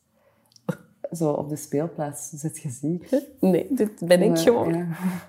Zo 1.12 1.30
op 1.30 1.48
de 1.48 1.56
speelplaats, 1.56 2.30
zit 2.30 2.58
je 2.58 2.70
ziek? 2.70 3.08
Nee, 3.40 3.66
dit 3.70 4.06
ben 4.06 4.22
ik 4.22 4.28
Maar, 4.28 4.38
gewoon. 4.38 4.74
Ja. 4.74 4.86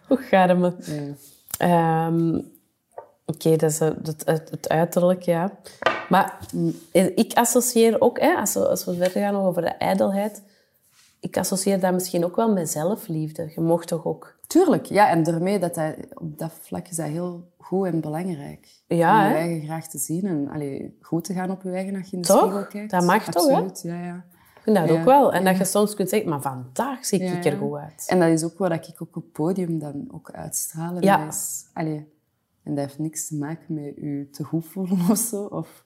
Hoe 0.07 0.17
garme. 0.17 0.75
Ja. 0.79 1.13
Ehm, 1.57 2.39
Oké, 3.25 3.55
dat 3.55 3.71
is 3.71 3.79
het, 3.79 4.23
het, 4.25 4.49
het 4.49 4.69
uiterlijk, 4.69 5.21
ja. 5.21 5.51
Maar 6.09 6.39
ik 6.91 7.33
associeer 7.33 8.01
ook, 8.01 8.19
hè, 8.19 8.35
als, 8.35 8.53
we, 8.53 8.67
als 8.67 8.85
we 8.85 8.93
verder 8.93 9.21
gaan 9.21 9.35
over 9.35 9.61
de 9.61 9.67
ijdelheid, 9.67 10.43
ik 11.21 11.37
associeer 11.37 11.79
dat 11.79 11.93
misschien 11.93 12.25
ook 12.25 12.35
wel 12.35 12.53
met 12.53 12.69
zelfliefde. 12.69 13.51
Je 13.55 13.61
mocht 13.61 13.87
toch 13.87 14.05
ook... 14.05 14.39
Tuurlijk, 14.47 14.85
ja. 14.85 15.09
En 15.09 15.23
daarmee, 15.23 15.59
dat 15.59 15.75
dat, 15.75 15.95
op 16.13 16.37
dat 16.39 16.51
vlak 16.61 16.87
is 16.87 16.95
dat 16.95 17.05
heel 17.07 17.49
goed 17.57 17.85
en 17.87 18.01
belangrijk. 18.01 18.67
Ja, 18.87 19.17
Om 19.17 19.27
je 19.29 19.29
hè? 19.33 19.39
eigen 19.39 19.61
graag 19.67 19.87
te 19.87 19.97
zien 19.97 20.25
en 20.25 20.49
allee, 20.49 20.97
goed 21.01 21.23
te 21.23 21.33
gaan 21.33 21.51
op 21.51 21.63
je 21.63 21.71
eigen 21.71 21.95
als 21.95 22.09
je 22.09 22.15
in 22.15 22.21
de 22.21 22.27
Toch? 22.27 22.39
spiegel 22.41 22.65
kijkt. 22.67 22.91
Dat 22.91 23.03
mag 23.05 23.23
toch, 23.23 23.47
hè? 23.47 23.53
Absoluut, 23.55 23.81
ja, 23.81 24.03
ja. 24.05 24.25
Ik 24.55 24.61
vind 24.61 24.75
dat 24.75 24.89
Ja. 24.89 24.99
ook 24.99 25.05
wel. 25.05 25.33
En 25.33 25.43
dat 25.43 25.57
je 25.57 25.65
soms 25.65 25.93
kunt 25.95 26.09
zeggen, 26.09 26.29
maar 26.29 26.41
vandaag 26.41 27.05
zie 27.05 27.19
ik 27.19 27.45
er 27.45 27.57
goed 27.57 27.77
uit. 27.77 28.05
En 28.07 28.19
dat 28.19 28.29
is 28.29 28.43
ook 28.43 28.57
wat 28.57 28.71
ik 28.71 28.87
ook 28.93 29.15
op 29.15 29.23
het 29.23 29.31
podium 29.31 29.79
dan 29.79 30.07
ook 30.11 30.31
uitstralen. 30.31 31.01
Ja. 31.03 31.27
Is, 31.27 31.65
allee, 31.73 32.07
en 32.63 32.75
dat 32.75 32.85
heeft 32.85 32.99
niks 32.99 33.27
te 33.27 33.35
maken 33.35 33.73
met 33.73 33.93
je 33.95 34.27
te 34.31 34.43
goed 34.43 34.65
voelen 34.65 34.99
of 35.11 35.17
zo. 35.17 35.43
Of, 35.43 35.83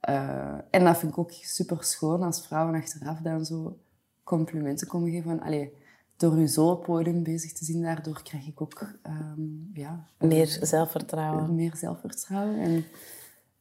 eh, 0.00 0.54
en 0.70 0.84
dat 0.84 0.98
vind 0.98 1.12
ik 1.12 1.18
ook 1.18 1.30
super 1.32 1.84
schoon 1.84 2.22
als 2.22 2.46
vrouwen 2.46 2.74
achteraf 2.74 3.18
dan 3.18 3.44
zo 3.44 3.76
complimenten 4.24 4.86
komen 4.86 5.10
geven. 5.10 5.30
Van, 5.30 5.40
allee, 5.46 5.72
door 6.16 6.38
je 6.38 6.48
zo 6.48 6.68
op 6.70 6.76
het 6.76 6.86
podium 6.86 7.22
bezig 7.22 7.52
te 7.52 7.64
zien, 7.64 7.82
daardoor 7.82 8.22
krijg 8.22 8.46
ik 8.46 8.60
ook 8.60 8.86
ehm, 9.02 9.40
ja, 9.72 10.06
Meer 10.18 10.58
zelfvertrouwen. 10.62 11.54
meer 11.54 11.76
zelfvertrouwen. 11.76 12.58
En, 12.58 12.84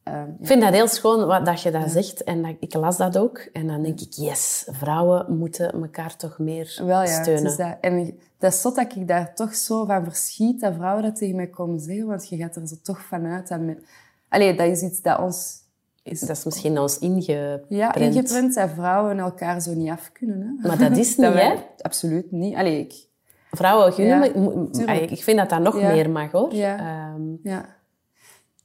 ehm, 0.03 0.29
Ik 0.39 0.47
vind 0.47 0.61
dat 0.61 0.73
heel 0.73 0.87
schoon 0.87 1.25
wat, 1.25 1.45
dat 1.45 1.61
je 1.61 1.71
dat 1.71 1.91
zegt. 1.91 2.23
En 2.23 2.41
dat, 2.41 2.55
ik 2.59 2.73
las 2.73 2.97
dat 2.97 3.17
ook. 3.17 3.37
En 3.37 3.67
dan 3.67 3.81
denk 3.83 3.99
ik, 3.99 4.13
yes, 4.13 4.67
vrouwen 4.71 5.37
moeten 5.37 5.71
elkaar 5.71 6.15
toch 6.15 6.39
meer 6.39 6.73
Wel 6.77 6.87
ja, 6.87 6.99
het 7.01 7.09
steunen. 7.09 7.45
is 7.45 7.55
dat. 7.55 7.77
En 7.81 8.17
dat 8.37 8.53
is 8.53 8.61
zot 8.61 8.75
dat 8.75 8.95
ik 8.95 9.07
daar 9.07 9.35
toch 9.35 9.55
zo 9.55 9.85
van 9.85 10.03
verschiet, 10.03 10.59
dat 10.59 10.73
vrouwen 10.73 11.03
dat 11.03 11.15
tegen 11.15 11.35
mij 11.35 11.47
komen 11.47 11.79
zeggen, 11.79 12.05
want 12.05 12.29
je 12.29 12.37
gaat 12.37 12.55
er 12.55 12.67
zo 12.67 12.75
toch 12.81 13.01
vanuit 13.01 13.47
dat... 13.47 13.59
Met... 13.59 13.83
Allee, 14.29 14.55
dat 14.57 14.67
is 14.67 14.81
iets 14.81 15.01
dat 15.01 15.19
ons 15.19 15.61
Dat 16.03 16.29
is 16.29 16.43
misschien 16.43 16.79
ons 16.79 16.99
ingeprent. 16.99 17.65
ja, 17.69 17.95
ingeprent, 17.95 18.53
dat 18.55 18.69
vrouwen 18.69 19.19
elkaar 19.19 19.61
zo 19.61 19.73
niet 19.73 19.89
af 19.89 20.11
kunnen. 20.11 20.57
Hè? 20.61 20.67
Maar 20.67 20.77
dat 20.77 20.97
is 20.97 21.07
niet, 21.17 21.25
Dat 21.25 21.33
hè? 21.33 21.53
Absoluut 21.81 22.31
niet. 22.31 22.55
Allee, 22.55 22.79
ik... 22.79 23.07
Vrouwen 23.51 23.93
gunnen... 23.93 24.69
Ja, 24.71 24.91
ik 24.93 25.23
vind 25.23 25.37
dat 25.37 25.49
dat 25.49 25.59
nog 25.61 25.79
Ja. 25.79 25.91
meer 25.91 26.09
mag, 26.09 26.31
hoor. 26.31 26.53
Ja. 26.55 26.77
Ehm, 26.77 27.21
Ja. 27.43 27.65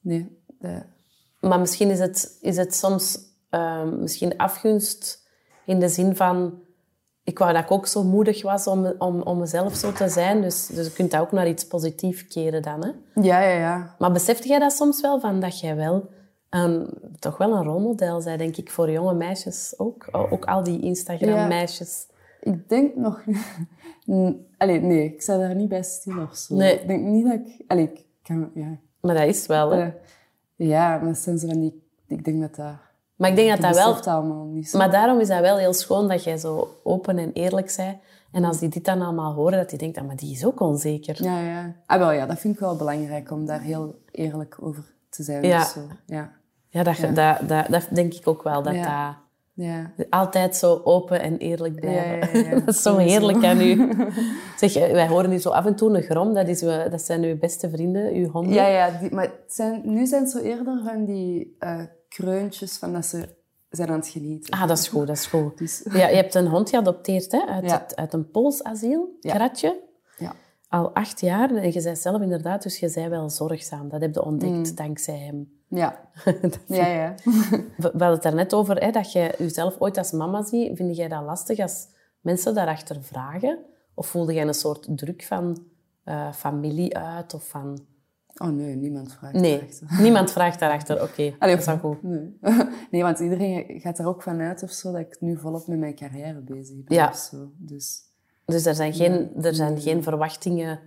Nee. 0.00 0.36
maar 1.40 1.60
misschien 1.60 1.90
is 1.90 1.98
het, 1.98 2.38
is 2.40 2.56
het 2.56 2.74
soms 2.74 3.18
ehm, 3.50 4.00
misschien 4.00 4.36
afgunst 4.36 5.26
in 5.64 5.80
de 5.80 5.88
zin 5.88 6.16
van... 6.16 6.60
Ik 7.24 7.38
wou 7.38 7.52
dat 7.52 7.62
ik 7.62 7.70
ook 7.70 7.86
zo 7.86 8.04
moedig 8.04 8.42
was 8.42 8.66
om, 8.66 8.92
om, 8.98 9.22
om 9.22 9.38
mezelf 9.38 9.74
zo 9.74 9.92
te 9.92 10.08
zijn. 10.08 10.40
Dus, 10.42 10.66
dus 10.66 10.86
je 10.86 10.92
kunt 10.92 11.10
dat 11.10 11.20
ook 11.20 11.32
naar 11.32 11.48
iets 11.48 11.66
positiefs 11.66 12.26
keren 12.26 12.62
dan, 12.62 12.84
hè? 12.84 13.20
Ja, 13.22 13.40
ja, 13.40 13.58
ja. 13.58 13.94
Maar 13.98 14.12
beseft 14.12 14.44
jij 14.44 14.58
dat 14.58 14.72
soms 14.72 15.00
wel, 15.00 15.20
van 15.20 15.40
dat 15.40 15.60
jij 15.60 15.76
wel 15.76 16.08
een, 16.50 16.88
toch 17.18 17.36
wel 17.36 17.52
een 17.52 17.64
rolmodel 17.64 18.22
bent, 18.24 18.38
denk 18.38 18.56
ik, 18.56 18.70
voor 18.70 18.90
jonge 18.90 19.14
meisjes 19.14 19.74
ook? 19.76 20.08
Ook 20.12 20.44
al 20.44 20.62
die 20.62 20.80
Instagram-meisjes. 20.80 22.06
Ik 22.40 22.68
denk 22.68 22.96
nog... 22.96 23.22
Allee, 24.58 24.80
nee, 24.80 25.04
ik 25.04 25.22
sta 25.22 25.38
daar 25.38 25.54
niet 25.54 25.68
bij 25.68 25.82
stil 25.82 26.22
of 26.22 26.36
zo. 26.36 26.54
Nee. 26.54 26.80
Ik 26.80 26.88
denk 26.88 27.04
niet 27.04 27.24
dat 27.24 27.34
ik... 27.34 27.64
Allee, 27.66 27.84
ik 27.84 28.04
kan... 28.22 28.50
Ja, 28.54 28.76
Maar 29.00 29.14
dat 29.14 29.26
is 29.26 29.46
wel, 29.46 29.70
hè? 29.70 29.90
Ja 30.54 30.96
maar 30.96 31.06
dat 31.06 31.18
zijn 31.18 31.38
zo 31.38 31.48
van 31.48 31.60
die... 31.60 31.82
Ik 32.06 32.24
denk 32.24 32.40
dat 32.40 32.54
dat 32.54 32.74
Maar 33.16 33.30
ik 33.30 33.36
denk 33.36 33.50
dat 33.50 33.60
dat 33.60 34.04
wel... 34.04 34.14
allemaal 34.14 34.44
niet 34.44 34.70
zo. 34.70 34.78
Maar 34.78 34.90
daarom 34.90 35.20
is 35.20 35.28
dat 35.28 35.40
wel 35.40 35.56
heel 35.56 35.72
schoon 35.72 36.08
dat 36.08 36.24
jij 36.24 36.36
zo 36.36 36.68
open 36.82 37.18
en 37.18 37.32
eerlijk 37.32 37.74
bent. 37.76 37.98
En 38.32 38.44
als 38.44 38.58
die 38.58 38.68
dit 38.68 38.84
dan 38.84 39.02
allemaal 39.02 39.34
horen, 39.34 39.58
dat 39.58 39.70
die 39.70 39.78
denkt, 39.78 39.98
ah, 39.98 40.06
maar 40.06 40.16
die 40.16 40.32
is 40.32 40.44
ook 40.44 40.60
onzeker. 40.60 41.24
Ja, 41.24 41.40
ja. 41.40 41.74
Ah, 41.86 41.98
wel, 41.98 42.10
ja, 42.10 42.26
dat 42.26 42.38
vind 42.38 42.54
ik 42.54 42.60
wel 42.60 42.76
belangrijk 42.76 43.30
om 43.30 43.46
daar 43.46 43.60
heel 43.60 44.02
eerlijk 44.10 44.56
over 44.60 44.84
te 45.08 45.22
zijn. 45.22 45.42
Ja. 45.42 45.64
zo. 45.64 45.80
Ja. 46.06 46.32
Ja, 46.70 46.82
dat, 46.82 46.96
Dat, 47.14 47.48
dat, 47.48 47.66
dat 47.68 47.86
denk 47.92 48.14
ik 48.14 48.26
ook 48.28 48.42
wel. 48.42 48.62
Dat 48.62 48.74
Ja. 48.74 49.18
Ja. 49.54 49.92
dat 49.96 50.06
altijd 50.10 50.56
zo 50.56 50.80
open 50.84 51.20
en 51.20 51.38
eerlijk 51.38 51.74
blijven. 51.80 52.50
Dat 52.64 52.74
is 52.74 52.82
zo 52.82 52.96
heerlijk 52.96 53.44
aan 53.44 53.60
u. 53.60 53.92
Zeg, 54.58 54.74
eh, 54.76 54.92
wij 54.92 55.08
horen 55.08 55.30
nu 55.30 55.38
zo 55.38 55.50
af 55.50 55.66
en 55.66 55.76
toe 55.76 55.96
een 55.96 56.02
grom. 56.02 56.34
Dat, 56.34 56.48
is, 56.48 56.62
uw- 56.62 56.88
dat 56.90 57.02
zijn 57.02 57.22
uw 57.22 57.38
beste 57.38 57.70
vrienden, 57.70 58.12
uw 58.14 58.28
honden. 58.30 58.52
Ja, 58.54 58.66
ja 58.66 58.90
die, 59.00 59.14
maar 59.14 59.30
zijn, 59.46 59.80
nu 59.84 60.06
zijn 60.06 60.22
het 60.22 60.30
zo 60.30 60.38
eerder 60.38 60.80
van 60.84 61.04
die 61.04 61.56
eh, 61.58 61.80
kreuntjes 62.08 62.78
van 62.78 62.92
dat 62.92 63.06
ze 63.06 63.28
zijn 63.70 63.88
aan 63.88 63.98
het 63.98 64.08
genieten. 64.08 64.52
Ah, 64.54 64.68
dat 64.68 64.78
is 64.78 64.88
goed, 64.88 65.06
dat 65.06 65.16
is 65.16 65.26
goed. 65.26 65.58
Dus, 65.58 65.82
Ja, 65.92 66.08
je 66.08 66.16
hebt 66.16 66.34
een 66.34 66.46
hond 66.46 66.70
geadopteerd 66.70 67.32
hè? 67.32 67.40
Uit, 67.48 67.64
Ja. 67.64 67.78
het, 67.82 67.96
uit 67.96 68.12
een 68.12 68.30
Pools 68.30 68.62
asiel, 68.62 69.16
Ja. 69.20 69.34
Kratje. 69.34 69.80
ja. 70.18 70.32
Al 70.68 70.94
acht 70.94 71.20
jaar. 71.20 71.50
En 71.54 71.72
je 71.72 71.82
bent 71.82 71.98
zelf 71.98 72.20
inderdaad, 72.22 72.62
dus 72.62 72.78
je 72.78 72.90
bent 72.94 73.08
wel 73.08 73.30
zorgzaam. 73.30 73.88
Dat 73.88 74.00
heb 74.00 74.14
je 74.14 74.24
ontdekt 74.24 74.52
Mm. 74.70 74.74
dankzij 74.74 75.18
hem. 75.18 75.56
Ja. 75.80 76.08
ja, 76.66 76.86
ja. 77.02 77.14
We 77.76 77.88
hadden 77.90 78.10
het 78.10 78.22
daarnet 78.22 78.54
over 78.54 78.76
hè, 78.76 78.90
dat 78.90 79.12
je 79.12 79.34
jezelf 79.38 79.76
ooit 79.78 79.98
als 79.98 80.12
mama 80.12 80.42
ziet. 80.42 80.76
Vind 80.76 80.96
jij 80.96 81.08
dat 81.08 81.24
lastig 81.24 81.58
als 81.58 81.86
mensen 82.20 82.54
daarachter 82.54 83.02
vragen? 83.02 83.58
Of 83.94 84.06
voelde 84.06 84.34
jij 84.34 84.46
een 84.46 84.54
soort 84.54 84.86
druk 84.90 85.22
van 85.22 85.64
eh, 86.04 86.32
familie 86.32 86.96
uit? 86.96 87.34
Of 87.34 87.48
van... 87.48 87.86
Oh 88.36 88.48
nee, 88.48 88.76
niemand 88.76 89.12
vraagt 89.12 89.34
Nee, 89.34 89.56
erachter. 89.56 89.88
niemand 90.02 90.32
vraagt 90.32 90.58
daarachter. 90.58 91.02
Oké, 91.02 91.34
dat 91.38 91.58
is 91.58 91.64
wel 91.66 91.78
goed. 91.78 92.02
Nee. 92.02 92.38
nee, 92.90 93.02
want 93.02 93.18
iedereen 93.18 93.80
gaat 93.80 93.98
er 93.98 94.06
ook 94.06 94.22
vanuit 94.22 94.62
of 94.62 94.70
zo 94.70 94.92
dat 94.92 95.00
ik 95.00 95.16
nu 95.20 95.36
volop 95.36 95.66
met 95.66 95.78
mijn 95.78 95.94
carrière 95.94 96.40
bezig 96.40 96.84
ben. 96.84 96.96
Ja. 96.96 97.08
Of 97.08 97.16
zo. 97.16 97.50
Dus 97.56 98.02
Dus 98.44 98.66
er 98.66 98.74
zijn 98.74 98.94
geen, 98.94 99.30
er 99.42 99.54
zijn 99.54 99.80
geen 99.80 100.02
verwachtingen. 100.02 100.80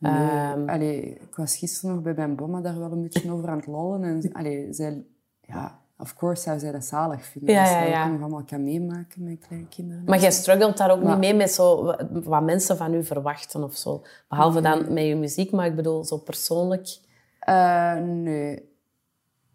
Nee. 0.00 0.12
Ehm, 0.30 0.68
Allee, 0.68 1.02
ik 1.14 1.34
was 1.36 1.56
gisteren 1.56 1.94
nog 1.94 2.04
bij 2.04 2.14
mijn 2.14 2.36
bomma 2.36 2.60
daar 2.60 2.78
wel 2.78 2.92
een 2.92 3.02
beetje 3.02 3.32
over 3.32 3.48
aan 3.48 3.56
het 3.56 3.66
lollen. 3.66 4.02
En 4.04 4.32
allee, 4.32 4.72
zij, 4.72 5.04
ja, 5.40 5.78
of 5.98 6.14
course 6.14 6.42
zou 6.42 6.58
zij 6.58 6.72
dat 6.72 6.84
zalig 6.84 7.24
vinden. 7.26 7.54
Ja, 7.54 7.80
dat 7.80 7.88
ja, 7.88 8.08
nog 8.08 8.20
allemaal 8.20 8.44
kan 8.44 8.64
meemaken 8.64 9.24
met 9.24 9.38
kleine 9.46 9.68
kinderen. 9.68 10.02
maar 10.06 10.20
jij 10.20 10.30
struggelt 10.30 10.76
daar 10.76 10.90
ook 10.90 11.02
Maar- 11.02 11.10
niet 11.10 11.18
mee 11.20 11.34
met 11.34 11.50
zo, 11.50 11.84
wa- 11.84 11.98
wat 12.10 12.42
mensen 12.42 12.76
van 12.76 12.94
u 12.94 13.04
verwachten 13.04 13.62
of 13.62 13.76
zo. 13.76 14.02
Behalve 14.28 14.60
dan 14.60 14.92
met 14.92 15.04
je 15.04 15.16
muziek, 15.16 15.50
maar 15.52 15.66
ik 15.66 15.76
bedoel 15.76 16.04
zo 16.04 16.16
persoonlijk. 16.18 16.98
Eh, 17.40 17.94
nee. 17.96 18.68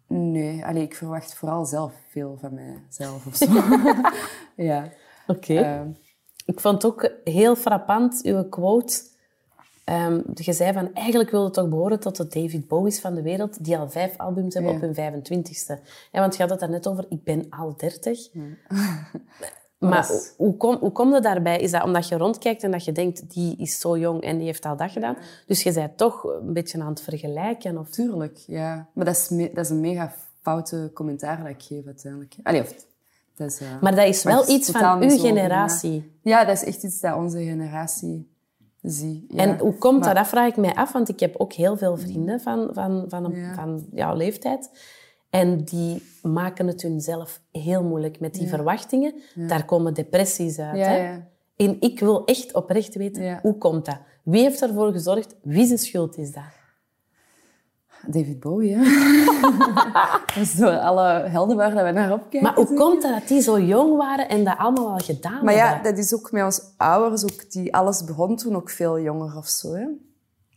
Nee, 0.08 0.64
allee, 0.64 0.82
ik 0.82 0.94
verwacht 0.94 1.34
vooral 1.34 1.64
zelf 1.64 1.92
veel 2.08 2.36
van 2.40 2.54
mijzelf 2.54 3.26
of 3.26 3.36
zo. 3.36 3.46
ja. 4.70 4.88
Oké. 5.26 5.54
Ehm, 5.54 5.88
Ik 6.44 6.60
vond 6.60 6.82
het 6.82 6.92
ook 6.92 7.10
heel 7.24 7.56
frappant, 7.56 8.20
uw 8.24 8.44
quote. 8.48 9.02
Ehm, 9.86 10.20
je 10.34 10.52
zei 10.52 10.72
van, 10.72 10.94
eigenlijk 10.94 11.30
wilde 11.30 11.50
toch 11.50 11.68
behoren 11.68 12.00
tot 12.00 12.16
de 12.16 12.26
David 12.28 12.68
Bowie's 12.68 13.00
van 13.00 13.14
de 13.14 13.22
wereld, 13.22 13.64
die 13.64 13.78
al 13.78 13.90
vijf 13.90 14.16
albums 14.16 14.54
hebben 14.54 14.72
Ja. 14.72 14.76
op 14.78 14.82
hun 14.84 14.94
25ste. 14.94 15.78
Ja, 16.12 16.20
want 16.20 16.34
je 16.36 16.40
had 16.42 16.50
het 16.50 16.60
daarnet 16.60 16.86
over, 16.88 17.06
ik 17.08 17.24
ben 17.24 17.46
al 17.50 17.74
30. 17.76 18.18
Maar 19.78 20.10
hoe 20.36 20.56
kom, 20.56 20.76
hoe 20.76 20.92
kom 20.92 21.14
je 21.14 21.20
daarbij? 21.20 21.58
Is 21.60 21.70
dat 21.70 21.82
omdat 21.84 22.08
je 22.08 22.16
rondkijkt 22.16 22.62
en 22.62 22.70
dat 22.70 22.84
je 22.84 22.92
denkt, 22.92 23.30
die 23.34 23.56
is 23.58 23.80
zo 23.80 23.98
jong 23.98 24.22
en 24.22 24.36
die 24.36 24.46
heeft 24.46 24.64
al 24.64 24.76
dat 24.76 24.90
gedaan? 24.90 25.16
Dus 25.46 25.62
je 25.62 25.72
bent 25.72 25.96
toch 25.96 26.24
een 26.24 26.52
beetje 26.52 26.80
aan 26.80 26.88
het 26.88 27.00
vergelijken? 27.00 27.78
Of... 27.78 27.90
Tuurlijk, 27.90 28.36
ja. 28.36 28.88
Maar 28.92 29.04
dat 29.04 29.16
is, 29.16 29.28
me- 29.28 29.50
dat 29.54 29.64
is 29.64 29.70
een 29.70 29.80
mega 29.80 30.14
foute 30.42 30.90
commentaar 30.94 31.38
dat 31.38 31.48
ik 31.48 31.62
geef 31.62 31.86
uiteindelijk. 31.86 32.34
Allee, 32.42 32.60
of, 32.60 32.74
dat 33.36 33.50
is, 33.50 33.60
eh, 33.60 33.66
Maar 33.80 33.94
dat 33.94 34.06
is 34.06 34.22
wel 34.22 34.48
iets 34.48 34.70
van 34.70 35.02
uw 35.02 35.18
generatie. 35.18 36.18
na. 36.22 36.30
Ja, 36.30 36.44
dat 36.44 36.56
is 36.56 36.64
echt 36.64 36.82
iets 36.82 37.00
dat 37.00 37.16
onze 37.16 37.38
generatie 37.44 38.30
ziet. 38.90 39.24
Ja. 39.28 39.38
En 39.42 39.58
hoe 39.58 39.74
komt 39.74 39.98
Maar- 39.98 40.08
dat? 40.08 40.16
Dat 40.16 40.26
vraag 40.28 40.48
ik 40.48 40.56
mij 40.56 40.74
af, 40.74 40.92
want 40.92 41.08
ik 41.08 41.20
heb 41.20 41.34
ook 41.36 41.52
heel 41.52 41.76
veel 41.76 41.96
vrienden 41.96 42.40
van, 42.40 42.68
van, 42.72 43.04
van, 43.08 43.24
een, 43.24 43.36
Ja. 43.40 43.54
van 43.54 43.86
jouw 43.92 44.14
leeftijd. 44.16 44.70
En 45.30 45.64
die 45.64 46.02
maken 46.22 46.66
het 46.66 46.82
hunzelf 46.82 47.40
heel 47.52 47.82
moeilijk 47.82 48.20
met 48.20 48.34
die 48.34 48.48
verwachtingen. 48.48 49.14
Daar 49.34 49.64
komen 49.64 49.94
depressies 49.94 50.58
uit. 50.58 50.86
Hè? 50.86 50.96
ja. 50.96 51.28
En 51.56 51.76
ik 51.80 52.00
wil 52.00 52.24
echt 52.24 52.54
oprecht 52.54 52.94
weten, 52.94 53.38
hoe 53.42 53.58
komt 53.58 53.84
dat? 53.84 53.98
Wie 54.24 54.42
heeft 54.42 54.62
ervoor 54.62 54.92
gezorgd? 54.92 55.36
Wie 55.42 55.66
zijn 55.66 55.78
schuld 55.78 56.18
is 56.18 56.32
dat? 56.32 56.42
David 58.06 58.40
Bowie, 58.40 58.76
hè. 58.76 58.82
dat 60.34 60.36
is 60.36 60.54
door 60.54 60.78
alle 60.78 61.02
helden 61.28 61.56
waar 61.56 61.74
dat 61.74 61.84
we 61.84 61.90
naar 61.90 62.12
opkijken. 62.12 62.42
Maar 62.42 62.54
hoe 62.54 62.74
komt 62.74 63.02
dat 63.02 63.12
dat 63.18 63.28
die 63.28 63.40
zo 63.40 63.60
jong 63.60 63.96
waren 63.96 64.28
en 64.28 64.44
dat 64.44 64.58
allemaal 64.58 64.88
al 64.92 64.98
gedaan 64.98 65.44
Maar 65.44 65.54
ja, 65.54 65.66
hebben? 65.72 65.94
dat 65.94 66.04
is 66.04 66.14
ook 66.14 66.32
met 66.32 66.44
ons 66.44 66.62
ouders, 66.76 67.24
ook 67.24 67.50
die 67.50 67.74
alles 67.74 68.04
begon 68.04 68.36
toen 68.36 68.56
ook 68.56 68.70
veel 68.70 69.00
jonger 69.00 69.36
of 69.36 69.46
zo. 69.48 69.74
Hè? 69.74 69.86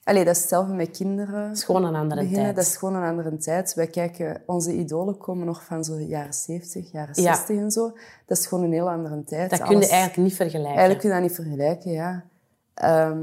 Allee, 0.04 0.26
dat 0.26 0.36
is 0.36 0.42
hetzelfde 0.42 0.74
met 0.74 0.98
kinderen. 0.98 1.48
Dat 1.48 1.58
is 1.58 1.64
gewoon 1.64 1.84
een 1.86 1.96
andere 1.96 2.22
beginnen. 2.22 2.44
tijd. 2.44 2.56
Dat 2.56 2.66
is 2.66 2.76
gewoon 2.78 2.96
een 2.96 3.10
andere 3.10 3.38
tijd. 3.38 3.74
Wij 3.74 3.88
kijken, 3.88 4.42
onze 4.46 4.74
idolen 4.74 5.18
komen 5.18 5.46
nog 5.46 5.64
van 5.66 5.84
zo 5.84 6.00
jaren 6.00 6.34
70, 6.34 6.92
jaren 6.92 7.22
Ja. 7.22 7.34
60 7.36 7.58
en 7.58 7.72
zo. 7.72 7.92
Dat 8.26 8.38
is 8.38 8.46
gewoon 8.46 8.64
een 8.64 8.72
heel 8.72 8.90
andere 8.90 9.24
tijd. 9.24 9.50
dat 9.50 9.62
kun 9.62 9.80
je 9.80 9.88
eigenlijk 9.88 10.18
niet 10.18 10.36
vergelijken. 10.36 10.70
Eigenlijk 10.76 11.00
kun 11.00 11.10
je 11.10 11.16
dat 11.16 11.24
niet 11.24 11.36
vergelijken, 11.36 11.92
ja. 11.92 12.24
Ehm, 12.74 13.20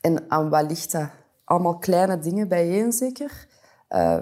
en 0.00 0.24
aan 0.28 0.48
wat 0.48 0.68
ligt 0.68 0.92
dat? 0.92 1.08
Allemaal 1.44 1.78
kleine 1.78 2.18
dingen 2.18 2.48
bijeen, 2.48 2.92
zeker. 2.92 3.46
Eh, 3.88 4.20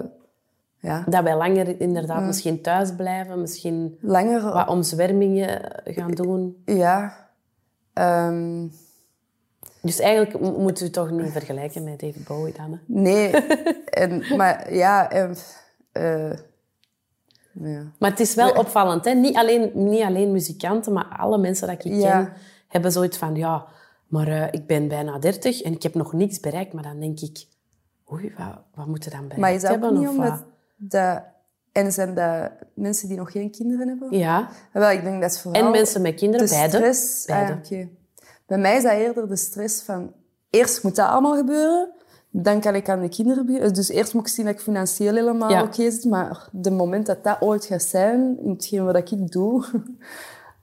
ja, 0.79 1.03
Dat 1.07 1.23
wij 1.23 1.35
langer 1.37 1.81
inderdaad 1.81 2.23
misschien 2.23 2.61
thuis 2.61 2.95
blijven, 2.95 3.41
misschien 3.41 3.97
langer... 4.01 4.53
wat 4.53 4.67
omzwermingen 4.67 5.61
gaan 5.83 6.11
doen. 6.11 6.61
Ja. 6.65 7.29
Ehm, 7.93 8.67
Dus 9.81 9.99
eigenlijk 9.99 10.39
m- 10.39 10.61
moet 10.61 10.81
u 10.81 10.89
toch 10.89 11.11
niet 11.11 11.31
vergelijken 11.31 11.83
met 11.83 11.99
David 11.99 12.27
Bowie 12.27 12.53
dan. 12.53 12.71
Hè? 12.71 12.77
nee. 12.85 13.29
en, 14.03 14.35
maar 14.37 14.73
ja... 14.73 15.09
En, 15.09 15.35
eh, 15.91 16.31
ja. 17.51 17.83
Maar 17.99 18.09
het 18.09 18.19
is 18.19 18.35
wel 18.35 18.51
opvallend. 18.51 19.05
Hè? 19.05 19.11
Niet, 19.13 19.35
alleen, 19.35 19.71
niet 19.73 20.03
alleen 20.03 20.31
muzikanten, 20.31 20.93
maar 20.93 21.15
alle 21.17 21.37
mensen 21.37 21.67
dat 21.67 21.85
ik 21.85 21.93
Ja. 21.93 22.23
ken, 22.23 22.33
hebben 22.67 22.91
zoiets 22.91 23.17
van... 23.17 23.35
Ja, 23.35 23.65
maar 24.11 24.27
eh, 24.27 24.47
ik 24.51 24.67
ben 24.67 24.87
bijna 24.87 25.19
30 25.19 25.61
en 25.61 25.73
ik 25.73 25.83
heb 25.83 25.93
nog 25.93 26.13
niks 26.13 26.39
bereikt. 26.39 26.73
Maar 26.73 26.83
dan 26.83 26.99
denk 26.99 27.19
ik... 27.19 27.45
Oei, 28.11 28.33
wat, 28.37 28.57
wat 28.75 28.87
moet 28.87 29.03
je 29.03 29.09
dan 29.09 29.19
bereikt 29.19 29.41
Maar 29.41 29.53
is 29.53 29.61
dat 29.61 29.71
hebben? 29.71 29.93
niet 29.93 30.07
of 30.07 30.13
omdat... 30.13 30.43
Dat, 30.77 31.23
en 31.71 31.91
zijn 31.91 32.15
dat 32.15 32.51
mensen 32.73 33.07
die 33.07 33.17
nog 33.17 33.31
geen 33.31 33.51
kinderen 33.51 33.87
hebben? 33.87 34.17
Ja, 34.17 34.49
Wel, 34.73 34.89
ik 34.89 35.03
denk 35.03 35.21
dat 35.21 35.31
is 35.31 35.41
vooral... 35.41 35.63
en 35.65 35.71
mensen 35.71 36.01
met 36.01 36.15
kinderen, 36.15 36.47
de 36.47 36.53
beide. 36.53 36.77
stress... 36.77 37.27
ah, 37.27 37.35
Beide. 37.35 37.53
oké. 37.53 37.89
Bij 38.45 38.57
mij 38.57 38.77
is 38.77 38.83
dat 38.83 38.91
eerder 38.91 39.27
de 39.27 39.35
stress 39.35 39.81
van... 39.81 40.13
Eerst 40.49 40.83
moet 40.83 40.95
dat 40.95 41.09
allemaal 41.09 41.35
gebeuren. 41.35 41.91
Dan 42.29 42.59
kan 42.59 42.75
ik 42.75 42.89
aan 42.89 43.01
de 43.01 43.09
kinderen 43.09 43.45
beginnen. 43.45 43.73
Dus 43.73 43.89
eerst 43.89 44.13
moet 44.13 44.27
ik 44.27 44.33
zien 44.33 44.45
dat 44.45 44.53
ik 44.53 44.61
financieel 44.61 45.13
helemaal 45.13 45.49
Ja. 45.49 45.63
oké 45.63 45.91
zit. 45.91 46.05
Maar 46.05 46.47
de 46.51 46.71
moment 46.71 47.05
dat 47.05 47.23
dat 47.23 47.41
ooit 47.41 47.65
gaat 47.65 47.81
zijn, 47.83 48.37
in 48.43 48.49
hetgeen 48.49 48.85
wat 48.85 49.11
ik 49.11 49.31
doe... 49.31 49.65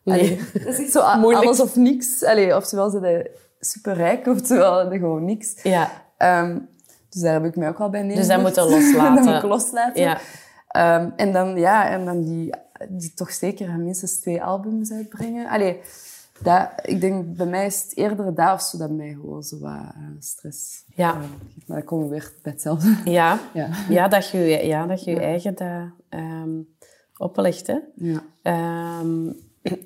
Allee, 0.04 0.40
dat 0.52 0.66
is 0.66 0.78
echt 0.78 0.92
zo 0.92 1.16
Moeilijk. 1.18 1.44
alles 1.46 1.60
of 1.60 1.76
niks. 1.76 2.24
Allee, 2.24 2.56
oftewel 2.56 2.90
zijn 2.90 3.02
ze 3.02 3.30
superrijk, 3.60 4.26
oftewel 4.36 4.90
ze 4.90 4.98
gewoon 4.98 5.24
niks. 5.24 5.62
Ja, 5.62 5.90
Ehm, 6.16 6.58
dus 7.08 7.22
daar 7.22 7.32
heb 7.32 7.44
ik 7.44 7.56
mij 7.56 7.68
ook 7.68 7.78
al 7.80 7.90
bij 7.90 8.02
neergelegd. 8.02 8.44
Dus 8.44 8.54
dat 8.54 8.68
moet 8.68 8.72
je 8.72 8.76
loslaten. 8.86 9.14
dat 9.14 9.24
moet 9.24 9.42
ik 9.42 9.48
loslaten. 9.48 10.02
ja. 10.02 10.18
Ehm, 10.68 11.10
en 11.16 11.32
dan, 11.32 11.56
ja, 11.58 11.88
en 11.88 12.04
dan 12.04 12.24
die, 12.24 12.54
die 12.88 13.12
toch 13.14 13.32
zeker 13.32 13.70
minstens 13.78 14.20
twee 14.20 14.42
albums 14.42 14.92
uitbrengen. 14.92 15.48
Allee, 15.48 15.80
dat, 16.42 16.68
ik 16.82 17.00
denk, 17.00 17.36
bij 17.36 17.46
mij 17.46 17.66
is 17.66 17.82
het 17.82 17.96
eerder 17.96 18.34
dat 18.34 18.52
of 18.52 18.62
zo 18.62 18.78
dat 18.78 18.90
mij 18.90 19.08
gewoon 19.20 19.42
zo 19.42 19.58
wat 19.58 19.70
eh, 19.72 20.02
stress 20.18 20.84
Ja. 20.94 21.10
eh, 21.14 21.20
geeft. 21.20 21.68
Maar 21.68 21.76
dan 21.76 21.86
komen 21.86 22.04
we 22.08 22.10
weer 22.10 22.32
bij 22.42 22.52
hetzelfde. 22.52 22.96
Ja. 23.04 23.38
Ja. 23.54 23.68
Ja, 23.88 24.08
dat 24.08 24.30
je 24.30 24.38
je, 24.38 24.66
ja, 24.66 24.86
dat 24.86 25.04
je, 25.04 25.10
je 25.10 25.20
eigen 25.20 25.54
dat, 25.54 25.90
ehm, 26.08 26.50
oplegt. 27.16 27.66
Hè? 27.66 27.78
Ja. 27.94 28.22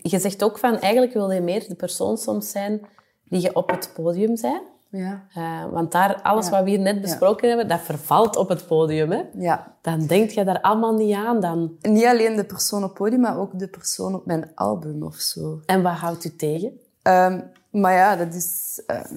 Je 0.03 0.19
zegt 0.19 0.43
ook 0.45 0.59
van, 0.59 0.79
eigenlijk 0.79 1.13
wil 1.13 1.31
je 1.31 1.41
meer 1.41 1.69
de 1.69 1.75
persoon 1.75 2.19
soms 2.19 2.51
zijn 2.51 2.81
die 3.25 3.41
je 3.41 3.55
op 3.55 3.71
het 3.71 3.91
podium 3.95 4.37
bent. 4.41 4.63
Ja. 4.89 5.27
Eh, 5.35 5.71
want 5.73 5.93
daar, 5.93 6.23
alles 6.23 6.45
Ja. 6.45 6.51
wat 6.51 6.63
we 6.65 6.71
hier 6.71 6.79
net 6.79 7.01
besproken 7.01 7.49
hebben, 7.49 7.69
dat 7.69 7.81
vervalt 7.81 8.37
op 8.37 8.49
het 8.49 8.67
podium. 8.67 9.11
Hè? 9.11 9.23
ja. 9.39 9.77
Dan 9.83 10.07
denk 10.07 10.31
je 10.31 10.45
daar 10.45 10.61
allemaal 10.61 10.95
niet 10.95 11.15
aan. 11.15 11.41
Dan. 11.41 11.77
Niet 11.81 12.05
alleen 12.05 12.37
de 12.37 12.45
persoon 12.45 12.83
op 12.83 12.89
het 12.89 12.99
podium, 12.99 13.21
maar 13.21 13.39
ook 13.39 13.59
de 13.59 13.69
persoon 13.69 14.15
op 14.15 14.27
mijn 14.27 14.51
album 14.55 15.03
of 15.03 15.15
zo. 15.15 15.61
En 15.67 15.83
wat 15.83 15.93
houdt 15.93 16.25
u 16.25 16.37
tegen? 16.37 16.81
Ehm, 17.03 17.41
maar 17.71 17.93
ja, 17.95 18.17
dat 18.17 18.35
is... 18.35 18.83
ehm, 18.87 19.15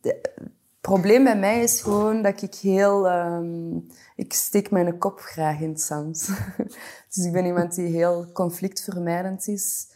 de- 0.00 0.18
het 0.22 0.92
probleem 0.92 1.24
bij 1.24 1.38
mij 1.38 1.62
is 1.62 1.80
gewoon 1.80 2.22
dat 2.22 2.42
ik 2.42 2.54
heel... 2.54 3.08
ehm, 3.08 3.76
ik 4.16 4.32
steek 4.32 4.70
mijn 4.70 4.98
kop 4.98 5.20
graag 5.20 5.60
in 5.60 5.68
het 5.68 5.80
zand. 5.80 6.28
dus 7.14 7.24
ik 7.24 7.32
ben 7.32 7.44
iemand 7.44 7.74
die 7.74 7.86
heel 7.86 8.26
conflictvermijdend 8.32 9.48
is. 9.48 9.86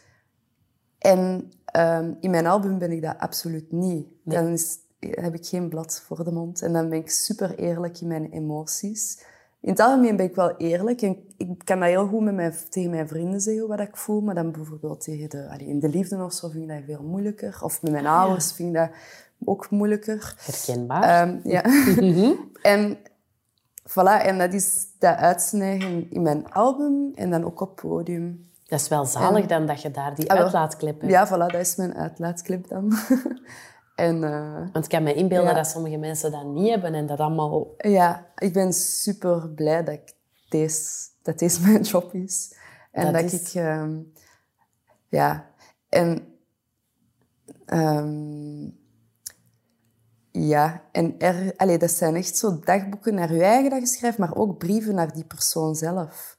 En 0.99 1.51
ehm, 1.65 2.13
in 2.19 2.29
mijn 2.29 2.47
album 2.47 2.77
ben 2.77 2.91
ik 2.91 3.01
dat 3.01 3.17
absoluut 3.17 3.71
niet. 3.71 4.07
Dan 4.23 4.47
is, 4.47 4.77
heb 4.99 5.33
ik 5.33 5.45
geen 5.45 5.69
blad 5.69 6.01
voor 6.05 6.23
de 6.23 6.31
mond. 6.31 6.61
En 6.61 6.73
dan 6.73 6.89
ben 6.89 6.99
ik 6.99 7.09
super 7.09 7.55
eerlijk 7.55 8.01
in 8.01 8.07
mijn 8.07 8.31
emoties. 8.31 9.23
in 9.61 9.69
het 9.69 9.79
algemeen 9.79 10.15
ben 10.15 10.25
ik 10.25 10.35
wel 10.35 10.57
eerlijk. 10.57 11.01
En 11.01 11.17
ik 11.37 11.61
kan 11.63 11.79
dat 11.79 11.89
heel 11.89 12.07
goed 12.07 12.21
met 12.21 12.33
mijn, 12.33 12.53
tegen 12.69 12.89
mijn 12.89 13.07
vrienden 13.07 13.41
zeggen 13.41 13.67
wat 13.67 13.79
ik 13.79 13.97
voel. 13.97 14.21
Maar 14.21 14.35
dan 14.35 14.51
bijvoorbeeld 14.51 15.01
tegen 15.01 15.29
de, 15.29 15.49
allee, 15.49 15.67
in 15.67 15.79
de 15.79 15.89
liefde 15.89 16.23
of 16.23 16.33
zo 16.33 16.49
vind 16.49 16.63
ik 16.63 16.69
dat 16.69 16.85
veel 16.85 17.03
moeilijker. 17.03 17.59
Of 17.63 17.81
met 17.81 17.91
mijn 17.91 18.07
ouders 18.07 18.51
vind 18.51 18.69
ik 18.69 18.75
dat 18.75 18.89
ook 19.45 19.69
moeilijker. 19.69 20.35
Herkenbaar. 20.37 21.03
Ehm, 21.03 21.39
ja. 21.43 21.63
en 22.73 22.97
voilà, 23.89 24.21
en 24.21 24.37
dat 24.37 24.53
is 24.53 24.87
dat 24.99 25.15
uitsnijgen 25.15 26.11
in 26.11 26.21
mijn 26.21 26.51
album 26.51 27.11
en 27.15 27.29
dan 27.29 27.43
ook 27.43 27.61
op 27.61 27.75
podium. 27.75 28.48
Dat 28.69 28.79
is 28.79 28.87
wel 28.87 29.05
zalig 29.05 29.45
dan 29.45 29.65
dat 29.65 29.81
je 29.81 29.91
daar 29.91 30.15
die 30.15 30.31
Ah, 30.31 30.37
uitlaatklep 30.39 30.99
hebt. 31.01 31.11
Ja, 31.11 31.27
voilà, 31.27 31.51
dat 31.51 31.53
is 31.61 31.75
mijn 31.75 31.93
uitlaatclip 31.95 32.67
dan. 32.67 32.93
en 33.95 34.23
eh, 34.23 34.67
Want 34.73 34.85
ik 34.85 34.91
kan 34.91 35.03
me 35.03 35.13
inbeelden 35.13 35.49
Ja. 35.49 35.55
dat 35.55 35.67
sommige 35.67 35.97
mensen 35.97 36.31
dat 36.31 36.45
niet 36.45 36.69
hebben 36.69 36.93
en 36.93 37.05
dat 37.05 37.19
allemaal... 37.19 37.67
ja, 37.77 38.25
ik 38.35 38.53
ben 38.53 38.73
super 38.73 39.49
blij 39.49 39.83
dat, 39.83 39.93
ik 39.93 40.13
deze, 40.49 41.09
dat 41.21 41.39
deze 41.39 41.61
mijn 41.67 41.81
job 41.81 42.13
is. 42.13 42.55
En 42.91 43.03
Dat 43.13 43.13
dat, 43.21 43.31
is- 43.33 43.53
ik... 43.53 43.61
ehm, 43.61 43.99
ja, 45.07 45.49
en... 45.89 46.27
ehm, 47.65 48.69
ja, 50.31 50.81
en 50.91 51.19
er, 51.19 51.53
allee, 51.55 51.77
dat 51.77 51.91
zijn 51.91 52.15
echt 52.15 52.37
zo 52.37 52.59
dagboeken 52.59 53.13
naar 53.15 53.33
je 53.33 53.43
eigen 53.43 53.69
dat 53.69 53.79
je 53.79 53.87
schrijft, 53.87 54.17
maar 54.17 54.35
ook 54.35 54.57
brieven 54.57 54.95
naar 54.95 55.13
die 55.13 55.25
persoon 55.25 55.75
zelf. 55.75 56.37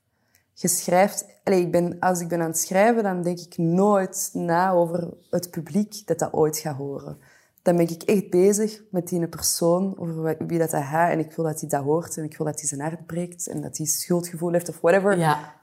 Je 0.60 0.68
schrijft... 0.68 1.26
Allee, 1.44 1.60
ik 1.60 1.70
ben, 1.70 1.96
als 1.98 2.20
ik 2.20 2.28
ben 2.28 2.40
aan 2.40 2.46
het 2.46 2.58
schrijven, 2.58 3.02
dan 3.02 3.22
denk 3.22 3.38
ik 3.38 3.58
nooit 3.58 4.30
na 4.32 4.70
over 4.70 5.08
het 5.30 5.50
publiek 5.50 6.06
dat 6.06 6.18
dat 6.18 6.32
ooit 6.32 6.58
gaat 6.58 6.76
horen. 6.76 7.18
Dan 7.62 7.76
ben 7.76 7.88
ik 7.88 8.02
echt 8.02 8.30
bezig 8.30 8.82
met 8.90 9.08
die 9.08 9.28
persoon, 9.28 9.98
over 9.98 10.36
wie 10.46 10.58
dat 10.58 10.70
gaat. 10.70 11.10
En 11.10 11.18
ik 11.18 11.32
wil 11.32 11.44
dat 11.44 11.60
hij 11.60 11.68
dat 11.68 11.82
hoort 11.82 12.16
en 12.16 12.24
ik 12.24 12.36
wil 12.36 12.46
dat 12.46 12.58
hij 12.58 12.68
zijn 12.68 12.80
hart 12.80 13.06
breekt 13.06 13.48
en 13.48 13.60
dat 13.60 13.76
hij 13.76 13.86
schuldgevoel 13.86 14.52
heeft 14.52 14.68
of 14.68 14.80
whatever. 14.80 15.18
Ja. 15.18 15.54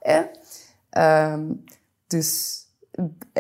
Ehm, 0.90 1.52
dus 2.08 2.62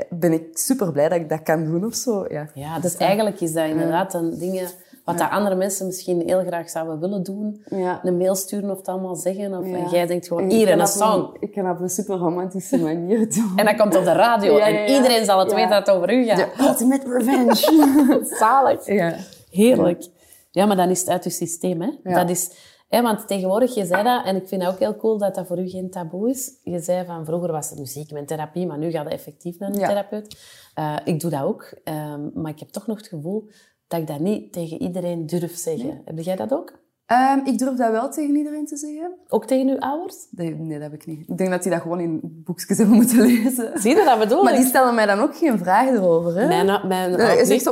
ben 0.09 0.33
ik 0.33 0.57
super 0.57 0.91
blij 0.91 1.09
dat 1.09 1.19
ik 1.19 1.29
dat 1.29 1.43
kan 1.43 1.65
doen 1.65 1.85
of 1.85 1.95
zo. 1.95 2.25
Ja, 2.29 2.49
Ja, 2.53 2.79
dus 2.79 2.95
eigenlijk 2.95 3.41
is 3.41 3.53
dat 3.53 3.69
inderdaad 3.69 4.13
een 4.13 4.37
dingen... 4.37 4.69
Wat 5.07 5.17
dat 5.17 5.29
andere 5.29 5.55
mensen 5.55 5.85
misschien 5.85 6.21
heel 6.25 6.39
graag 6.39 6.69
zouden 6.69 6.99
willen 6.99 7.23
doen. 7.23 7.63
Ja. 7.69 7.99
Een 8.03 8.17
mail 8.17 8.35
sturen 8.35 8.69
of 8.71 8.77
het 8.77 8.87
allemaal 8.87 9.15
zeggen. 9.15 9.57
Of. 9.57 9.65
En 9.65 9.89
jij 9.89 10.05
denkt 10.05 10.27
gewoon, 10.27 10.43
En 10.43 10.49
hier, 10.49 10.67
kan 10.67 10.79
een 10.79 10.87
song. 10.87 11.35
Ik 11.39 11.51
kan 11.51 11.69
op 11.69 11.79
een 11.79 11.89
super 11.89 12.17
romantische 12.17 12.77
manier 12.77 13.19
doen. 13.35 13.51
En 13.55 13.65
dat 13.65 13.75
komt 13.75 13.95
op 13.95 14.03
de 14.03 14.11
radio. 14.11 14.57
En 14.57 14.93
iedereen 14.93 15.25
zal 15.25 15.39
het 15.39 15.53
weten 15.53 15.69
dat 15.69 15.87
het 15.87 15.95
over 15.95 16.13
u 16.13 16.25
gaat. 16.25 16.37
De 16.57 16.63
ultimate 16.63 17.11
revenge. 17.17 18.25
Zalig. 18.39 18.85
ja. 18.85 19.15
Heerlijk. 19.49 20.07
Ja, 20.51 20.65
maar 20.65 20.75
dan 20.75 20.89
is 20.89 20.99
het 20.99 21.09
uit 21.09 21.23
je 21.23 21.29
systeem. 21.29 21.81
Hè? 21.81 22.13
Dat 22.13 22.29
is, 22.29 22.51
hè, 22.89 23.01
want 23.01 23.27
tegenwoordig, 23.27 23.75
je 23.75 23.85
zei 23.85 24.03
dat, 24.03 24.25
en 24.25 24.35
ik 24.35 24.47
vind 24.47 24.61
het 24.63 24.71
ook 24.71 24.79
heel 24.79 24.95
cool 24.97 25.17
dat 25.17 25.35
dat 25.35 25.47
voor 25.47 25.59
u 25.59 25.69
geen 25.69 25.89
taboe 25.89 26.29
is. 26.29 26.59
Je 26.63 26.79
zei 26.79 27.05
van, 27.05 27.25
vroeger 27.25 27.51
was 27.51 27.69
het 27.69 27.79
muziek, 27.79 28.11
mijn 28.11 28.25
therapie, 28.25 28.65
maar 28.67 28.77
nu 28.77 28.91
gaat 28.91 29.03
het 29.03 29.13
effectief 29.13 29.59
naar 29.59 29.69
een 29.69 29.79
Ja. 29.79 29.87
therapeut. 29.87 30.37
Eh, 30.73 30.95
ik 31.05 31.19
doe 31.19 31.31
dat 31.31 31.41
ook, 31.43 31.73
ehm, 31.83 32.29
maar 32.33 32.51
ik 32.51 32.59
heb 32.59 32.69
toch 32.69 32.87
nog 32.87 32.97
het 32.97 33.07
gevoel 33.07 33.49
dat 33.88 33.99
ik 33.99 34.07
dat 34.07 34.19
niet 34.19 34.53
tegen 34.53 34.81
iedereen 34.81 35.25
durf 35.25 35.57
zeggen. 35.57 36.01
Heb 36.05 36.19
jij 36.19 36.35
dat 36.35 36.53
ook? 36.53 36.73
Ehm, 37.05 37.39
ik 37.45 37.57
durf 37.57 37.77
dat 37.77 37.91
wel 37.91 38.09
tegen 38.11 38.35
iedereen 38.35 38.65
te 38.65 38.77
zeggen. 38.77 39.11
Ook 39.27 39.45
tegen 39.45 39.67
uw 39.69 39.79
ouders? 39.79 40.15
Nee, 40.31 40.55
nee, 40.55 40.79
dat 40.79 40.91
heb 40.91 40.93
ik 41.01 41.05
niet. 41.05 41.29
Ik 41.29 41.38
denk 41.38 41.49
dat 41.49 41.63
die 41.63 41.71
dat 41.71 41.81
gewoon 41.81 41.99
in 41.99 42.19
boekjes 42.23 42.77
hebben 42.77 42.95
moeten 42.95 43.21
lezen. 43.21 43.71
Zie 43.79 43.95
je 43.95 44.03
dat 44.03 44.19
bedoel 44.19 44.43
Maar 44.43 44.55
die 44.55 44.65
stellen 44.65 44.95
mij 44.95 45.05
dan 45.05 45.19
ook 45.19 45.38
geen 45.38 45.57
vragen 45.57 45.93
erover. 45.93 46.35
Hè? 46.35 46.47
Mijn, 46.47 46.65
mijn, 46.88 47.09
Nee, 47.09 47.17
nee. 47.17 47.63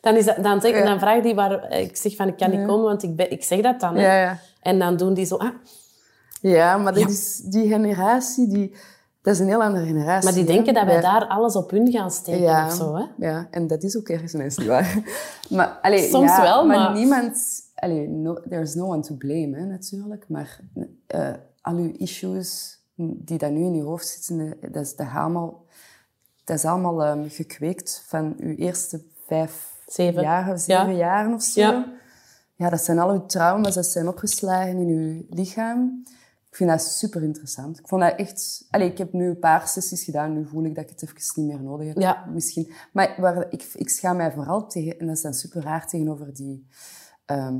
Dan, 0.00 0.16
is 0.16 0.24
dat, 0.24 0.36
dan, 0.42 0.60
zeg, 0.60 0.78
Ja. 0.78 0.84
dan 0.84 0.98
vraag 0.98 1.22
die 1.22 1.34
waar 1.34 1.72
ik 1.72 1.96
zeg 1.96 2.16
van 2.16 2.28
ik 2.28 2.36
kan 2.36 2.50
niet 2.50 2.66
komen, 2.66 2.84
want 2.84 3.02
ik, 3.02 3.16
ben, 3.16 3.30
ik 3.30 3.44
zeg 3.44 3.60
dat 3.60 3.80
dan. 3.80 3.94
Hè. 3.96 4.02
Ja, 4.02 4.20
ja. 4.20 4.38
En 4.60 4.78
dan 4.78 4.96
doen 4.96 5.14
die 5.14 5.24
zo, 5.24 5.36
ah, 5.36 5.50
Ja, 6.40 6.76
maar 6.76 6.92
dat 6.92 7.02
Ja. 7.02 7.08
is 7.08 7.36
die 7.36 7.68
generatie, 7.68 8.48
die, 8.48 8.74
dat 9.22 9.34
is 9.34 9.40
een 9.40 9.46
heel 9.46 9.62
andere 9.62 9.86
generatie. 9.86 10.24
maar 10.24 10.38
die 10.38 10.44
denken 10.44 10.74
dat 10.74 10.84
wij 10.84 11.00
daar 11.00 11.26
alles 11.26 11.56
op 11.56 11.70
hun 11.70 11.90
gaan 11.90 12.10
steken 12.10 12.40
ja, 12.40 12.66
of 12.66 12.72
zo. 12.72 12.94
Hè. 12.94 13.04
Ja, 13.16 13.48
en 13.50 13.66
dat 13.66 13.82
is 13.82 13.96
ook 13.96 14.08
ergens 14.08 14.32
niet 14.32 14.66
waar. 14.66 15.02
maar, 15.50 15.78
allee, 15.82 16.08
Soms 16.08 16.30
ja, 16.30 16.42
wel, 16.42 16.66
maar- 16.66 16.92
niemand... 16.92 17.60
Allee, 17.74 18.08
no, 18.08 18.40
there's 18.48 18.74
no 18.74 18.86
one 18.86 19.00
to 19.00 19.14
blame, 19.14 19.56
hè, 19.56 19.64
natuurlijk. 19.64 20.24
Maar 20.28 20.60
eh, 21.06 21.30
al 21.60 21.76
uw 21.76 21.92
issues 21.96 22.80
die 22.96 23.38
dan 23.38 23.52
nu 23.52 23.60
in 23.60 23.74
je 23.74 23.82
hoofd 23.82 24.06
zitten, 24.08 24.56
eh, 24.60 24.72
dat 24.72 24.82
is, 24.82 24.96
dat 24.96 25.06
allemaal, 25.14 25.64
dat 26.44 26.56
is 26.56 26.64
allemaal 26.64 27.04
ehm, 27.04 27.28
gekweekt 27.28 28.04
van 28.06 28.34
uw 28.38 28.54
eerste 28.54 29.02
vijf 29.26 29.70
Zeven. 29.86 30.22
jaren, 30.22 30.58
zeven 30.58 30.90
Ja. 30.90 30.96
jaren 30.96 31.34
of 31.34 31.42
zo. 31.42 31.60
Ja. 31.60 31.92
Ja, 32.54 32.70
dat 32.70 32.80
zijn 32.80 32.98
al 32.98 33.10
uw 33.10 33.26
trauma's, 33.26 33.74
dat 33.74 33.86
zijn 33.86 34.08
opgeslagen 34.08 34.76
in 34.78 34.88
uw 34.88 35.36
lichaam. 35.36 36.02
Ik 36.52 36.58
vind 36.58 36.70
dat 36.70 36.82
super 36.82 37.22
interessant. 37.22 37.78
Ik 37.78 37.88
vond 37.88 38.02
dat 38.02 38.14
echt... 38.16 38.66
Allee, 38.70 38.90
ik 38.90 38.98
heb 38.98 39.12
nu 39.12 39.28
een 39.28 39.38
paar 39.38 39.68
sessies 39.68 40.04
gedaan, 40.04 40.32
nu 40.32 40.46
voel 40.46 40.64
ik 40.64 40.74
dat 40.74 40.84
ik 40.84 40.90
het 40.90 41.02
even 41.02 41.42
niet 41.42 41.46
meer 41.46 41.62
nodig 41.62 41.86
heb. 41.86 41.98
Ja. 41.98 42.24
Misschien. 42.32 42.72
Maar 42.92 43.14
waar, 43.18 43.46
ik, 43.50 43.62
ik 43.74 43.88
schaam 43.88 44.16
mij 44.16 44.32
vooral 44.32 44.66
tegen, 44.66 44.98
en 44.98 45.06
dat 45.06 45.16
is 45.16 45.22
dan 45.22 45.34
super 45.34 45.62
raar 45.62 45.86
tegenover 45.86 46.34
die 46.34 46.66
ehm, 47.24 47.58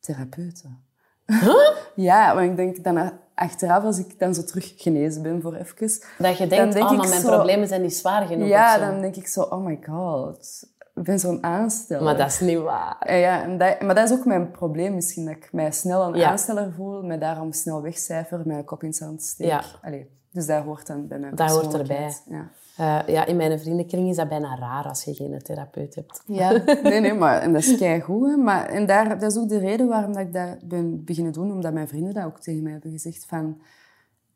therapeuten. 0.00 0.84
Ja, 1.94 2.34
want 2.34 2.50
ik 2.50 2.56
denk 2.56 2.84
dan 2.84 3.12
achteraf, 3.34 3.84
als 3.84 3.98
ik 3.98 4.18
dan 4.18 4.34
zo 4.34 4.42
terug 4.42 4.72
genezen 4.76 5.22
ben 5.22 5.42
voor 5.42 5.54
even... 5.54 5.88
Dat 6.18 6.38
je 6.38 6.46
Dan 6.46 6.48
denkt, 6.48 6.72
denk 6.72 6.86
oh, 6.86 6.92
ik 6.92 6.98
maar 6.98 7.08
mijn 7.08 7.20
zo- 7.20 7.28
problemen 7.28 7.68
zijn 7.68 7.82
niet 7.82 7.96
zwaar 7.96 8.26
genoeg. 8.26 8.48
Ja, 8.48 8.78
dan 8.78 9.00
denk 9.00 9.16
ik 9.16 9.26
zo, 9.26 9.42
oh 9.42 9.64
my 9.64 9.78
god. 9.86 10.68
Ik 11.02 11.08
ben 11.08 11.18
zo'n 11.18 11.42
aansteller. 11.42 12.02
Maar 12.02 12.16
dat 12.16 12.28
is 12.28 12.40
niet 12.40 12.58
waar. 12.58 12.96
Ja, 13.06 13.14
ja 13.14 13.42
en 13.42 13.58
dat, 13.58 13.80
maar 13.80 13.94
dat 13.94 14.10
is 14.10 14.16
ook 14.18 14.24
mijn 14.24 14.50
probleem 14.50 14.94
misschien, 14.94 15.24
dat 15.24 15.34
ik 15.34 15.48
mij 15.52 15.72
snel 15.72 16.02
een 16.06 16.14
Ja. 16.14 16.30
aansteller 16.30 16.72
voel, 16.72 17.02
mij 17.02 17.18
daarom 17.18 17.52
snel 17.52 17.82
wegcijfer, 17.82 18.42
mijn 18.44 18.64
kop 18.64 18.82
in 18.82 18.88
het 18.88 18.96
zand 18.96 19.22
steek. 19.22 19.46
Ja. 19.46 19.62
Allee, 19.82 20.08
dus 20.30 20.46
dat 20.46 20.64
hoort 20.64 20.86
dan 20.86 21.06
bij 21.06 21.18
mijn 21.18 21.34
Dat 21.34 21.50
hoort 21.50 21.62
persoonlijkheid. 21.62 22.22
Ja. 22.28 22.50
Eh, 22.76 23.14
ja, 23.14 23.26
in 23.26 23.36
mijn 23.36 23.58
vriendenkring 23.60 24.08
is 24.08 24.16
dat 24.16 24.28
bijna 24.28 24.56
raar 24.58 24.84
als 24.84 25.04
je 25.04 25.14
geen 25.14 25.38
therapeut 25.42 25.94
hebt. 25.94 26.22
Ja, 26.26 26.50
nee, 26.82 27.00
nee, 27.00 27.14
maar 27.14 27.40
en 27.40 27.52
dat 27.52 27.62
is 27.62 27.76
keigoed. 27.76 28.30
hè. 28.30 28.36
Maar, 28.36 28.66
en 28.66 28.86
daar, 28.86 29.18
dat 29.18 29.30
is 29.32 29.38
ook 29.38 29.48
de 29.48 29.58
reden 29.58 29.88
waarom 29.88 30.12
dat 30.12 30.22
ik 30.22 30.32
dat 30.32 30.68
ben 30.68 31.04
beginnen 31.04 31.32
doen, 31.32 31.52
omdat 31.52 31.72
mijn 31.72 31.88
vrienden 31.88 32.14
dat 32.14 32.24
ook 32.24 32.40
tegen 32.40 32.62
mij 32.62 32.72
hebben 32.72 32.90
gezegd 32.90 33.24
van... 33.28 33.60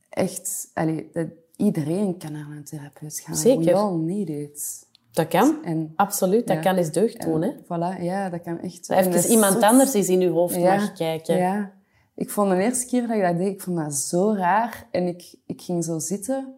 Echt, 0.09 0.71
allee, 0.75 1.11
dat 1.13 1.27
iedereen 1.57 2.19
kan 2.19 2.33
naar 2.33 2.47
een 2.51 2.65
therapeut 2.65 3.21
gaan. 3.21 3.37
Zeker. 3.37 3.65
We 3.65 3.73
all 3.73 3.97
need 3.97 4.29
it. 4.29 4.86
Dat 5.17 5.29
kan. 5.29 5.65
En, 5.65 5.93
Absoluut, 5.97 6.47
dat 6.47 6.57
Ja. 6.57 6.63
kan 6.63 6.77
eens 6.77 6.91
deugd 6.93 7.23
doen. 7.23 7.43
Hè? 7.43 7.51
Voilà, 7.63 8.03
ja, 8.03 8.29
dat 8.31 8.43
kan 8.43 8.61
echt... 8.61 8.89
Dat 8.89 8.97
en 8.97 9.05
dat 9.05 9.13
even 9.15 9.25
is 9.29 9.35
iemand 9.35 9.63
anders 9.63 9.95
eens 9.95 10.09
in 10.09 10.21
je 10.21 10.29
hoofd 10.29 10.55
Ja, 10.55 10.75
mag 10.75 10.93
kijken. 10.93 11.37
Ja. 11.37 11.73
Ik 12.15 12.31
vond 12.31 12.51
de 12.51 12.57
eerste 12.57 12.87
keer 12.87 13.07
dat 13.07 13.17
ik 13.17 13.23
dat 13.23 13.37
deed, 13.37 13.53
ik 13.53 13.61
vond 13.61 13.77
dat 13.77 13.95
zo 13.95 14.35
raar. 14.35 14.87
En 14.91 15.07
ik, 15.07 15.35
ik 15.47 15.61
ging 15.63 15.85
zo 15.85 15.99
zitten. 15.99 16.55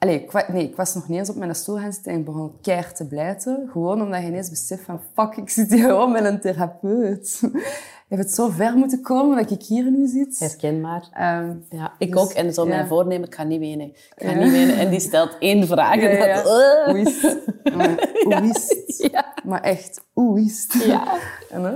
Allee, 0.00 0.22
ik, 0.22 0.48
nee, 0.48 0.68
ik 0.68 0.76
was 0.76 0.94
nog 0.94 1.08
niet 1.08 1.18
eens 1.18 1.30
op 1.30 1.36
mijn 1.36 1.54
stoel 1.54 1.76
gaan 1.78 1.92
zitten 1.92 2.12
en 2.12 2.18
ik 2.18 2.24
begon 2.24 2.52
keihard 2.62 2.96
te 2.96 3.06
blijten. 3.06 3.68
Gewoon 3.72 4.02
omdat 4.02 4.20
je 4.20 4.26
ineens 4.26 4.50
beseft 4.50 4.82
van, 4.84 5.00
fuck, 5.14 5.36
ik 5.36 5.50
zit 5.50 5.70
hier 5.72 5.84
gewoon 5.88 6.12
met 6.12 6.24
een 6.24 6.40
therapeut. 6.40 7.38
Je 8.08 8.16
hebt 8.16 8.28
het 8.28 8.34
zo 8.38 8.48
ver 8.48 8.74
moeten 8.76 9.00
komen 9.02 9.36
dat 9.36 9.50
ik 9.50 9.62
hier 9.62 9.90
nu 9.90 10.06
zit. 10.06 10.38
Herkenbaar. 10.38 11.08
Ehm, 11.12 11.52
Ja, 11.70 11.92
ik 11.98 12.12
Dus, 12.12 12.20
ook. 12.20 12.30
En 12.32 12.52
zo 12.54 12.62
ja. 12.62 12.68
mijn 12.68 12.86
voornemen, 12.86 13.26
ik 13.28 13.34
ga 13.34 13.42
niet 13.42 13.58
wenen. 13.60 13.86
Ik 13.86 14.12
ga 14.16 14.30
Ja. 14.30 14.36
niet 14.38 14.50
wenen. 14.50 14.76
En 14.78 14.90
die 14.90 15.00
stelt 15.00 15.36
één 15.38 15.66
vraag. 15.66 15.94
ja, 16.00 16.08
en 16.08 16.34
dat. 16.34 16.44
Hoe 16.86 16.98
is 17.00 17.22
het? 17.22 17.44
Maar 17.74 18.08
Hoe 18.24 18.34
is 18.54 18.68
het? 18.68 19.10
Ja. 19.12 19.34
Maar 19.44 19.60
echt, 19.60 20.00
hoe 20.12 20.40
is 20.40 20.66
het? 20.68 20.82
Ja. 20.84 21.18
En 21.50 21.62
dan. 21.62 21.74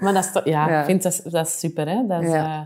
Maar 0.00 0.12
dat 0.14 0.24
is, 0.24 0.32
toch- 0.32 0.44
ja, 0.44 0.78
ik 0.80 0.84
vind 0.84 1.02
dat, 1.02 1.20
dat 1.24 1.46
is 1.46 1.58
super. 1.58 1.88
Hè? 1.88 2.06
Dat 2.06 2.22
is, 2.22 2.32
eh, 2.32 2.60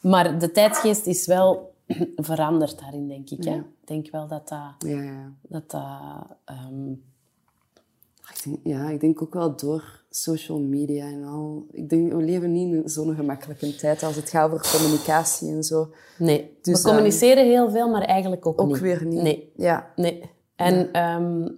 maar 0.00 0.38
de 0.38 0.50
tijdsgeest 0.50 1.06
is 1.06 1.26
wel 1.26 1.71
veranderd 2.16 2.78
daarin, 2.80 3.08
denk 3.08 3.30
ik. 3.30 3.44
Hè? 3.44 3.50
Ja. 3.50 3.56
Ik 3.58 3.86
denk 3.86 4.10
wel 4.10 4.28
dat 4.28 4.48
dat... 4.48 4.74
Ja, 4.78 5.02
ja. 5.02 5.32
dat, 5.42 5.70
dat 5.70 5.82
ehm, 6.44 6.90
Ik 8.30 8.42
denk, 8.44 8.58
ja, 8.62 8.88
ik 8.90 9.00
denk 9.00 9.22
ook 9.22 9.34
wel 9.34 9.56
door 9.56 10.00
social 10.10 10.60
media 10.60 11.04
en 11.06 11.24
al. 11.24 11.66
Ik 11.70 11.88
denk, 11.88 12.12
we 12.12 12.22
leven 12.22 12.52
niet 12.52 12.74
in 12.74 12.88
zo'n 12.88 13.14
gemakkelijke 13.14 13.76
tijd 13.76 14.02
als 14.02 14.16
het 14.16 14.30
gaat 14.30 14.50
over 14.52 14.76
communicatie 14.78 15.50
en 15.50 15.62
zo. 15.62 15.90
nee, 16.18 16.58
Dus, 16.62 16.82
we 16.82 16.88
communiceren 16.88 17.44
heel 17.44 17.70
veel, 17.70 17.88
maar 17.90 18.02
eigenlijk 18.02 18.46
ook, 18.46 18.60
Ook 18.60 18.68
niet. 18.68 18.80
weer 18.80 19.04
niet. 19.06 19.22
Nee, 19.22 19.52
Ja. 19.56 19.92
nee. 19.96 20.30
En 20.56 20.92
ehm, 20.92 21.48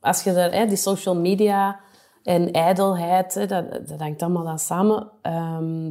als 0.00 0.22
je 0.22 0.32
daar, 0.32 0.52
hè, 0.52 0.66
die 0.66 0.76
social 0.76 1.16
media 1.16 1.80
en 2.22 2.50
ijdelheid, 2.52 3.34
hè, 3.34 3.46
dat, 3.46 3.70
dat 3.88 4.00
hangt 4.00 4.22
allemaal 4.22 4.48
aan 4.48 4.58
samen. 4.58 5.10
Ehm, 5.22 5.90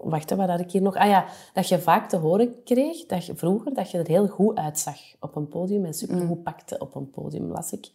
wacht, 0.00 0.30
wat 0.30 0.48
had 0.48 0.60
ik 0.60 0.70
hier 0.70 0.82
nog? 0.82 0.96
Ah 0.96 1.08
ja, 1.08 1.24
dat 1.52 1.68
je 1.68 1.78
vaak 1.78 2.08
te 2.08 2.16
horen 2.16 2.62
kreeg, 2.64 3.06
dat 3.06 3.26
je 3.26 3.34
vroeger, 3.34 3.74
dat 3.74 3.90
je 3.90 3.98
er 3.98 4.06
heel 4.06 4.26
goed 4.26 4.56
uitzag 4.56 4.96
op 5.20 5.36
een 5.36 5.48
podium 5.48 5.84
en 5.84 5.94
supergoed 5.94 6.42
pakte 6.42 6.78
op 6.78 6.94
een 6.94 7.10
podium, 7.10 7.50
las 7.50 7.72
ik. 7.72 7.90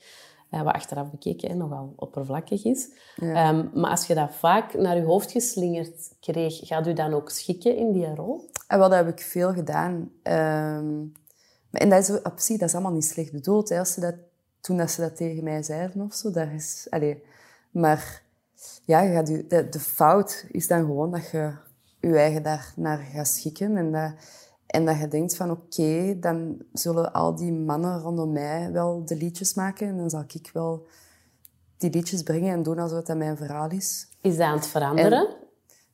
Eh, 0.54 0.62
wat 0.62 0.74
achteraf 0.74 1.12
bekeken 1.12 1.50
hè, 1.50 1.56
nogal 1.56 1.94
oppervlakkig 1.96 2.66
is. 2.66 2.90
Ehm, 3.18 3.66
maar 3.74 3.90
als 3.90 4.08
je 4.08 4.14
dat 4.14 4.36
vaak 4.36 4.74
naar 4.74 4.96
je 4.96 5.04
hoofd 5.04 5.32
geslingerd 5.32 6.16
kreeg, 6.20 6.60
gaat 6.68 6.88
u 6.88 6.94
dan 6.94 7.14
ook 7.14 7.30
schikken 7.30 7.78
in 7.78 7.92
die 7.92 8.16
rol? 8.16 8.50
En 8.68 8.80
wel, 8.80 8.90
dat 8.90 9.06
heb 9.06 9.18
ik 9.18 9.22
veel 9.22 9.54
gedaan. 9.54 10.12
Ehm, 10.24 11.02
en 11.72 11.90
dat 11.90 12.10
is, 12.10 12.22
op 12.22 12.34
zich, 12.36 12.58
dat 12.58 12.68
is 12.68 12.74
allemaal 12.74 12.94
niet 12.94 13.06
slecht 13.06 13.32
bedoeld. 13.32 13.70
Hè, 13.70 13.80
als 13.80 13.94
ze 13.94 14.00
dat, 14.00 14.16
toen 14.62 14.78
dat 14.78 14.92
ze 14.92 15.02
dat 15.02 15.16
tegen 15.16 15.44
mij 15.44 15.64
zeiden 15.64 16.02
of 16.02 16.14
zo. 16.14 16.32
Daar 16.32 16.54
is, 16.54 16.88
allee, 16.90 17.24
maar 17.72 18.24
ja, 18.86 19.02
je 19.02 19.14
gaat 19.14 19.30
u, 19.30 19.48
de, 19.48 19.70
de 19.70 19.80
fout 19.80 20.46
is 20.52 20.68
dan 20.68 20.80
gewoon 20.80 21.12
dat 21.12 21.30
je 21.30 21.54
je 22.10 22.18
eigen 22.18 22.44
daar 22.44 22.74
naar 22.76 22.98
gaat 22.98 23.28
schikken. 23.28 23.78
En 23.78 23.92
dat, 23.92 24.14
en 24.66 24.86
dat 24.86 25.00
je 25.00 25.08
denkt 25.08 25.36
van 25.36 25.52
oké, 25.52 26.20
dan 26.20 26.62
zullen 26.74 27.14
al 27.14 27.36
die 27.36 27.52
mannen 27.52 28.00
rondom 28.00 28.32
mij 28.32 28.72
wel 28.72 29.06
de 29.06 29.16
liedjes 29.16 29.54
maken. 29.54 29.88
En 29.88 29.98
dan 29.98 30.10
zal 30.10 30.24
ik 30.28 30.50
wel 30.54 30.88
die 31.78 31.90
liedjes 31.90 32.24
brengen 32.24 32.54
en 32.54 32.64
doen 32.64 32.80
alsof 32.80 33.04
dat 33.04 33.18
mijn 33.18 33.38
verhaal 33.38 33.70
is. 33.70 34.08
Is 34.22 34.38
dat 34.38 34.48
aan 34.48 34.56
het 34.56 34.68
veranderen? 34.68 35.36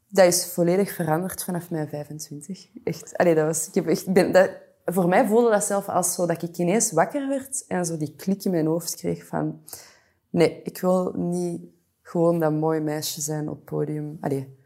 Dat 0.07 0.25
is 0.25 0.45
volledig 0.45 0.91
veranderd 0.91 1.43
vanaf 1.43 1.69
mijn 1.69 1.87
25. 1.87 2.67
Echt. 2.83 3.17
Allee, 3.17 3.35
dat 3.35 3.45
was, 3.45 3.67
ik 3.67 3.73
heb 3.73 3.87
echt, 3.87 4.13
ben, 4.13 4.31
dat, 4.31 4.51
voor 4.85 5.07
mij 5.07 5.27
voelde 5.27 5.49
dat 5.49 5.63
zelf 5.63 5.89
als 5.89 6.13
zo 6.13 6.25
dat 6.25 6.41
ik 6.41 6.57
ineens 6.57 6.91
wakker 6.91 7.27
werd 7.27 7.65
en 7.67 7.85
zo 7.85 7.97
die 7.97 8.15
klik 8.15 8.43
in 8.43 8.51
mijn 8.51 8.65
hoofd 8.65 8.95
kreeg 8.95 9.25
van... 9.25 9.61
Nee, 10.29 10.61
ik 10.63 10.81
wil 10.81 11.13
niet 11.15 11.61
gewoon 12.01 12.39
dat 12.39 12.51
mooie 12.51 12.81
meisje 12.81 13.21
zijn 13.21 13.49
op 13.49 13.55
het 13.55 13.65
podium. 13.65 14.17
Allee, 14.21 14.58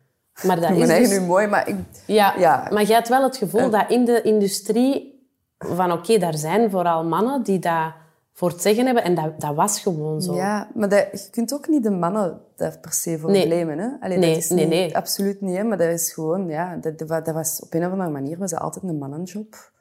maar 0.44 0.60
dat 0.62 0.70
ik 0.76 0.78
is 0.78 0.88
dus... 0.88 1.10
nu 1.10 1.22
mooi, 1.26 1.48
maar 1.48 1.68
ik... 1.70 1.76
Ja, 2.06 2.34
Ja. 2.38 2.68
maar 2.72 2.88
je 2.88 2.94
hebt 2.94 3.10
wel 3.10 3.24
het 3.24 3.38
gevoel 3.38 3.70
dat 3.70 3.86
in 3.90 4.06
de 4.06 4.22
industrie 4.22 5.12
van 5.58 5.92
oké, 5.92 6.18
daar 6.18 6.38
zijn 6.38 6.70
vooral 6.70 7.04
mannen 7.04 7.44
die 7.44 7.60
dat 7.60 7.92
voor 8.36 8.50
het 8.50 8.62
zeggen 8.62 8.86
hebben 8.86 9.04
en 9.04 9.16
dat, 9.16 9.40
dat 9.42 9.56
was 9.56 9.80
gewoon 9.80 10.22
zo. 10.22 10.36
Ja, 10.36 10.68
maar 10.74 10.90
dat, 10.90 11.08
je 11.12 11.28
kunt 11.32 11.54
ook 11.54 11.68
niet 11.68 11.84
de 11.84 11.90
mannen 11.92 12.42
daar 12.56 12.78
per 12.82 12.94
se 12.94 13.20
voor 13.20 13.32
Nee. 13.32 13.48
blamen. 13.48 13.78
Hè? 13.80 13.88
Allee, 14.00 14.18
Nee, 14.18 14.34
dat 14.34 14.44
is 14.44 14.50
nee, 14.50 14.60
niet- 14.66 14.74
nee. 14.74 14.96
Absoluut 14.98 15.42
niet, 15.42 15.58
hè? 15.58 15.64
maar 15.64 15.78
dat 15.78 15.88
is 15.90 16.12
gewoon... 16.14 16.48
Ja, 16.48 16.76
dat, 16.82 16.98
dat 17.08 17.32
was, 17.34 17.60
op 17.64 17.74
een 17.74 17.86
of 17.86 17.92
andere 17.92 18.10
manier 18.10 18.38
was 18.38 18.52
dat 18.52 18.60
altijd 18.60 18.84
een 18.86 18.98
mannenjob. 18.98 19.72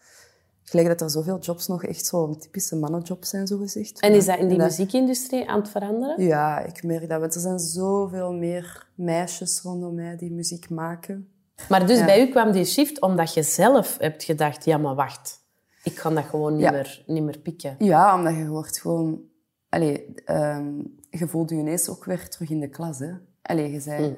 Gelijk 0.72 0.88
dat 0.88 1.00
er 1.00 1.10
zoveel 1.10 1.38
jobs 1.38 1.66
nog 1.66 1.84
echt 1.84 2.06
zo 2.06 2.36
typische 2.36 2.76
mannenjobs 2.76 3.28
zijn, 3.28 3.46
zo 3.46 3.58
gezegd. 3.58 4.00
En 4.00 4.12
is 4.12 4.26
dat 4.26 4.38
in 4.38 4.48
die 4.48 4.58
muziekindustrie 4.58 5.48
aan 5.48 5.60
het 5.60 5.68
veranderen? 5.68 6.24
Ja, 6.26 6.58
ik 6.60 6.82
merk 6.82 7.08
dat. 7.08 7.20
Want 7.20 7.34
er 7.34 7.40
zijn 7.40 7.58
zoveel 7.58 8.32
meer 8.32 8.88
meisjes 8.94 9.60
rondom 9.62 9.94
mij 9.94 10.16
die 10.16 10.32
muziek 10.32 10.70
maken. 10.70 11.28
Maar 11.68 11.86
dus 11.86 11.98
Ja. 11.98 12.04
bij 12.04 12.22
u 12.22 12.30
kwam 12.30 12.52
die 12.52 12.64
shift 12.64 13.00
omdat 13.00 13.34
je 13.34 13.42
zelf 13.42 13.96
hebt 13.98 14.22
gedacht, 14.24 14.64
ja 14.64 14.78
maar 14.78 14.94
wacht, 14.94 15.40
ik 15.84 15.94
kan 15.94 16.14
dat 16.14 16.24
gewoon 16.24 16.52
niet, 16.52 16.62
Ja. 16.62 16.70
meer, 16.70 17.02
niet 17.06 17.22
meer 17.22 17.38
pikken. 17.38 17.76
Ja, 17.78 18.16
omdat 18.16 18.34
je 18.34 18.48
wordt 18.48 18.78
gewoon... 18.80 19.20
Allee, 19.68 20.14
ehm, 20.24 20.72
je 21.10 21.28
voelt 21.28 21.50
je 21.50 21.56
ineens 21.56 21.88
ook 21.88 22.04
weer 22.04 22.28
terug 22.28 22.50
in 22.50 22.60
de 22.60 22.68
klas. 22.68 22.98
Hè? 22.98 23.10
Allee, 23.42 23.72
je 23.72 23.82
bent 23.84 24.00
Mm. 24.00 24.16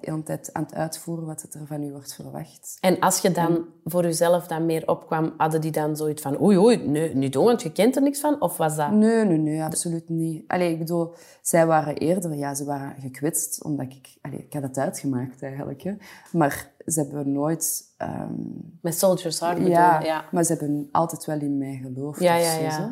De 0.00 0.10
hele 0.10 0.22
tijd 0.22 0.50
aan 0.52 0.62
het 0.62 0.74
uitvoeren 0.74 1.26
wat 1.26 1.46
er 1.50 1.66
van 1.66 1.84
je 1.84 1.90
wordt 1.90 2.14
verwacht. 2.14 2.76
En 2.80 2.98
als 3.00 3.18
je 3.18 3.30
dan 3.30 3.64
voor 3.84 4.02
jezelf 4.02 4.46
dan 4.46 4.66
meer 4.66 4.88
opkwam, 4.88 5.34
hadden 5.36 5.60
die 5.60 5.70
dan 5.70 5.96
zoiets 5.96 6.22
van 6.22 6.40
oei, 6.42 6.58
oei, 6.58 6.76
nee, 6.88 7.14
niet 7.14 7.32
doen, 7.32 7.44
want 7.44 7.62
je 7.62 7.72
kent 7.72 7.96
er 7.96 8.02
niks 8.02 8.20
van? 8.20 8.40
Of 8.40 8.56
was 8.56 8.76
dat... 8.76 8.90
Nee, 8.90 9.24
nee, 9.24 9.38
nee, 9.38 9.62
absoluut 9.62 10.08
niet. 10.08 10.44
Allee, 10.46 10.70
ik 10.72 10.78
bedoel, 10.78 11.14
zij 11.42 11.66
waren 11.66 11.96
eerder, 11.96 12.34
ja, 12.34 12.54
ze 12.54 12.64
waren 12.64 12.94
gekwetst, 13.00 13.64
omdat 13.64 13.86
ik... 13.86 14.16
Allee, 14.22 14.38
ik 14.38 14.52
had 14.52 14.62
het 14.62 14.78
uitgemaakt 14.78 15.42
eigenlijk, 15.42 15.82
hè. 15.82 15.92
Maar 16.32 16.70
ze 16.86 17.00
hebben 17.00 17.32
nooit... 17.32 17.84
ehm, 17.96 18.32
Met 18.80 18.98
Soldier's 18.98 19.40
Heart 19.40 19.56
bedoel 19.58 19.72
ja, 19.72 20.00
ja. 20.00 20.24
maar 20.32 20.44
ze 20.44 20.52
hebben 20.52 20.88
altijd 20.92 21.24
wel 21.24 21.40
in 21.40 21.58
mij 21.58 21.80
geloofd. 21.82 22.20
Ja, 22.20 22.34
ja, 22.36 22.54
zo, 22.54 22.62
ja. 22.62 22.70
zo. 22.70 22.82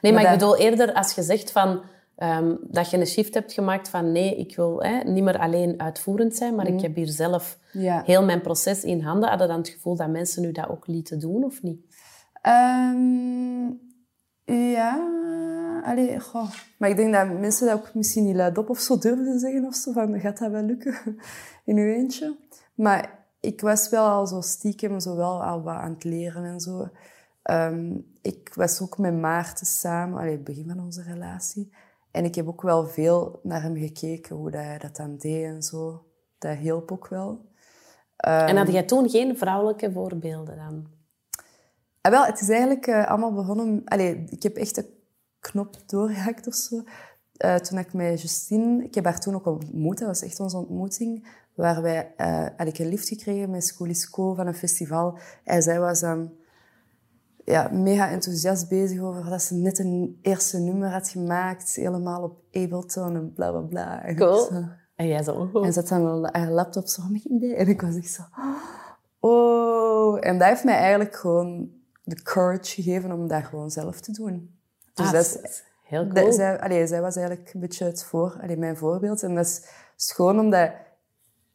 Nee, 0.00 0.12
maar, 0.12 0.22
Maar 0.22 0.32
ik 0.32 0.38
bedoel 0.38 0.56
eerder 0.56 0.92
als 0.92 1.12
je 1.12 1.22
zegt 1.22 1.52
van, 1.52 1.80
ehm, 2.16 2.56
dat 2.60 2.90
je 2.90 2.96
een 2.98 3.06
shift 3.06 3.34
hebt 3.34 3.52
gemaakt 3.52 3.88
van 3.88 4.12
nee, 4.12 4.36
ik 4.36 4.56
wil 4.56 4.82
hè, 4.82 4.98
niet 5.10 5.24
meer 5.24 5.38
alleen 5.38 5.80
uitvoerend 5.80 6.34
zijn, 6.36 6.54
maar 6.54 6.66
ik 6.66 6.80
heb 6.80 6.94
hier 6.94 7.08
zelf 7.08 7.58
Ja. 7.72 8.02
heel 8.04 8.24
mijn 8.24 8.40
proces 8.40 8.84
in 8.84 9.00
handen. 9.00 9.28
Had 9.28 9.40
je 9.40 9.46
dan 9.46 9.56
het 9.58 9.68
gevoel 9.68 9.96
dat 9.96 10.08
mensen 10.08 10.42
nu 10.42 10.52
dat 10.52 10.68
ook 10.68 10.86
lieten 10.86 11.18
doen 11.18 11.44
of 11.44 11.62
niet? 11.62 11.80
Ehm, 12.42 13.66
ja, 14.44 15.10
allee, 15.84 16.20
goh. 16.20 16.50
Maar 16.78 16.90
ik 16.90 16.96
denk 16.96 17.12
dat 17.12 17.38
mensen 17.40 17.66
dat 17.66 17.76
ook 17.76 17.94
misschien 17.94 18.24
niet 18.24 18.36
luidop 18.36 18.70
of 18.70 18.78
zo 18.78 18.98
durfden 18.98 19.38
zeggen 19.38 19.64
of 19.64 19.74
zo, 19.74 19.92
van 19.92 20.20
gaat 20.20 20.38
dat 20.38 20.50
wel 20.50 20.62
lukken 20.62 20.94
in 21.64 21.76
uw 21.76 21.92
eentje? 21.94 22.36
Maar 22.74 23.26
ik 23.40 23.60
was 23.60 23.88
wel 23.88 24.06
al 24.08 24.26
zo 24.26 24.40
stiekem 24.40 25.00
zo 25.00 25.16
wel 25.16 25.42
al 25.42 25.62
wat 25.62 25.74
aan 25.74 25.92
het 25.92 26.04
leren 26.04 26.44
en 26.44 26.60
zo. 26.60 26.88
Ehm, 27.42 27.96
ik 28.22 28.52
was 28.54 28.80
ook 28.80 28.98
met 28.98 29.14
Maarten 29.20 29.66
samen, 29.66 30.18
allee, 30.18 30.32
het 30.32 30.44
begin 30.44 30.68
van 30.68 30.80
onze 30.80 31.02
relatie. 31.02 31.72
En 32.14 32.24
ik 32.24 32.34
heb 32.34 32.48
ook 32.48 32.62
wel 32.62 32.86
veel 32.86 33.40
naar 33.42 33.62
hem 33.62 33.76
gekeken, 33.76 34.36
hoe 34.36 34.50
dat 34.50 34.60
hij 34.60 34.78
dat 34.78 34.96
dan 34.96 35.16
deed 35.16 35.44
en 35.44 35.62
zo. 35.62 36.04
Dat 36.38 36.56
hielp 36.56 36.92
ook 36.92 37.08
wel. 37.08 37.44
Ehm, 38.16 38.46
en 38.46 38.56
had 38.56 38.72
jij 38.72 38.82
toen 38.82 39.10
geen 39.10 39.36
vrouwelijke 39.36 39.92
voorbeelden 39.92 40.56
dan? 40.56 40.86
Ah, 42.00 42.12
wel, 42.12 42.24
het 42.24 42.40
is 42.40 42.48
eigenlijk 42.48 42.86
eh, 42.86 43.06
allemaal 43.06 43.32
begonnen... 43.32 43.82
Allee, 43.84 44.24
ik 44.28 44.42
heb 44.42 44.56
echt 44.56 44.76
een 44.76 44.86
knop 45.40 45.76
doorgehakt 45.86 46.46
of 46.46 46.54
zo. 46.54 46.82
Eh, 47.36 47.54
toen 47.54 47.78
ik 47.78 47.92
met 47.92 48.22
Justine... 48.22 48.84
Ik 48.84 48.94
heb 48.94 49.04
haar 49.04 49.20
toen 49.20 49.34
ook 49.34 49.46
ontmoet. 49.46 49.98
Dat 49.98 50.08
was 50.08 50.22
echt 50.22 50.40
onze 50.40 50.56
ontmoeting. 50.56 51.28
Waar 51.54 51.82
wij... 51.82 52.12
had 52.56 52.66
ik 52.66 52.78
een 52.78 52.88
lift 52.88 53.08
gekregen 53.08 53.50
met 53.50 53.64
Scholisco 53.64 54.34
van 54.34 54.46
een 54.46 54.54
festival. 54.54 55.18
En 55.44 55.62
zij 55.62 55.80
was 55.80 56.00
dan 56.00 56.32
ja, 57.44 57.68
mega 57.72 58.10
enthousiast 58.10 58.68
bezig 58.68 59.00
over 59.00 59.30
dat 59.30 59.42
ze 59.42 59.54
net 59.54 59.78
een 59.78 60.18
eerste 60.22 60.58
nummer 60.58 60.88
had 60.90 61.08
gemaakt. 61.08 61.74
Helemaal 61.74 62.22
op 62.22 62.36
Ableton 62.52 63.14
en 63.14 63.32
bla, 63.32 63.50
bla, 63.50 63.60
bla. 63.60 64.02
En 64.04 64.16
Cool. 64.16 64.38
zo- 64.44 64.64
En 64.96 65.06
jij 65.06 65.22
zo... 65.22 65.50
oh. 65.52 65.66
en 65.66 65.72
zat 65.72 65.88
wel 65.88 66.28
haar 66.32 66.50
laptop 66.50 66.86
zo. 66.86 67.02
En 67.30 67.68
ik 67.68 67.80
was 67.80 67.96
echt 67.96 68.10
zo... 68.10 68.22
Oh. 69.20 70.18
En 70.26 70.38
dat 70.38 70.48
heeft 70.48 70.64
mij 70.64 70.76
eigenlijk 70.76 71.16
gewoon 71.16 71.70
de 72.04 72.22
courage 72.22 72.82
gegeven 72.82 73.12
om 73.12 73.28
dat 73.28 73.44
gewoon 73.44 73.70
zelf 73.70 74.00
te 74.00 74.12
doen. 74.12 74.54
Dus 74.94 75.06
Ah, 75.06 75.12
dat 75.12 75.24
is... 75.24 75.32
dat 75.32 75.62
heel 75.84 76.08
dat- 76.08 76.22
cool. 76.22 76.32
zij, 76.32 76.60
allee, 76.60 76.86
zij 76.86 77.00
was 77.00 77.16
eigenlijk 77.16 77.54
een 77.54 77.60
beetje 77.60 77.84
het 77.84 78.04
voor, 78.04 78.38
allee, 78.42 78.56
mijn 78.56 78.76
voorbeeld. 78.76 79.22
En 79.22 79.34
dat 79.34 79.46
is, 79.46 80.12
gewoon 80.12 80.38
omdat... 80.40 80.70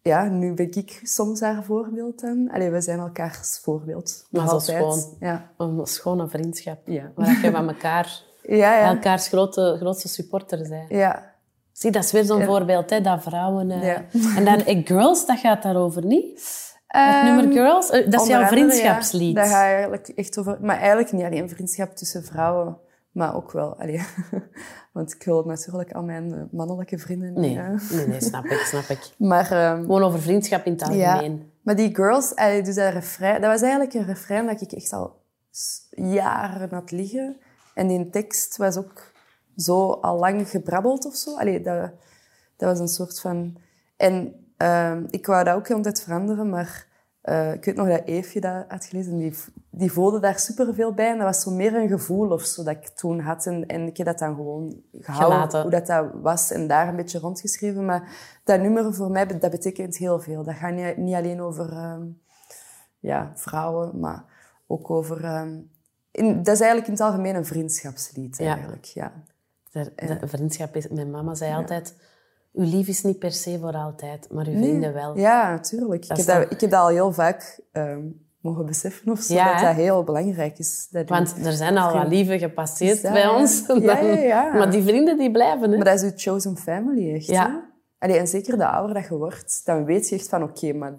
Ja, 0.02 0.24
nu 0.24 0.54
ben 0.54 0.72
ik 0.76 1.00
soms 1.04 1.40
haar 1.40 1.64
voorbeeld 1.64 2.20
dan. 2.22 2.50
Allee, 2.54 2.70
we 2.70 2.82
zijn 2.82 3.00
elkaars 3.00 3.60
voorbeeld. 3.62 4.28
Maar 4.30 4.46
dat 4.46 4.62
is 4.62 4.76
gewoon- 4.76 5.18
Ja. 5.20 5.52
Een 5.58 5.86
schone 5.86 6.28
vriendschap. 6.28 6.78
Ja. 6.86 7.12
Waar 7.16 7.40
je 7.42 7.52
van 7.52 7.68
elkaar, 7.68 8.22
Ja, 8.44 8.78
ja. 8.78 8.88
elkaars 8.88 9.28
grote, 9.28 9.76
grootste 9.80 10.08
supporter 10.08 10.66
zijn. 10.66 10.86
Ja. 10.90 11.34
Zie, 11.72 11.92
dat 11.92 12.04
is 12.04 12.12
weer 12.12 12.24
zo'n 12.24 12.44
voorbeeld, 12.44 12.90
hè, 12.90 13.02
dat 13.02 13.22
vrouwen... 13.24 13.72
eh. 13.72 13.88
En 14.38 14.46
dan 14.46 14.60
eh, 14.66 14.86
Girls, 14.86 15.26
dat 15.26 15.38
gaat 15.40 15.64
daarover 15.64 16.06
niet? 16.06 16.40
Het 16.88 17.16
Ehm, 17.16 17.26
nummer 17.36 17.54
Girls, 17.54 17.90
eh, 17.90 18.10
dat 18.12 18.22
is 18.22 18.28
jouw 18.28 18.42
andere, 18.42 18.56
vriendschapslied. 18.56 19.36
Ja, 19.36 19.42
daar 19.42 19.52
ga 19.52 19.66
je 19.68 19.74
eigenlijk 19.74 20.08
echt 20.08 20.38
over... 20.40 20.58
Maar 20.62 20.78
eigenlijk 20.78 21.12
niet 21.12 21.24
alleen 21.24 21.50
vriendschap 21.50 21.96
tussen 21.96 22.24
vrouwen, 22.24 22.78
maar 23.12 23.36
ook 23.36 23.52
wel... 23.52 23.80
Allee, 23.80 24.02
want 24.94 25.14
ik 25.14 25.24
wil 25.24 25.44
natuurlijk 25.44 25.92
al 25.92 26.04
mijn 26.04 26.34
eh, 26.34 26.42
mannelijke 26.52 26.98
vrienden... 26.98 27.34
Nee, 27.34 27.52
ja. 27.52 27.76
nee, 27.92 28.08
nee, 28.08 28.22
snap 28.22 28.46
ik, 28.46 28.60
snap 28.72 28.84
ik. 28.84 29.14
Maar, 29.18 29.52
ehm, 29.52 29.82
Gewoon 29.82 30.04
over 30.04 30.22
vriendschap 30.22 30.66
in 30.66 30.72
het 30.72 30.94
ja, 30.94 31.14
algemeen. 31.14 31.52
maar 31.64 31.76
die 31.76 31.96
girls, 31.96 32.36
allee, 32.36 32.62
dus 32.62 32.76
dat 32.76 32.94
refrein... 32.94 33.42
Dat 33.42 33.52
was 33.52 33.62
eigenlijk 33.62 33.94
een 33.94 34.06
refrein 34.06 34.46
dat 34.46 34.62
ik 34.62 34.72
echt 34.72 34.94
al 34.94 35.18
jaren 35.90 36.70
had 36.74 36.92
liggen. 36.92 37.38
En 37.74 37.88
die 37.88 38.10
tekst 38.10 38.58
was 38.58 38.78
ook 38.78 39.12
zo 39.56 39.92
al 39.92 40.18
lang 40.18 40.50
gebrabbeld 40.50 41.06
of 41.06 41.16
zo. 41.16 41.38
Allee, 41.38 41.62
dat, 41.62 41.92
dat 42.58 42.70
was 42.70 42.80
een 42.80 42.88
soort 42.88 43.20
van... 43.20 43.58
En 43.98 44.34
ehm, 44.58 45.06
ik 45.10 45.26
wou 45.26 45.44
dat 45.44 45.56
ook 45.56 45.68
heel 45.68 45.78
de 45.78 45.84
tijd 45.84 46.02
veranderen, 46.02 46.50
maar 46.50 46.88
eh, 47.22 47.54
ik 47.54 47.66
weet 47.66 47.76
nog 47.76 47.88
dat 47.88 48.02
Eefje 48.06 48.40
dat 48.42 48.66
had 48.68 48.86
gelezen. 48.86 49.12
en 49.12 49.18
Die, 49.18 49.34
die 49.70 49.92
voelde 49.92 50.20
daar 50.20 50.40
superveel 50.40 50.94
bij. 50.94 51.10
En 51.10 51.18
dat 51.18 51.28
was 51.28 51.42
zo 51.42 51.52
meer 51.52 51.76
een 51.76 51.88
gevoel 51.88 52.32
of 52.32 52.42
zo 52.42 52.64
dat 52.64 52.76
ik 52.76 52.88
toen 52.88 53.20
had. 53.20 53.46
En, 53.46 53.66
en 53.66 53.88
ik 53.88 53.98
heb 53.98 54.06
dat 54.06 54.20
dan 54.20 54.36
gewoon 54.36 54.82
gehouden, 55.00 55.38
Gelaten. 55.38 55.62
hoe 55.62 55.72
dat, 55.72 55.88
dat 55.88 56.08
was. 56.22 56.52
En 56.52 56.68
daar 56.68 56.88
een 56.88 56.96
beetje 56.96 57.20
rondgeschreven. 57.20 57.86
Maar 57.86 58.12
dat 58.44 58.60
nummer 58.62 58.94
voor 58.94 59.12
mij, 59.12 59.28
dat 59.28 59.52
betekent 59.52 59.98
heel 59.98 60.20
veel. 60.20 60.44
Dat 60.44 60.56
gaat 60.56 60.74
niet, 60.74 60.98
niet 60.98 61.16
alleen 61.16 61.42
over 61.42 61.72
ehm, 61.72 62.06
ja, 63.00 63.32
vrouwen, 63.36 64.00
maar 64.00 64.24
ook 64.68 64.90
over... 64.90 65.24
ehm, 65.24 65.58
in, 66.12 66.44
dat 66.44 66.54
is 66.54 66.60
eigenlijk 66.60 66.88
in 66.88 66.94
het 66.94 67.02
algemeen 67.02 67.36
een 67.36 67.46
vriendschapslied, 67.46 68.40
eigenlijk. 68.40 68.86
Ja. 68.86 69.12
De, 69.72 69.92
de 69.96 70.28
vriendschap 70.28 70.76
is... 70.76 70.88
Mijn 70.88 71.12
mama 71.12 71.36
zei 71.36 71.54
altijd... 71.54 71.96
Uw 72.54 72.66
lief 72.66 72.88
is 72.88 73.04
niet 73.04 73.20
per 73.20 73.32
se 73.32 73.60
voor 73.60 73.74
altijd, 73.74 74.28
maar 74.32 74.48
uw 74.48 74.58
vrienden 74.58 74.94
wel. 74.94 75.18
Ja, 75.18 75.50
natuurlijk. 75.52 76.04
Ik 76.04 76.18
heb, 76.18 76.26
dat, 76.26 76.52
ik 76.52 76.62
heb 76.62 76.70
dat 76.70 76.80
al 76.80 76.88
heel 76.88 77.12
vaak 77.14 77.60
ehm, 77.72 78.02
mogen 78.42 78.66
beseffen 78.66 79.12
of 79.12 79.20
zo, 79.20 79.34
Ja, 79.34 79.54
dat 79.54 79.62
dat 79.62 79.76
heel 79.76 80.04
belangrijk 80.04 80.58
is. 80.58 80.88
Dat 80.92 81.10
Want 81.10 81.46
er 81.46 81.54
zijn 81.54 81.78
al 81.78 81.94
wat 81.94 82.08
lieven 82.08 82.40
gepasseerd 82.40 83.02
dat, 83.02 83.12
bij 83.12 83.28
ons. 83.28 83.64
Ja, 83.68 84.00
ja, 84.00 84.18
ja. 84.18 84.54
Maar 84.58 84.72
die 84.72 84.84
vrienden 84.84 85.18
die 85.18 85.32
blijven. 85.32 85.70
Hè? 85.70 85.76
Maar 85.76 85.86
dat 85.86 85.94
is 85.94 86.02
je 86.02 86.14
chosen 86.16 86.58
family, 86.58 87.14
echt. 87.16 87.26
Ja. 87.26 87.70
Allee, 88.00 88.18
en 88.18 88.28
zeker 88.28 88.58
de 88.58 88.68
ouder 88.68 88.94
dat 88.94 89.08
je 89.08 89.18
wordt, 89.18 89.62
dan 89.66 89.86
weet 89.86 90.10
je 90.10 90.16
echt 90.16 90.30
van, 90.30 90.44
oké, 90.44 90.74
maar 90.74 90.94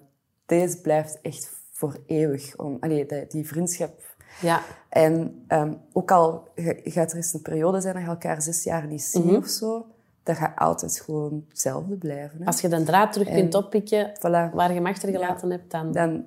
deze 0.46 0.80
blijft 0.80 1.18
echt 1.22 1.51
voor 1.72 1.96
eeuwig. 2.07 2.57
Om, 2.57 2.76
allee, 2.80 3.07
die, 3.07 3.26
die 3.28 3.46
vriendschap. 3.46 4.09
Ja. 4.40 4.61
En 4.88 5.44
ehm, 5.46 5.74
ook 5.92 6.11
al 6.11 6.48
gaat 6.84 7.11
er 7.11 7.16
eens 7.16 7.34
een 7.34 7.42
periode 7.42 7.80
zijn 7.80 7.94
dat 7.94 8.03
je 8.03 8.09
elkaar 8.09 8.42
zes 8.42 8.64
jaar 8.64 8.86
niet 8.86 9.03
ziet 9.03 9.24
Mhm. 9.24 9.34
of 9.34 9.46
zo, 9.46 9.86
dat 10.30 10.38
gaat 10.38 10.58
altijd 10.58 11.00
gewoon 11.04 11.44
hetzelfde 11.48 11.96
blijven. 11.96 12.38
Hè? 12.38 12.44
Als 12.44 12.60
je 12.60 12.68
de 12.68 12.82
draad 12.82 13.12
terug 13.12 13.28
kunt 13.28 13.54
oppikken 13.54 14.10
Voilà. 14.18 14.52
waar 14.54 14.68
je 14.68 14.74
hem 14.74 14.86
achtergelaten 14.86 15.50
hebt, 15.50 15.70
dan... 15.70 15.92
Dan, 15.92 16.26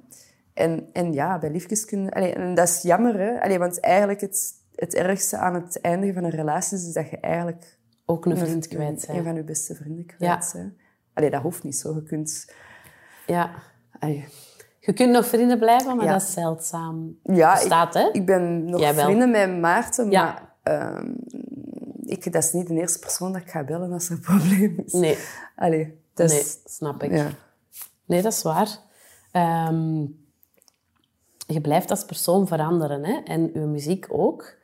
en, 0.53 0.89
en 0.93 1.13
ja, 1.13 1.39
bij 1.39 1.51
liefdeskunde... 1.51 2.11
Allee, 2.11 2.33
en 2.33 2.55
dat 2.55 2.67
is 2.67 2.81
jammer, 2.81 3.19
hè. 3.19 3.41
Allee, 3.41 3.59
want 3.59 3.79
eigenlijk 3.79 4.21
het, 4.21 4.51
het 4.75 4.93
ergste 4.95 5.37
aan 5.37 5.53
het 5.53 5.81
eindigen 5.81 6.13
van 6.15 6.23
een 6.23 6.29
relatie 6.29 6.77
is 6.77 6.93
dat 6.93 7.09
je 7.09 7.17
eigenlijk 7.19 7.77
Ook 8.05 8.25
een 8.25 8.37
vriend 8.37 8.67
kwijt 8.67 8.91
een 8.91 8.99
zijn. 8.99 9.23
van 9.23 9.35
je 9.35 9.43
beste 9.43 9.75
vrienden 9.75 10.05
Ja. 10.07 10.15
kwijt 10.35 10.51
bent. 10.53 10.73
Allee, 11.13 11.29
dat 11.29 11.41
hoeft 11.41 11.63
niet 11.63 11.75
zo. 11.75 11.93
Je 11.95 12.03
kunt... 12.03 12.53
Ja. 13.27 13.51
Je 14.79 14.93
kunt 14.93 15.11
nog 15.11 15.25
vrienden 15.27 15.59
blijven, 15.59 15.95
maar 15.95 16.05
Ja. 16.05 16.11
dat 16.11 16.21
is 16.21 16.33
zeldzaam. 16.33 17.17
Ja, 17.23 17.53
Bestaat, 17.53 17.93
hè? 17.93 18.07
ik, 18.07 18.13
ik 18.13 18.25
ben 18.25 18.65
nog 18.65 18.79
Jij 18.79 18.95
wel. 18.95 19.05
vrienden 19.05 19.31
met 19.31 19.59
Maarten, 19.59 20.11
Ja. 20.11 20.23
maar 20.23 20.51
ehm, 20.63 21.11
ik, 22.05 22.33
dat 22.33 22.43
is 22.43 22.51
niet 22.51 22.67
de 22.67 22.73
eerste 22.73 22.99
persoon 22.99 23.31
dat 23.33 23.41
ik 23.41 23.49
ga 23.49 23.63
bellen 23.63 23.91
als 23.91 24.09
er 24.09 24.11
een 24.11 24.19
probleem 24.19 24.83
is. 24.85 24.93
Nee, 24.93 25.17
Allee, 25.55 25.99
dus, 26.13 26.31
nee, 26.31 26.43
snap 26.65 27.03
ik. 27.03 27.11
ja. 27.11 27.29
Nee, 28.05 28.21
dat 28.21 28.33
is 28.33 28.41
waar. 28.41 28.77
Ehm, 29.31 30.01
je 31.47 31.61
blijft 31.61 31.89
als 31.89 32.05
persoon 32.05 32.47
veranderen 32.47 33.05
hè? 33.05 33.19
en 33.23 33.49
je 33.53 33.59
muziek 33.59 34.05
ook. 34.09 34.55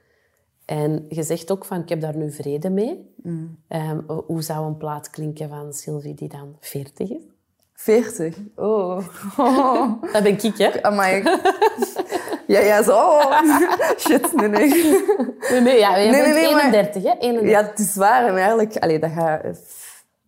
En 0.66 1.06
je 1.10 1.24
zegt 1.24 1.52
ook 1.52 1.66
van, 1.66 1.82
ik 1.82 1.90
heb 1.90 2.02
daar 2.02 2.16
nu 2.16 2.32
vrede 2.32 2.70
mee. 2.70 3.14
Mm. 3.16 3.60
Ehm, 3.68 4.00
hoe 4.26 4.42
zou 4.42 4.66
een 4.66 4.78
plaat 4.78 5.10
klinken 5.10 5.50
van 5.50 5.74
Sylvie 5.74 6.14
die 6.14 6.30
dan 6.30 6.56
40 6.60 7.10
is? 7.10 7.24
40. 7.74 8.38
Oh. 8.56 8.98
Dat 10.14 10.24
ben 10.24 10.44
ik, 10.44 10.58
hè? 10.58 10.84
Amai. 10.84 11.24
Ja, 12.50 12.60
ja, 12.60 12.84
zo. 12.84 13.20
Shit, 14.08 14.34
nee, 14.36 14.48
nee. 14.48 14.70
Nee, 15.50 15.62
nee, 15.62 15.80
ja, 15.80 15.98
je 15.98 16.12
Nee, 16.12 16.22
bent 16.24 16.34
nee, 16.34 16.44
nee, 16.44 16.54
maar- 16.54 16.74
31, 16.74 17.04
hè? 17.04 17.18
31. 17.20 17.50
Ja, 17.50 17.64
het 17.66 17.80
is 17.80 17.96
waar. 17.96 18.26
En 18.28 18.36
eigenlijk, 18.38 18.78
allee, 18.78 19.00
dat, 19.00 19.12
gaat, 19.12 19.42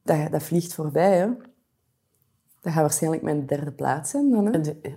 dat, 0.03 0.31
dat 0.31 0.43
vliegt 0.43 0.73
voorbij, 0.73 1.17
hè. 1.17 1.27
Dat 2.61 2.73
gaat 2.73 2.81
waarschijnlijk 2.81 3.23
mijn 3.23 3.45
derde 3.45 3.71
plaats 3.71 4.09
zijn 4.11 4.29
dan, 4.31 4.45
hè. 4.45 4.61
De- 4.61 4.95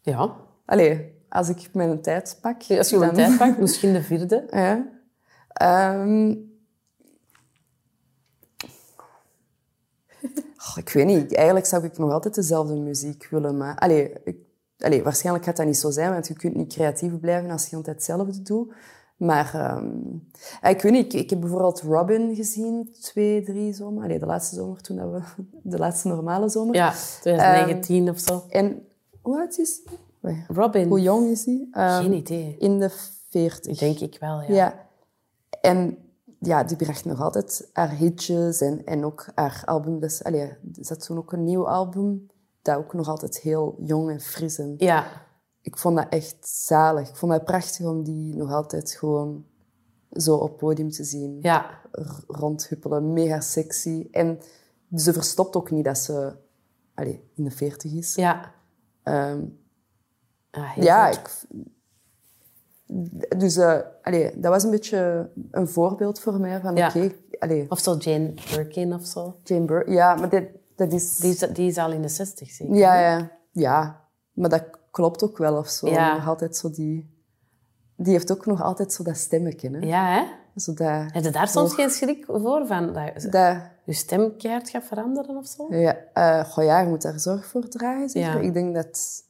Ja, 0.00 0.34
Allee, 0.66 1.14
als 1.28 1.48
ik 1.48 1.68
mijn 1.72 2.02
tijd 2.02 2.38
pak. 2.40 2.62
als 2.68 2.90
je 2.90 2.98
dan- 2.98 3.12
tijd 3.14 3.36
pakt, 3.38 3.58
misschien 3.58 3.92
de 3.92 4.02
vierde. 4.02 4.44
Ja. 4.50 4.86
Ehm. 5.48 6.34
Ik 10.76 10.88
weet 10.88 11.06
niet. 11.06 11.34
Eigenlijk 11.34 11.66
zou 11.66 11.84
ik 11.84 11.98
nog 11.98 12.10
altijd 12.12 12.34
dezelfde 12.34 12.74
muziek 12.74 13.26
willen 13.30 13.56
maken. 13.56 13.78
Allee, 13.80 14.12
ik, 14.24 14.36
allee, 14.86 15.02
waarschijnlijk 15.02 15.44
gaat 15.44 15.56
dat 15.56 15.66
niet 15.66 15.78
zo 15.78 15.90
zijn, 15.90 16.12
want 16.12 16.28
je 16.28 16.34
kunt 16.34 16.54
niet 16.54 16.72
creatief 16.72 17.20
blijven 17.20 17.50
als 17.50 17.66
je 17.66 17.76
altijd 17.76 17.96
hetzelfde 17.96 18.42
doet. 18.42 18.72
Maar 19.16 19.54
ehm, 19.54 19.88
ja, 20.62 20.68
ik 20.68 20.82
weet 20.82 20.92
niet, 20.92 21.14
ik, 21.14 21.20
ik 21.20 21.30
heb 21.30 21.40
bijvoorbeeld 21.40 21.80
Robin 21.80 22.34
gezien, 22.34 22.94
twee, 23.00 23.42
drie 23.42 23.72
zomer. 23.72 24.04
Allee, 24.04 24.18
de 24.18 24.26
laatste 24.26 24.54
zomer, 24.54 24.80
toen 24.80 24.96
dat 24.96 25.10
we... 25.10 25.20
De 25.70 25.78
laatste 25.78 26.08
normale 26.08 26.48
zomer. 26.48 26.74
Ja, 26.74 26.92
2019 27.20 28.08
of 28.08 28.18
zo. 28.18 28.44
En 28.48 28.82
hoe 29.22 29.38
oud 29.38 29.58
is 29.58 29.80
hij? 30.20 30.44
Robin, 30.48 30.88
Hoe 30.88 31.00
jong 31.00 31.30
is 31.30 31.44
hij? 31.44 31.68
Ehm, 31.72 32.02
geen 32.02 32.12
idee. 32.12 32.56
In 32.58 32.78
de 32.78 32.90
veertig. 33.28 33.78
Denk 33.78 33.98
ik 33.98 34.16
wel, 34.20 34.40
ja. 34.40 34.54
Ja. 34.54 34.86
En 35.60 35.98
ja, 36.38 36.64
die 36.64 36.76
bracht 36.76 37.04
nog 37.04 37.20
altijd 37.20 37.70
haar 37.72 37.90
hitjes 37.90 38.60
en, 38.60 38.84
en 38.84 39.04
ook 39.04 39.26
haar 39.34 39.62
album. 39.64 40.00
Dus, 40.00 40.24
allee, 40.24 40.40
er 40.40 40.58
zat 40.74 41.06
toen 41.06 41.18
ook 41.18 41.32
een 41.32 41.44
nieuw 41.44 41.68
album, 41.68 42.26
dat 42.66 42.76
ook 42.76 42.94
nog 42.94 43.08
altijd 43.08 43.38
heel 43.38 43.76
jong 43.78 44.10
en 44.10 44.20
fris 44.20 44.58
en 44.58 44.74
Ja, 44.78 45.06
Ik 45.60 45.76
vond 45.78 45.96
dat 45.96 46.06
echt 46.08 46.36
zalig. 46.48 47.08
Ik 47.08 47.16
vond 47.16 47.32
het 47.32 47.44
prachtig 47.44 47.86
om 47.86 48.02
die 48.04 48.34
nog 48.36 48.52
altijd 48.52 48.90
gewoon 48.90 49.44
zo 50.10 50.36
op 50.36 50.56
podium 50.58 50.90
te 50.90 51.04
zien. 51.04 51.38
ja. 51.42 51.80
Rondhuppelen, 52.26 53.12
mega 53.12 53.40
sexy. 53.40 54.08
En 54.10 54.38
ze 54.96 55.12
verstopt 55.12 55.56
ook 55.56 55.70
niet 55.70 55.84
dat 55.84 55.98
ze 55.98 56.32
allee, 56.94 57.30
in 57.34 57.44
de 57.44 57.50
veertig 57.50 57.92
is. 57.92 58.14
Ja. 58.14 58.52
Ehm, 59.02 59.40
Ah, 60.50 60.76
ja, 60.76 61.08
ik, 61.08 61.30
dus 63.36 63.56
eh, 63.56 63.78
allee, 64.02 64.40
dat 64.40 64.52
was 64.52 64.62
een 64.64 64.70
beetje 64.70 65.30
een 65.50 65.68
voorbeeld 65.68 66.20
voor 66.20 66.40
mij 66.40 66.60
van 66.60 66.76
Ja. 66.76 66.88
oké, 66.88 67.12
allee, 67.38 67.66
Of 67.70 67.78
zo 67.78 67.94
Jane 67.96 68.34
Birkin 68.54 68.94
of 68.94 69.04
zo. 69.06 69.36
Jane 69.42 69.82
ja, 69.86 70.14
maar 70.14 70.28
dit, 70.28 70.48
dat 70.76 70.92
is... 70.92 71.16
Die 71.16 71.30
is, 71.30 71.38
die 71.38 71.68
is 71.68 71.78
al 71.78 71.92
in 71.92 72.02
de 72.02 72.08
60, 72.08 72.50
zeker? 72.50 72.74
ja, 72.74 73.00
ja, 73.00 73.30
ja, 73.52 74.04
maar 74.32 74.50
dat 74.50 74.64
klopt 74.90 75.22
ook 75.22 75.38
wel 75.38 75.56
of 75.56 75.68
zo. 75.68 75.88
Ja. 75.88 76.16
Nog 76.16 76.28
altijd 76.28 76.56
zo 76.56 76.70
die... 76.70 77.14
Die 77.96 78.12
heeft 78.12 78.32
ook 78.32 78.46
nog 78.46 78.62
altijd 78.62 78.92
zo 78.92 79.02
dat 79.02 79.16
stemmetje, 79.16 79.70
hè. 79.70 79.78
Ja, 79.78 80.14
hè? 80.14 80.24
Zo 80.60 80.74
dat, 80.74 81.12
Heb 81.12 81.24
je 81.24 81.30
daar 81.30 81.48
soms 81.48 81.74
geen 81.74 81.90
schrik 81.90 82.24
voor? 82.28 82.66
Van 82.66 82.92
dat 82.92 83.26
dat, 83.30 83.56
je 83.84 83.92
stem 83.92 84.36
keihard 84.36 84.70
gaat 84.70 84.84
veranderen 84.84 85.36
of 85.36 85.46
zo? 85.46 85.74
ja, 85.74 85.96
eh, 86.12 86.44
goh, 86.44 86.64
ja, 86.64 86.80
je 86.80 86.88
moet 86.88 87.02
daar 87.02 87.20
zorg 87.20 87.46
voor 87.46 87.68
dragen, 87.68 88.08
zeker. 88.08 88.32
Ja. 88.32 88.40
Ik 88.40 88.52
denk 88.52 88.74
dat, 88.74 89.22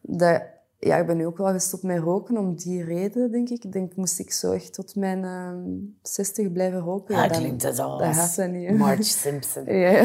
dat... 0.00 0.42
Ja, 0.80 0.96
ik 0.96 1.06
ben 1.06 1.16
nu 1.16 1.26
ook 1.26 1.36
wel 1.38 1.52
gestopt 1.52 1.82
met 1.82 1.98
roken 1.98 2.36
om 2.36 2.56
die 2.56 2.84
reden, 2.84 3.30
denk 3.30 3.48
ik. 3.48 3.64
Ik 3.64 3.72
denk, 3.72 3.96
moest 3.96 4.18
ik 4.18 4.32
zo 4.32 4.52
echt 4.52 4.74
tot 4.74 4.96
mijn 4.96 5.24
ehm 5.24 5.56
60 6.02 6.52
blijven 6.52 6.80
roken? 6.80 7.14
Ja, 7.14 7.28
dan- 7.28 7.38
klinkt 7.38 7.62
het 7.62 7.78
al 7.78 7.98
Dat 7.98 8.06
als 8.06 8.16
gaat 8.16 8.36
dat 8.36 8.50
niet, 8.50 8.68
hè. 8.68 8.74
Marge 8.74 9.02
Simpson. 9.22 9.64
Ja. 9.64 10.02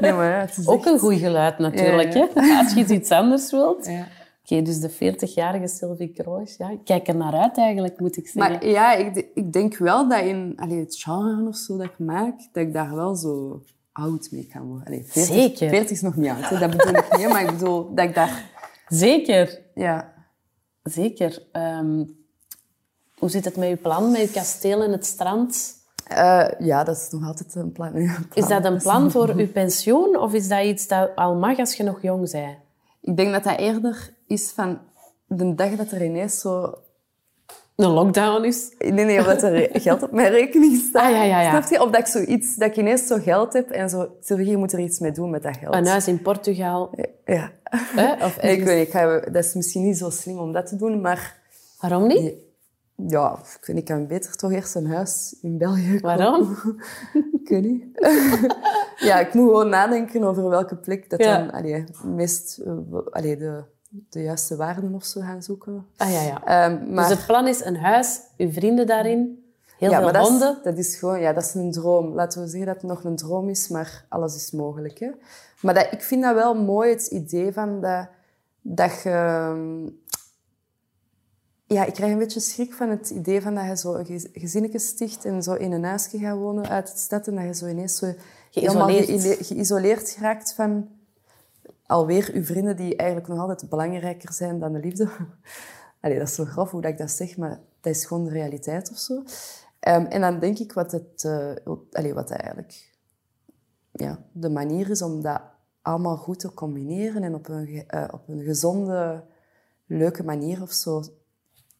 Nee, 0.00 0.12
maar 0.12 0.30
ja, 0.30 0.40
het 0.40 0.56
is 0.56 0.66
Ook 0.68 0.76
echt- 0.84 0.86
een 0.94 0.98
goed 0.98 1.14
geluid 1.14 1.58
natuurlijk, 1.58 2.12
Ja, 2.12 2.28
hè? 2.34 2.58
Als 2.58 2.72
je 2.74 2.94
iets 2.94 3.10
anders 3.10 3.50
wilt. 3.50 3.86
Ja. 3.86 4.06
Oké, 4.42 4.62
dus 4.62 4.80
de 4.80 4.90
40-jarige 4.90 5.68
Sylvie 5.68 6.12
Kroos. 6.12 6.56
Ja, 6.56 6.70
ik 6.70 6.80
kijk 6.84 7.08
er 7.08 7.16
naar 7.16 7.32
uit 7.34 7.58
eigenlijk, 7.58 8.00
moet 8.00 8.16
ik 8.16 8.28
zeggen. 8.28 8.52
Maar 8.52 8.66
ja, 8.66 8.94
ik, 8.94 9.26
ik 9.34 9.52
denk 9.52 9.76
wel 9.76 10.08
dat 10.08 10.20
in 10.24 10.52
allee, 10.56 10.78
het 10.80 10.96
genre 10.96 11.48
of 11.48 11.56
zo 11.56 11.76
dat 11.76 11.86
ik 11.86 11.98
maak, 11.98 12.34
dat 12.52 12.62
ik 12.66 12.72
daar 12.72 12.94
wel 12.94 13.14
zo 13.14 13.62
oud 13.92 14.28
mee 14.30 14.48
kan 14.52 14.62
worden. 14.66 14.86
Allee, 14.86 15.04
40, 15.04 15.34
Zeker. 15.34 15.68
40 15.68 15.90
is 15.90 16.00
nog 16.00 16.16
niet 16.16 16.30
oud, 16.30 16.48
hè. 16.48 16.58
dat 16.58 16.70
bedoel 16.70 16.94
ik 16.94 17.16
niet. 17.16 17.28
Maar 17.28 17.42
ik 17.42 17.50
bedoel 17.50 17.94
dat 17.94 18.04
ik 18.08 18.14
daar... 18.14 18.50
Zeker, 18.88 19.60
Ja, 19.74 20.12
zeker. 20.82 21.42
Ehm, 21.52 22.04
hoe 23.18 23.28
zit 23.28 23.44
het 23.44 23.56
met 23.56 23.68
je 23.68 23.76
plan, 23.76 24.10
met 24.10 24.20
je 24.20 24.30
kasteel 24.30 24.82
en 24.82 24.92
het 24.92 25.06
strand? 25.06 25.82
Eh, 26.04 26.46
ja 26.58 26.84
dat 26.84 26.96
is 26.96 27.10
nog 27.10 27.26
altijd 27.26 27.54
een 27.54 27.72
plan. 27.72 27.94
een 27.94 28.06
plan. 28.06 28.26
Is 28.34 28.48
dat 28.48 28.64
een 28.64 28.78
plan 28.78 29.10
voor 29.10 29.36
je 29.40 29.46
pensioen 29.46 30.18
of 30.18 30.32
is 30.32 30.48
dat 30.48 30.64
iets 30.64 30.86
dat 30.86 31.16
al 31.16 31.34
mag 31.34 31.58
als 31.58 31.74
je 31.74 31.82
nog 31.82 32.02
jong 32.02 32.30
bent? 32.30 32.56
Ik 33.00 33.16
denk 33.16 33.32
dat 33.32 33.44
dat 33.44 33.58
eerder 33.58 34.14
is 34.26 34.50
van 34.50 34.78
de 35.26 35.54
dag 35.54 35.70
dat 35.70 35.90
er 35.90 36.04
ineens 36.04 36.40
zo... 36.40 36.74
Een 37.76 37.90
lockdown 37.90 38.44
is? 38.44 38.74
Nee, 38.78 39.04
nee, 39.04 39.18
of 39.18 39.24
dat 39.26 39.42
er 39.42 39.68
geld 39.80 40.02
op 40.02 40.12
mijn 40.12 40.30
rekening 40.30 40.76
staat. 40.88 41.04
Ah, 41.04 41.10
ja, 41.10 41.22
ja, 41.24 41.40
ja. 41.40 41.50
Snap 41.50 41.70
je? 41.70 41.82
Of 41.86 41.90
dat 41.90 42.00
ik 42.00 42.06
zoiets... 42.06 42.56
Dat 42.56 42.68
ik 42.68 42.76
ineens 42.76 43.06
zo 43.06 43.18
geld 43.18 43.52
heb 43.52 43.70
en 43.70 43.90
zo... 43.90 44.08
Sylvie, 44.20 44.46
je 44.46 44.56
moet 44.56 44.72
er 44.72 44.78
iets 44.78 44.98
mee 44.98 45.12
doen 45.12 45.30
met 45.30 45.42
dat 45.42 45.56
geld. 45.56 45.74
Een 45.74 45.86
huis 45.86 46.08
in 46.08 46.22
Portugal? 46.22 46.90
Ja. 47.24 47.52
Of 48.26 48.42
Nee, 48.42 48.56
ik 48.56 48.64
weet 48.64 48.78
niet, 48.78 48.86
ik 48.86 48.92
ga, 48.92 49.20
dat 49.20 49.44
is 49.44 49.54
misschien 49.54 49.82
niet 49.84 49.98
zo 49.98 50.10
slim 50.10 50.38
om 50.38 50.52
dat 50.52 50.66
te 50.66 50.76
doen, 50.76 51.00
maar... 51.00 51.42
Waarom 51.80 52.06
niet? 52.06 52.32
Ja, 53.06 53.32
ik 53.32 53.66
weet 53.66 53.76
niet, 53.76 53.88
ik 53.88 53.94
kan 53.94 54.06
beter 54.06 54.36
toch 54.36 54.52
eerst 54.52 54.74
een 54.74 54.86
huis 54.86 55.36
in 55.42 55.58
België 55.58 55.90
kopen. 55.90 56.00
Waarom? 56.18 56.56
Ik 57.42 57.48
weet 57.50 57.62
niet. 57.62 57.84
ja, 58.96 59.18
ik 59.20 59.34
moet 59.34 59.48
gewoon 59.48 59.68
nadenken 59.68 60.24
over 60.24 60.48
welke 60.48 60.76
plek 60.76 61.10
dat 61.10 61.22
Ja. 61.22 61.38
dan 61.38 61.50
allee, 61.50 61.84
meest 62.04 62.58
eh, 62.58 62.72
allee, 63.10 63.36
de, 63.36 63.62
de 64.10 64.22
juiste 64.22 64.56
waarden 64.56 64.94
of 64.94 65.04
zo 65.04 65.20
gaan 65.20 65.42
zoeken. 65.42 65.86
Ah 65.96 66.10
ja, 66.12 66.20
ja. 66.22 66.44
Ehm, 66.44 66.92
maar 66.94 67.08
Dus 67.08 67.16
het 67.18 67.26
plan 67.26 67.46
is 67.48 67.64
een 67.64 67.76
huis, 67.76 68.20
uw 68.36 68.52
vrienden 68.52 68.86
daarin, 68.86 69.44
heel 69.78 69.90
ja, 69.90 69.94
veel 69.96 70.04
maar 70.04 70.12
dat 70.12 70.22
is, 70.22 70.28
honden. 70.28 70.58
dat 70.62 70.78
is 70.78 70.96
gewoon, 70.96 71.20
ja, 71.20 71.32
dat 71.32 71.44
is 71.44 71.54
een 71.54 71.72
droom. 71.72 72.14
Laten 72.14 72.42
we 72.42 72.48
zeggen 72.48 72.66
dat 72.66 72.76
het 72.76 72.84
nog 72.90 73.04
een 73.04 73.16
droom 73.16 73.48
is, 73.48 73.68
maar 73.68 74.04
alles 74.08 74.36
is 74.36 74.50
mogelijk. 74.50 74.98
Hè? 74.98 75.10
Maar 75.60 75.74
dat, 75.74 75.86
ik 75.90 76.02
vind 76.02 76.22
dat 76.22 76.34
wel 76.34 76.54
mooi, 76.54 76.90
het 76.90 77.06
idee 77.06 77.52
van 77.52 77.80
dat, 77.80 78.08
dat 78.60 79.02
je... 79.02 79.10
ehm, 79.10 79.86
Ja, 81.66 81.84
ik 81.84 81.92
krijg 81.94 82.12
een 82.12 82.18
beetje 82.18 82.40
schrik 82.40 82.72
van 82.74 82.88
het 82.88 83.10
idee 83.10 83.42
van 83.42 83.54
dat 83.54 83.64
je 83.66 83.76
zo 83.76 83.94
een 83.94 84.06
gez- 84.06 84.28
gezinnetje 84.32 84.78
sticht 84.78 85.24
en 85.24 85.42
zo 85.42 85.52
in 85.54 85.72
een 85.72 85.84
huisje 85.84 86.18
gaat 86.18 86.36
wonen 86.36 86.68
uit 86.68 86.88
het 86.88 86.98
stad 86.98 87.26
en 87.26 87.34
dat 87.34 87.44
je 87.44 87.54
zo 87.54 87.66
ineens 87.66 87.96
zo 87.96 88.12
helemaal 88.50 88.86
Geïsoleerd. 88.88 89.22
geïle- 89.22 89.44
geïsoleerd 89.44 90.08
geraakt 90.10 90.52
van 90.52 90.88
alweer 91.86 92.30
uw 92.32 92.44
vrienden 92.44 92.76
die 92.76 92.96
eigenlijk 92.96 93.28
nog 93.28 93.38
altijd 93.38 93.70
belangrijker 93.70 94.32
zijn 94.32 94.58
dan 94.58 94.72
de 94.72 94.78
liefde. 94.78 95.08
Allee, 96.00 96.18
dat 96.18 96.28
is 96.28 96.34
zo 96.34 96.44
grof 96.44 96.70
hoe 96.70 96.80
dat 96.80 96.90
ik 96.90 96.98
dat 96.98 97.10
zeg, 97.10 97.36
maar 97.36 97.60
dat 97.80 97.94
is 97.94 98.06
gewoon 98.06 98.24
de 98.24 98.30
realiteit 98.30 98.90
of 98.90 98.98
zo. 98.98 99.22
Ehm, 99.80 100.04
en 100.04 100.20
dan 100.20 100.38
denk 100.38 100.58
ik 100.58 100.72
wat, 100.72 100.92
het, 100.92 101.24
eh, 101.24 101.74
allee, 101.92 102.14
wat 102.14 102.30
eigenlijk 102.30 102.92
ja, 103.92 104.18
de 104.32 104.50
manier 104.50 104.90
is 104.90 105.02
om 105.02 105.22
dat 105.22 105.40
allemaal 105.82 106.16
goed 106.16 106.38
te 106.38 106.54
combineren 106.54 107.22
en 107.22 107.34
op 107.34 107.48
een, 107.48 107.84
eh, 107.86 108.08
op 108.10 108.28
een 108.28 108.42
gezonde, 108.42 109.24
leuke 109.86 110.24
manier 110.24 110.62
of 110.62 110.72
zo 110.72 111.02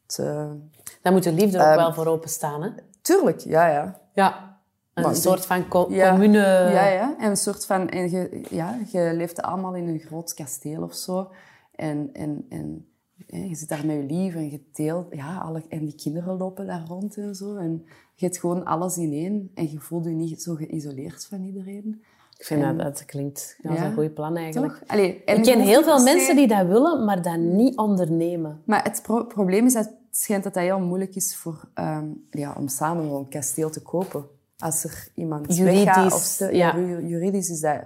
te... 0.07 0.57
Daar 1.03 1.13
moet 1.13 1.23
de 1.23 1.33
liefde 1.33 1.59
ook 1.59 1.65
Ehm, 1.65 1.77
wel 1.77 1.95
voor 1.95 2.07
openstaan, 2.07 2.63
hè? 2.63 2.71
Tuurlijk, 3.03 3.41
ja, 3.41 3.67
ja. 3.67 4.01
Ja. 4.15 4.54
Een 4.95 5.03
Maar 5.03 5.17
soort 5.17 5.47
van 5.47 5.69
co- 5.69 5.87
Ja, 5.91 6.11
commune... 6.11 6.39
Ja, 6.73 6.87
ja. 6.89 7.15
En 7.19 7.31
een 7.31 7.37
soort 7.37 7.67
van... 7.67 7.89
En 7.89 8.11
je, 8.11 8.41
ja, 8.51 8.79
je 8.93 9.13
leeft 9.15 9.43
allemaal 9.43 9.75
in 9.75 9.89
een 9.89 9.99
groot 9.99 10.35
kasteel 10.35 10.83
of 10.83 10.95
zo. 10.95 11.31
En, 11.75 12.11
en, 12.13 12.47
en 12.49 12.87
je 13.27 13.55
zit 13.55 13.69
daar 13.69 13.87
met 13.87 13.97
je 13.97 14.03
lief 14.03 14.35
en 14.35 14.51
je 14.51 14.61
deelt... 14.73 15.07
Ja, 15.15 15.39
alle, 15.39 15.63
en 15.69 15.85
die 15.85 15.95
kinderen 15.95 16.37
lopen 16.37 16.67
daar 16.67 16.85
rond 16.89 17.17
en 17.17 17.35
zo. 17.35 17.57
En 17.57 17.85
je 18.15 18.25
hebt 18.25 18.39
gewoon 18.39 18.65
alles 18.65 18.97
in 18.97 19.13
één. 19.13 19.51
En 19.55 19.71
je 19.71 19.79
voelt 19.81 20.05
je 20.05 20.11
niet 20.11 20.43
zo 20.43 20.55
geïsoleerd 20.55 21.25
van 21.27 21.43
iedereen. 21.43 22.03
Ik 22.39 22.45
vind 22.45 22.63
dat, 22.63 22.79
dat 22.79 23.05
klinkt 23.05 23.59
als 23.69 23.79
Ja. 23.79 23.85
een 23.87 23.95
goed 23.95 24.15
plan 24.15 24.37
eigenlijk. 24.37 24.83
Allee, 24.87 25.23
Ik 25.25 25.43
ken 25.43 25.61
heel 25.61 25.83
veel 25.83 26.03
mensen 26.03 26.37
die 26.37 26.49
dat 26.49 26.67
willen, 26.67 27.05
maar 27.05 27.23
dat 27.23 27.37
niet 27.39 27.77
ondernemen. 27.77 28.63
Maar 28.67 28.83
het 28.85 29.01
pro- 29.03 29.25
probleem 29.25 29.67
is 29.67 29.73
dat 29.73 29.85
het 29.85 29.95
schijnt 30.23 30.45
dat 30.45 30.55
dat 30.55 30.63
heel 30.63 30.81
moeilijk 30.81 31.15
is 31.15 31.37
voor, 31.37 31.69
ehm, 31.75 32.07
ja, 32.31 32.55
om 32.59 32.69
samen 32.69 33.11
een 33.11 33.29
kasteel 33.29 33.71
te 33.71 33.83
kopen. 33.83 34.25
Als 34.59 34.85
er 34.85 35.09
iemand 35.15 35.57
Juridisch, 35.57 35.85
weggaat 35.85 36.13
of 36.13 36.23
ze- 36.23 36.55
ja. 36.57 36.77
ju- 36.77 37.07
juridisch 37.07 37.51
is 37.51 37.61
dat 37.61 37.81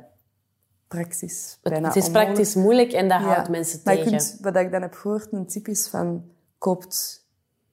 praktisch 0.89 1.59
Het, 1.63 1.73
bijna 1.73 1.87
het 1.89 1.97
is 1.97 2.07
onmogelijk. 2.07 2.33
praktisch 2.35 2.55
moeilijk 2.55 2.93
en 2.93 3.09
dat 3.09 3.21
Ja. 3.21 3.27
houdt 3.27 3.49
mensen 3.49 3.81
maar 3.85 3.95
tegen. 3.95 4.11
kunt, 4.11 4.39
wat 4.41 4.57
ik 4.57 4.71
dan 4.71 4.83
heb 4.83 4.95
gehoord, 4.95 5.33
een 5.33 5.47
tip 5.47 5.69
is 5.69 5.89
van 5.89 6.25
koopt, 6.59 7.27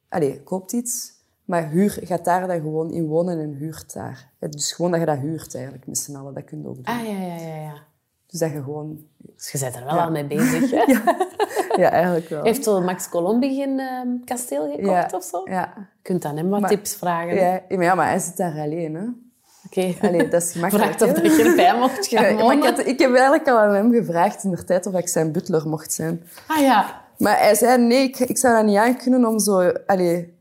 allez, 0.09 0.43
koopt 0.43 0.71
iets, 0.73 1.13
maar 1.45 1.69
huur, 1.69 1.99
gaat 2.03 2.25
daar 2.25 2.47
dan 2.47 2.55
gewoon 2.61 2.91
in 2.91 3.05
wonen 3.05 3.39
en 3.39 3.53
huurt 3.53 3.93
daar. 3.93 4.31
Het- 4.39 4.51
Dus 4.51 4.71
gewoon 4.71 4.91
dat 4.91 4.99
je 4.99 5.05
dat 5.05 5.17
huurt 5.17 5.55
eigenlijk 5.55 5.87
met 5.87 5.97
z'n 5.97 6.15
allen, 6.15 6.33
dat 6.33 6.43
kun 6.43 6.61
je 6.61 6.67
ook 6.67 6.75
doen. 6.75 6.85
Ah, 6.85 7.05
ja, 7.05 7.17
ja, 7.25 7.35
ja, 7.35 7.55
ja. 7.61 7.83
Dus 8.27 8.39
dat 8.39 8.51
je 8.51 8.63
gewoon, 8.63 9.05
Dus 9.35 9.51
je 9.51 9.59
bent 9.59 9.75
er 9.75 9.85
wel 9.85 9.95
Ja. 9.95 10.03
al 10.05 10.11
mee 10.11 10.25
bezig, 10.25 10.71
hè? 10.71 10.83
ja 11.77 11.89
eigenlijk 11.89 12.29
wel. 12.29 12.43
Heeft 12.43 12.65
Max 12.65 13.09
Colombi 13.09 13.55
geen 13.55 13.79
ehm, 13.79 14.07
kasteel 14.25 14.69
gekocht 14.75 15.11
ja, 15.11 15.17
of 15.17 15.23
zo? 15.23 15.41
Ja. 15.45 15.73
Je 15.75 15.81
kunt 16.01 16.25
aan 16.25 16.37
hem 16.37 16.49
wat 16.49 16.59
Maar- 16.59 16.69
tips 16.69 16.95
vragen. 16.95 17.35
Ja, 17.35 17.61
maar 17.69 17.83
ja, 17.83 17.95
maar 17.95 18.07
hij 18.07 18.19
zit 18.19 18.37
daar 18.37 18.59
alleen, 18.59 18.95
hè. 18.95 19.03
Oké. 19.65 19.93
Allee, 20.07 20.27
dat 20.27 20.41
is 20.41 20.51
gemakkelijk. 20.55 20.93
Vraag 20.97 21.09
of 21.09 21.15
dat 21.21 21.35
je 21.35 21.43
erbij 21.43 21.77
mocht 21.77 22.07
gaan 22.07 22.23
Ja, 22.37 22.43
maar 22.45 22.57
ik, 22.57 22.63
had- 22.63 22.85
ik 22.85 22.99
heb 22.99 23.09
eigenlijk 23.09 23.47
al 23.47 23.57
aan 23.59 23.73
hem 23.73 23.91
gevraagd 23.91 24.43
in 24.43 24.51
de 24.51 24.63
tijd 24.63 24.85
of 24.85 24.93
ik 24.93 25.07
zijn 25.07 25.31
butler 25.31 25.67
mocht 25.67 25.93
zijn. 25.93 26.23
Ah 26.47 26.59
ja. 26.61 27.01
Maar 27.17 27.37
hij 27.39 27.55
zei, 27.55 27.81
nee, 27.81 28.03
ik, 28.03 28.19
ik 28.19 28.37
zou 28.37 28.55
dat 28.55 28.65
niet 28.65 28.77
aankunnen 28.77 29.25
om 29.25 29.39
zo... 29.39 29.71
Allee, 29.85 30.33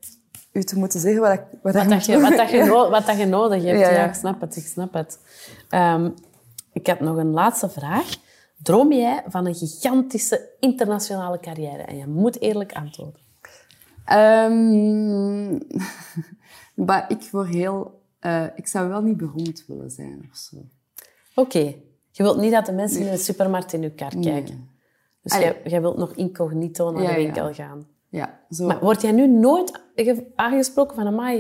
u 0.53 0.63
te 0.63 0.79
moeten 0.79 1.01
zeggen 1.01 1.21
wat 1.21 1.33
ik... 1.33 1.41
Wat, 1.63 1.75
Wat, 1.75 1.89
dat 1.89 2.05
je, 2.07 2.21
wat, 2.21 2.37
dat 2.37 2.51
je 2.51 2.65
no- 2.73 2.91
wat 2.91 3.07
dat 3.07 3.19
je 3.19 3.27
nodig 3.27 3.63
hebt. 3.65 3.79
Ja, 3.79 3.91
Ja, 3.91 3.97
ja. 3.99 4.05
ik 4.05 4.15
snap 4.15 4.41
het, 4.41 4.57
ik 4.57 4.67
snap 4.67 4.93
het. 4.93 5.19
Ehm, 5.71 6.11
ik 6.73 6.87
heb 6.87 7.01
nog 7.01 7.17
een 7.17 7.31
laatste 7.31 7.69
vraag. 7.69 8.07
Droom 8.65 8.93
jij 8.93 9.23
van 9.29 9.47
een 9.47 9.55
gigantische 9.55 10.49
internationale 10.61 11.41
carrière? 11.41 11.83
En 11.83 11.97
je 11.97 12.07
moet 12.07 12.41
eerlijk 12.41 12.73
antwoorden. 12.73 13.21
Ehm, 14.05 15.53
maar 16.87 17.05
ik 17.11 17.29
word 17.31 17.49
heel... 17.49 18.01
eh, 18.21 18.45
ik 18.55 18.67
zou 18.67 18.89
wel 18.89 19.03
niet 19.03 19.17
beroemd 19.17 19.65
willen 19.67 19.91
zijn 19.91 20.29
of 20.31 20.37
zo. 20.37 20.57
Oké. 21.35 21.75
Je 22.11 22.23
wilt 22.23 22.37
niet 22.41 22.53
dat 22.53 22.67
de 22.67 22.73
mensen 22.73 23.01
in 23.05 23.11
de 23.11 23.17
supermarkt 23.17 23.73
in 23.73 23.83
je 23.83 23.91
kar 23.95 24.13
kijken. 24.21 24.69
Dus 25.23 25.33
jij, 25.39 25.61
jij 25.65 25.81
wilt 25.81 25.97
nog 25.97 26.13
incognito 26.15 26.91
naar 26.91 27.03
Ja, 27.03 27.09
de 27.09 27.15
ja. 27.19 27.25
winkel 27.25 27.53
gaan. 27.53 27.87
Ja, 28.09 28.41
zo. 28.51 28.67
Maar 28.67 28.81
word 28.81 29.03
jij 29.03 29.13
nu 29.13 29.27
nooit 29.29 29.81
ge- 29.95 30.33
aangesproken 30.35 30.97
van... 30.97 31.07
Amai, 31.07 31.37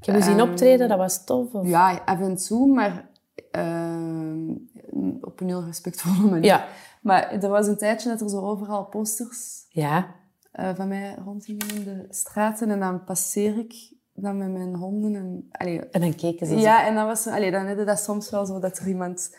ik 0.00 0.06
heb 0.06 0.14
je 0.14 0.22
zien 0.22 0.38
Ehm, 0.38 0.48
optreden, 0.50 0.88
dat 0.88 0.98
was 0.98 1.24
tof. 1.24 1.54
Of... 1.54 1.66
Ja, 1.68 2.02
af 2.04 2.20
en 2.20 2.36
toe, 2.36 2.66
maar 2.74 3.08
ehm, 3.50 4.48
op 5.20 5.40
een 5.40 5.46
heel 5.48 5.64
respectvolle 5.64 6.30
manier. 6.30 6.44
Ja. 6.44 6.66
Maar 7.02 7.30
er 7.30 7.48
was 7.48 7.66
een 7.66 7.76
tijdje 7.76 8.08
dat 8.08 8.20
er 8.20 8.28
zo 8.28 8.40
overal 8.40 8.84
posters 8.84 9.66
Ja. 9.68 10.06
eh, 10.52 10.74
van 10.74 10.88
mij 10.88 11.14
rondgingen 11.24 11.68
in 11.74 11.84
de 11.84 12.06
straten. 12.10 12.70
En 12.70 12.80
dan 12.80 13.04
passeer 13.04 13.58
ik 13.58 13.74
dan 14.14 14.36
met 14.38 14.50
mijn 14.50 14.74
honden. 14.74 15.14
En, 15.14 15.48
allee, 15.50 15.80
En 15.80 16.00
dan 16.00 16.14
keken 16.14 16.46
ze 16.46 16.52
zo. 16.54 16.58
ja, 16.60 16.86
en 16.86 16.94
dan, 16.94 17.06
was, 17.06 17.26
allee, 17.26 17.50
dan 17.50 17.66
had 17.66 17.78
je 17.78 17.84
dat 17.84 17.98
soms 18.00 18.30
wel 18.30 18.46
zo 18.46 18.58
dat 18.58 18.78
er 18.78 18.88
iemand, 18.88 19.36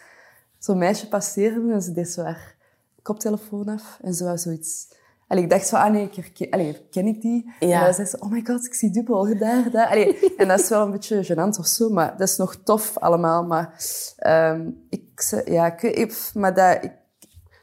zo'n 0.60 0.78
meisje 0.78 1.08
passeerde 1.08 1.74
en 1.74 1.82
ze 1.82 1.92
deed 1.94 2.10
zo 2.10 2.24
haar 2.24 2.56
koptelefoon 3.02 3.68
af 3.68 4.00
en 4.02 4.14
zo 4.14 4.36
zoiets. 4.36 4.88
Allee, 5.28 5.44
ik 5.44 5.50
dacht 5.50 5.68
zo, 5.68 5.76
ah 5.76 5.92
nee, 5.92 6.10
ik 6.16 6.48
allee, 6.54 6.88
ken 6.92 7.06
ik 7.08 7.22
die? 7.22 7.54
Ja. 7.60 7.78
En 7.80 7.84
dan 7.84 7.94
zei 7.94 8.08
ze, 8.08 8.20
oh 8.20 8.32
my 8.32 8.42
god, 8.46 8.66
ik 8.66 8.74
zie 8.74 8.90
dubbel, 8.92 9.38
daar, 9.38 9.72
daar. 9.72 9.88
Allee, 9.88 10.34
en 10.38 10.48
dat 10.48 10.60
is 10.60 10.70
wel 10.70 10.86
een 10.86 10.92
beetje 10.92 11.26
gênant 11.26 11.60
of 11.60 11.66
zo, 11.68 11.90
maar 11.90 12.18
dat 12.18 12.28
is 12.28 12.38
nog 12.38 12.56
tof 12.64 12.98
allemaal. 12.98 13.44
Maar 13.46 13.74
ehm, 14.18 14.70
ik, 14.90 15.42
ja, 15.46 15.78
ik, 15.82 16.32
maar 16.34 16.54
dat, 16.54 16.84
ik, 16.84 16.92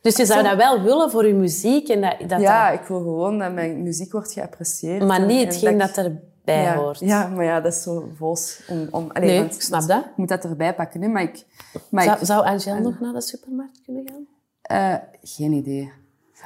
Dus 0.01 0.17
je 0.17 0.27
zou 0.27 0.43
dat 0.43 0.57
wel 0.57 0.83
willen 0.83 1.11
voor 1.11 1.27
je 1.27 1.35
muziek. 1.35 1.89
En 1.89 2.01
dat, 2.01 2.29
dat 2.29 2.41
ja, 2.41 2.71
ik 2.71 2.83
wil 2.83 2.99
gewoon 2.99 3.39
dat 3.39 3.53
mijn 3.53 3.83
muziek 3.83 4.13
wordt 4.13 4.33
geapprecieerd. 4.33 4.99
dat- 4.99 5.09
maar 5.09 5.27
niet 5.27 5.41
en 5.41 5.47
hetgeen 5.47 5.73
ik- 5.73 5.79
dat 5.79 5.97
erbij 5.97 6.63
ja, 6.63 6.77
hoort. 6.77 6.99
Ja, 7.01 7.29
maar 7.29 7.45
ja, 7.45 7.61
dat 7.61 7.73
is 7.73 7.83
zo 7.83 8.09
vols. 8.17 8.61
Om, 8.69 8.89
om, 8.91 9.11
allee, 9.13 9.29
Nee, 9.29 9.39
want 9.41 9.55
ik 9.55 9.63
snap 9.63 9.87
dat. 9.87 10.05
Ik 10.05 10.17
moet 10.17 10.29
dat 10.29 10.45
erbij 10.45 10.75
pakken, 10.75 11.03
hè, 11.03 11.09
maar 11.09 11.23
ik... 11.23 11.45
Maar 11.91 12.05
Zou, 12.05 12.19
ik 12.21 12.25
zou 12.27 12.45
Angel 12.47 12.79
nog 12.91 13.01
naar 13.01 13.13
de 13.13 13.21
supermarkt 13.21 13.81
kunnen 13.85 14.09
gaan? 14.09 14.27
eh, 14.63 14.95
geen 15.23 15.53
idee. 15.53 15.93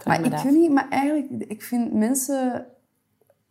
Maar 0.04 0.24
ik 0.24 0.32
weet 0.32 0.52
niet, 0.52 0.70
maar 0.70 0.88
eigenlijk, 0.88 1.44
ik 1.50 1.62
vind 1.62 1.92
mensen... 1.92 2.66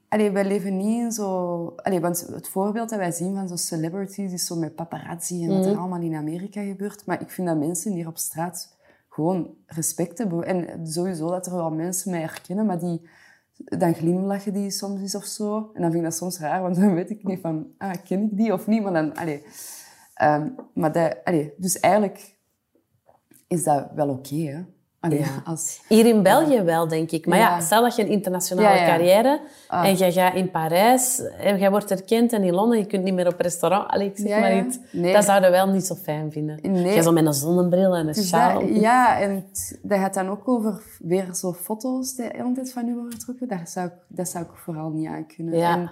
Allee, 0.07 0.31
wij 0.31 0.45
leven 0.45 0.77
niet 0.77 0.99
in 0.99 1.11
zo... 1.11 1.73
Allee, 1.75 1.99
want 1.99 2.27
het 2.27 2.47
voorbeeld 2.47 2.89
dat 2.89 2.99
wij 2.99 3.11
zien 3.11 3.35
van 3.35 3.47
zo'n 3.47 3.57
celebrities 3.57 4.31
is 4.31 4.45
zo 4.45 4.55
met 4.55 4.75
paparazzi 4.75 5.43
en 5.43 5.49
wat 5.49 5.65
er 5.65 5.77
allemaal 5.77 6.01
in 6.01 6.15
Amerika 6.15 6.61
gebeurt. 6.61 7.05
Maar 7.05 7.21
ik 7.21 7.29
vind 7.29 7.47
dat 7.47 7.57
mensen 7.57 7.91
hier 7.91 8.07
op 8.07 8.17
straat 8.17 8.77
gewoon 9.09 9.55
respect 9.65 10.17
hebben. 10.17 10.45
En 10.45 10.87
sowieso 10.87 11.29
dat 11.29 11.45
er 11.45 11.55
wel 11.55 11.71
mensen 11.71 12.11
mij 12.11 12.19
herkennen, 12.19 12.65
maar 12.65 12.79
die... 12.79 13.09
Dan 13.57 13.93
glimlachen 13.93 14.53
die 14.53 14.71
soms 14.71 15.01
eens 15.01 15.15
of 15.15 15.25
zo. 15.25 15.71
En 15.73 15.81
dan 15.81 15.91
vind 15.91 16.03
ik 16.03 16.09
dat 16.09 16.15
soms 16.15 16.39
raar, 16.39 16.61
want 16.61 16.75
dan 16.75 16.93
weet 16.93 17.09
ik 17.09 17.23
niet 17.23 17.39
van... 17.39 17.67
Ah, 17.77 17.93
ken 18.03 18.23
ik 18.23 18.37
die 18.37 18.53
of 18.53 18.67
niet? 18.67 18.83
Maar 18.83 18.93
dan... 18.93 19.15
Allee, 19.15 19.43
Ehm, 20.15 20.49
maar 20.73 20.91
dat, 20.91 21.17
allee, 21.23 21.53
dus 21.57 21.79
eigenlijk 21.79 22.35
is 23.47 23.63
dat 23.63 23.91
wel 23.95 24.09
oké, 24.09 24.35
hè? 24.35 24.63
Allee, 25.05 25.19
Ja. 25.19 25.25
als, 25.45 25.81
Hier 25.87 26.05
in 26.05 26.23
België 26.23 26.61
wel, 26.61 26.87
denk 26.87 27.11
ik. 27.11 27.25
Maar 27.25 27.37
ja, 27.37 27.59
stel 27.59 27.81
dat 27.81 27.95
je 27.95 28.01
een 28.01 28.07
internationale 28.07 28.85
carrière 28.85 29.39
Ah. 29.67 29.85
en 29.87 29.95
jij 29.95 30.11
gaat 30.11 30.35
in 30.35 30.51
Parijs 30.51 31.21
en 31.39 31.57
jij 31.57 31.69
wordt 31.69 31.91
erkend 31.91 32.33
en 32.33 32.43
in 32.43 32.53
Londen, 32.53 32.77
je 32.77 32.85
kunt 32.85 33.03
niet 33.03 33.13
meer 33.13 33.27
op 33.27 33.39
restaurant. 33.39 33.87
Allee, 33.89 34.07
ik 34.07 34.17
zeg 34.17 34.39
maar 34.39 34.57
iets. 34.65 34.79
Nee. 34.91 35.13
Dat 35.13 35.23
zouden 35.25 35.51
we 35.51 35.55
wel 35.55 35.67
niet 35.67 35.85
zo 35.85 35.95
fijn 35.95 36.31
vinden. 36.31 36.59
Nee. 36.61 36.93
Jij 36.93 37.01
zo 37.01 37.11
met 37.11 37.25
een 37.25 37.33
zonnebril 37.33 37.93
en 37.95 38.07
een 38.07 38.13
dus 38.13 38.27
sjaal. 38.27 38.59
dat, 38.59 38.69
ja, 38.75 39.19
en 39.19 39.45
dat 39.81 39.99
gaat 39.99 40.13
dan 40.13 40.29
ook 40.29 40.47
over 40.47 40.81
weer 40.99 41.27
zo 41.33 41.53
foto's 41.53 42.15
die 42.15 42.29
de 42.29 42.37
hele 42.37 42.53
tijd 42.53 42.71
van 42.71 42.87
u 42.87 42.93
worden 42.93 43.11
getrokken. 43.13 43.47
Dat 43.47 43.69
zou, 43.69 43.87
ik, 43.87 43.93
dat 44.07 44.27
zou 44.29 44.43
ik 44.43 44.49
vooral 44.53 44.89
niet 44.89 45.07
aan 45.07 45.25
kunnen. 45.35 45.57
Ja. 45.57 45.73
En, 45.75 45.89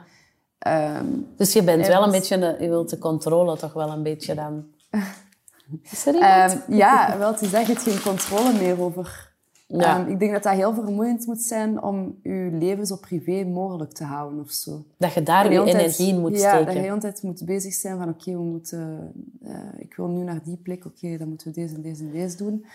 ehm, 0.60 1.06
Dus 1.38 1.54
je 1.54 1.64
bent 1.64 1.84
En 1.84 1.92
wel 1.92 2.04
een 2.04 2.12
beetje, 2.12 2.56
je 2.60 2.70
wilt 2.70 2.90
de 2.90 2.98
controle 2.98 3.58
toch 3.58 3.74
wel 3.74 3.90
een 3.92 4.04
beetje 4.04 4.36
dan... 4.36 4.64
Is 5.92 6.06
er 6.06 6.16
ehm, 6.16 6.58
ja, 6.68 7.08
wel, 7.18 7.32
het 7.32 7.40
dat 7.40 7.50
je 7.52 7.58
hebt 7.58 7.82
geen 7.82 8.02
controle 8.02 8.54
meer 8.54 8.82
over... 8.82 9.32
Ja. 9.68 10.00
Ehm, 10.00 10.10
ik 10.10 10.20
denk 10.20 10.32
dat 10.32 10.44
dat 10.44 10.54
heel 10.54 10.74
vermoeiend 10.74 11.26
moet 11.26 11.42
zijn 11.42 11.84
om 11.84 12.20
je 12.24 12.50
leven 12.52 12.86
zo 12.86 12.96
privé 12.96 13.44
mogelijk 13.44 13.92
te 13.92 14.04
houden 14.04 14.40
of 14.40 14.52
zo. 14.52 14.86
dat 14.98 15.14
je 15.14 15.24
daar 15.24 15.52
je 15.52 15.64
tijd- 15.64 15.76
energie 15.76 16.14
in 16.14 16.20
moet 16.20 16.40
ja, 16.40 16.52
dat 16.52 16.52
je 16.52 16.64
steken. 16.64 16.74
de 16.74 16.88
hele 16.88 17.00
tijd 17.00 17.24
moet 17.24 17.46
bezig 17.46 17.74
zijn 17.74 17.98
van 17.98 18.10
oké, 18.10 18.32
we 18.32 18.44
moeten... 18.44 19.12
eh, 19.44 19.52
ik 19.78 19.96
wil 19.96 20.08
nu 20.08 20.24
naar 20.24 20.40
die 20.44 20.58
plek, 20.58 20.86
oké, 20.86 21.18
dan 21.18 21.28
moeten 21.28 21.48
we 21.48 21.54
deze 21.54 21.76
en 21.76 21.82
deze 21.82 22.04
en 22.04 22.12
deze 22.12 22.38
doen. 22.38 22.66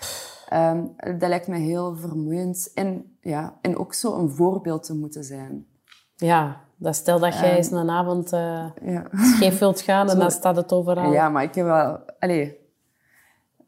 Ehm, 0.49 0.83
dat 1.19 1.29
lijkt 1.29 1.47
me 1.49 1.59
heel 1.59 1.97
vermoeiend. 1.97 2.71
En, 2.75 3.17
ja, 3.21 3.59
en 3.61 3.77
ook 3.79 3.95
zo 3.95 4.19
een 4.19 4.31
voorbeeld 4.31 4.83
te 4.83 4.95
moeten 4.95 5.25
zijn. 5.25 5.67
Ja, 6.17 6.61
dat 6.77 6.95
stel 6.95 7.19
dat 7.19 7.39
jij 7.39 7.57
eens 7.57 7.71
een 7.71 7.91
avond 7.91 8.33
eh 8.33 8.65
Ja, 8.83 9.05
scheef 9.13 9.59
wilt 9.59 9.81
gaan 9.81 10.11
en 10.11 10.19
dan 10.25 10.31
staat 10.31 10.57
het 10.57 10.73
overal. 10.73 11.13
ja 11.13 11.29
maar 11.29 11.43
ik 11.43 11.55
heb 11.55 11.65
wel... 11.65 11.99
Allee, 12.19 12.57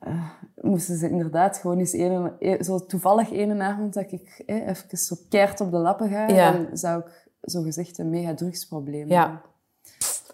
eh, 0.01 0.31
moesten 0.61 0.97
ze 0.99 1.09
inderdaad 1.11 1.57
gewoon 1.59 1.79
eens 1.79 1.93
een, 1.93 2.33
een- 2.39 2.65
zo 2.65 2.87
toevallig 2.87 3.31
ene 3.31 3.63
avond 3.63 3.95
dat 3.95 4.13
ik 4.13 4.43
eh, 4.47 4.69
even 4.69 4.99
zo 4.99 5.17
keert 5.29 5.61
op 5.61 5.71
de 5.71 5.77
lappen 5.79 6.09
ga, 6.09 6.29
Ja. 6.29 6.53
dan 6.53 6.67
zou 6.73 7.01
ik 7.01 7.29
zogezegd 7.41 7.99
een 7.99 8.11
mega 8.11 8.35
drugsprobleem 8.35 9.09
Ja. 9.09 9.21
hebben. 9.23 9.41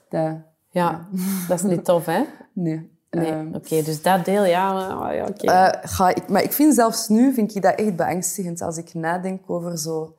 Dat, 0.09 0.37
Ja, 0.71 1.09
dat 1.49 1.59
is 1.65 1.71
niet 1.71 1.85
tof, 1.85 2.07
hè? 2.07 2.23
nee. 2.53 2.95
Nee, 3.11 3.31
Ehm, 3.31 3.55
oké, 3.55 3.83
dus 3.83 4.03
dat 4.03 4.25
deel, 4.25 4.45
ja. 4.45 4.91
Eh, 5.37 5.69
ga 5.91 6.09
ik, 6.15 6.29
maar 6.29 6.43
ik 6.43 6.53
vind 6.53 6.75
zelfs 6.75 7.09
nu 7.09 7.33
vind 7.35 7.55
ik 7.55 7.63
dat 7.63 7.75
echt 7.75 7.97
beangstigend 7.97 8.61
als 8.63 8.77
ik 8.77 8.95
nadenk 8.95 9.51
over 9.51 9.79
zo. 9.79 10.17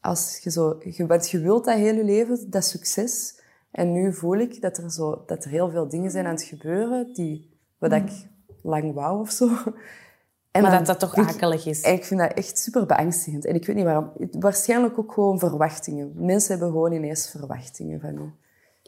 Als 0.00 0.40
je 0.42 0.50
zo, 0.50 0.76
je, 0.84 1.06
want 1.06 1.30
je 1.30 1.40
wilt 1.40 1.64
dat 1.64 1.74
hele 1.74 2.04
leven, 2.04 2.50
dat 2.50 2.64
succes. 2.64 3.40
En 3.70 3.92
nu 3.92 4.12
voel 4.14 4.36
ik 4.36 4.60
dat 4.60 4.78
er, 4.78 4.90
zo, 4.90 5.22
dat 5.26 5.44
er 5.44 5.50
heel 5.50 5.70
veel 5.70 5.88
dingen 5.88 6.10
zijn 6.10 6.26
aan 6.26 6.34
het 6.34 6.42
gebeuren 6.42 7.12
die, 7.12 7.58
wat 7.78 7.92
ik 7.92 8.10
lang 8.68 8.94
wou 8.94 9.20
of 9.20 9.30
zo. 9.30 9.48
En 10.50 10.62
maar 10.62 10.70
dan 10.70 10.84
dat 10.84 10.86
dat 10.86 11.00
toch 11.00 11.12
vind 11.12 11.28
ik- 11.28 11.34
akelig 11.34 11.66
is. 11.66 11.80
En 11.80 11.92
ik 11.92 12.04
vind 12.04 12.20
dat 12.20 12.32
echt 12.32 12.58
super 12.58 12.86
beangstigend. 12.86 13.44
En 13.44 13.54
ik 13.54 13.66
weet 13.66 13.76
niet 13.76 13.84
waarom. 13.84 14.10
Waarschijnlijk 14.32 14.98
ook 14.98 15.12
gewoon 15.12 15.38
verwachtingen. 15.38 16.12
Mensen 16.14 16.50
hebben 16.50 16.68
gewoon 16.70 16.92
ineens 16.92 17.30
verwachtingen 17.30 18.00
van 18.00 18.12
je. 18.12 18.28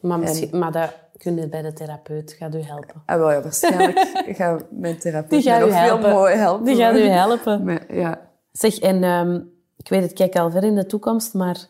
Maar, 0.08 0.18
misschien, 0.18 0.58
maar 0.58 0.72
dat 0.72 0.94
kun 1.16 1.36
je 1.36 1.48
bij 1.48 1.62
de 1.62 1.72
therapeut, 1.72 2.32
gaat 2.32 2.54
u 2.54 2.60
helpen. 2.62 3.02
Ah, 3.06 3.16
wel, 3.18 3.30
ja, 3.32 3.42
waarschijnlijk 3.42 3.98
gaat 4.38 4.64
mijn 4.70 4.98
therapeut 4.98 5.30
Die 5.30 5.42
gaat 5.42 5.66
u 5.66 5.70
helpen. 5.70 6.10
mooi 6.10 6.34
helpen. 6.34 6.64
Die 6.64 6.76
gaat 6.76 6.94
u 6.96 7.00
helpen. 7.06 7.62
Maar, 7.64 7.94
ja. 7.94 8.28
Zeg, 8.52 8.78
en 8.78 9.02
ehm, 9.02 9.40
ik 9.76 9.88
weet 9.88 10.02
het, 10.02 10.12
kijk 10.12 10.36
al 10.36 10.50
ver 10.50 10.64
in 10.64 10.74
de 10.74 10.86
toekomst, 10.86 11.34
maar 11.34 11.66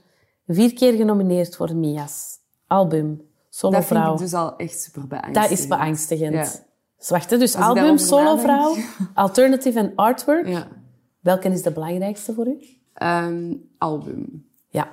vier 0.47 0.73
keer 0.75 0.93
genomineerd 0.93 1.57
voor 1.57 1.77
Mia's 1.77 2.39
album, 2.67 3.23
Solo 3.49 3.73
Dat 3.77 3.85
vind 3.85 4.01
Vrouw. 4.01 4.13
ik 4.13 4.19
dus 4.19 4.35
al 4.35 4.57
echt 4.57 4.81
super 4.83 5.07
beangstigend. 5.07 5.49
Dat 5.51 5.59
is 5.59 5.67
beangstigend. 5.67 6.35
Ja. 6.35 6.49
Dus 7.01 7.09
wacht, 7.09 7.31
hè, 7.31 7.39
dus 7.39 7.55
Als 7.55 7.65
album, 7.65 7.83
daarover 7.83 8.07
Solo 8.07 8.23
nadenk. 8.23 8.41
Vrouw, 8.41 8.77
Alternative 9.25 9.79
en 9.79 9.93
Artwork. 9.95 10.47
Ja. 10.47 10.67
Welke 11.21 11.49
is 11.49 11.63
de 11.63 11.73
belangrijkste 11.73 12.33
voor 12.35 12.47
u? 12.47 12.59
Ehm, 12.95 13.55
album. 13.79 14.47
Ja. 14.69 14.89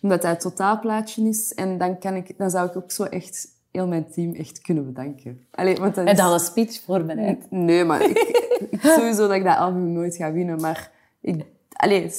Omdat 0.00 0.22
dat 0.22 0.30
het 0.30 0.40
totaalplaatje 0.40 1.28
is. 1.28 1.54
En 1.54 1.78
dan, 1.78 1.98
kan 1.98 2.14
ik, 2.14 2.38
dan 2.38 2.50
zou 2.50 2.68
ik 2.68 2.76
ook 2.76 2.90
zo 2.90 3.02
echt 3.02 3.48
heel 3.70 3.86
mijn 3.86 4.10
team 4.10 4.34
echt 4.34 4.60
kunnen 4.60 4.86
bedanken. 4.86 5.46
Allee, 5.50 5.76
want 5.76 5.94
dat 5.94 6.04
En 6.06 6.12
is... 6.12 6.18
dan 6.18 6.32
een 6.32 6.40
speech 6.40 6.80
voorbereid. 6.84 7.50
Nee, 7.50 7.84
maar 7.84 8.02
ik, 8.70 8.78
sowieso 8.82 9.26
dat 9.26 9.36
ik 9.36 9.44
dat 9.44 9.56
album 9.56 9.92
nooit 9.92 10.16
ga 10.16 10.32
winnen. 10.32 10.60
Maar 10.60 10.90
ik, 11.20 11.44
allee, 11.72 12.12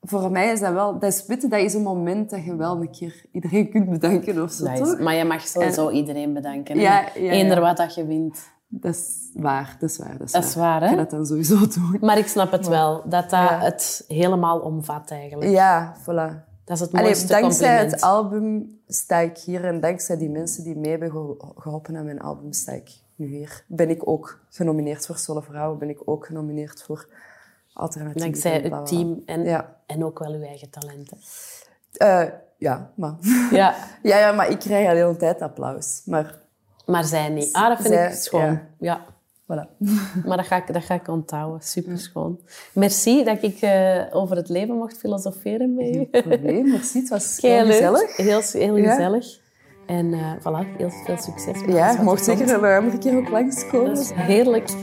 voor 0.00 0.30
mij 0.30 0.52
is 0.52 0.60
dat 0.60 0.72
wel... 0.72 0.98
Dat 0.98 1.12
is, 1.12 1.26
dat 1.26 1.60
is 1.60 1.74
een 1.74 1.82
moment 1.82 2.30
dat 2.30 2.44
je 2.44 2.56
wel 2.56 2.80
een 2.80 2.90
keer 2.90 3.24
iedereen 3.32 3.70
kunt 3.70 3.90
bedanken 3.90 4.42
of 4.42 4.52
zo, 4.52 4.96
maar 4.98 5.14
je 5.14 5.24
mag 5.24 5.46
sowieso 5.46 5.90
iedereen 5.90 6.32
bedanken. 6.32 6.78
Ja, 6.78 7.00
ja, 7.00 7.22
ja. 7.22 7.30
Eender 7.30 7.60
wat 7.60 7.76
dat 7.76 7.94
je 7.94 8.06
wint. 8.06 8.54
Dat 8.68 8.94
is 8.94 9.30
waar, 9.34 9.76
dat 9.80 9.90
is 9.90 9.98
waar. 9.98 10.18
Dat 10.18 10.26
is, 10.26 10.32
Dat 10.32 10.44
is 10.44 10.54
waar, 10.54 10.80
hè? 10.80 10.86
Ik 10.86 10.90
ga 10.92 10.96
dat 10.96 11.10
dan 11.10 11.26
sowieso 11.26 11.58
doen. 11.74 11.98
Maar 12.00 12.18
ik 12.18 12.26
snap 12.26 12.50
het 12.52 12.66
wel, 12.68 12.94
dat 12.94 13.10
dat 13.10 13.30
Ja. 13.30 13.60
het 13.60 14.04
helemaal 14.08 14.58
omvat 14.60 15.10
eigenlijk. 15.10 15.50
Ja, 15.50 15.96
voilà. 16.02 16.44
Dat 16.64 16.76
is 16.76 16.80
het 16.80 16.92
Allee, 16.92 17.04
mooiste 17.04 17.26
dankzij 17.26 17.68
compliment. 17.68 17.90
het 17.90 18.00
album 18.02 18.78
sta 18.86 19.18
ik 19.18 19.38
hier 19.38 19.64
en 19.64 19.80
dankzij 19.80 20.16
die 20.16 20.30
mensen 20.30 20.64
die 20.64 20.76
mee 20.76 20.90
hebben 20.90 21.10
geho- 21.10 21.52
geholpen 21.58 21.96
aan 21.96 22.04
mijn 22.04 22.20
album 22.20 22.52
sta 22.52 22.72
ik 22.72 22.90
nu 23.14 23.26
hier. 23.26 23.64
Ben 23.66 23.90
ik 23.90 24.08
ook 24.08 24.40
genomineerd 24.50 25.06
voor 25.06 25.16
Solo 25.16 25.40
Vrouwen, 25.40 25.78
ben 25.78 25.88
ik 25.88 26.00
ook 26.04 26.26
genomineerd 26.26 26.82
voor 26.82 27.06
Alternatief. 27.72 28.22
Dankzij 28.22 28.60
het 28.60 28.86
team 28.86 29.22
en, 29.26 29.44
Ja. 29.44 29.76
en 29.86 30.04
ook 30.04 30.18
wel 30.18 30.32
uw 30.32 30.42
eigen 30.42 30.70
talenten. 30.70 31.18
Eh, 31.92 32.22
ja, 32.58 32.90
maar... 32.94 33.14
Ja, 33.50 33.74
ja, 34.02 34.18
ja, 34.18 34.32
maar 34.32 34.50
ik 34.50 34.58
krijg 34.58 34.86
al 34.88 34.92
de 34.94 34.98
hele 35.00 35.16
tijd 35.16 35.40
applaus. 35.42 36.02
Maar 36.04 36.38
maar 36.86 37.04
zij 37.04 37.28
niet. 37.28 37.52
Ah, 37.52 37.68
dat 37.68 37.76
vind 37.80 37.94
Zij- 37.94 38.06
ik 38.08 38.14
schoon. 38.14 38.42
ja. 38.42 38.60
Ja. 38.78 39.04
voilà. 39.42 39.68
Maar 40.26 40.36
dat 40.36 40.46
ga 40.46 40.56
ik, 40.56 40.72
dat 40.72 40.84
ga 40.84 40.94
ik 40.94 41.08
onthouden. 41.08 41.60
Super 41.62 41.98
schoon. 41.98 42.40
Merci 42.72 43.24
dat 43.24 43.42
ik 43.42 43.60
eh, 43.60 44.02
over 44.10 44.36
het 44.36 44.48
leven 44.48 44.74
mocht 44.76 44.98
filosoferen 44.98 45.74
met 45.74 45.86
u. 45.96 46.08
Geen 46.10 46.22
probleem, 46.22 46.68
merci. 46.76 46.98
Het 46.98 47.08
was 47.08 47.38
heel 47.40 47.50
Keileuk. 47.50 47.72
gezellig. 47.76 48.16
Heel, 48.16 48.40
heel 48.60 48.76
Ja. 48.76 48.90
gezellig. 48.94 49.26
En 49.86 50.12
eh 50.12 50.32
voilà, 50.40 50.76
heel 50.76 50.90
veel 50.90 51.16
succes. 51.18 51.60
met 51.64 51.74
Ja, 51.74 51.90
je 51.90 52.02
mocht 52.02 52.26
er 52.26 52.36
zeker 52.36 52.54
een 52.64 52.64
andere 52.76 52.98
keer 52.98 53.16
ook 53.16 53.28
langskomen. 53.28 53.94
Dat 53.94 53.98
is 54.04 54.10
heerlijk. 54.14 54.68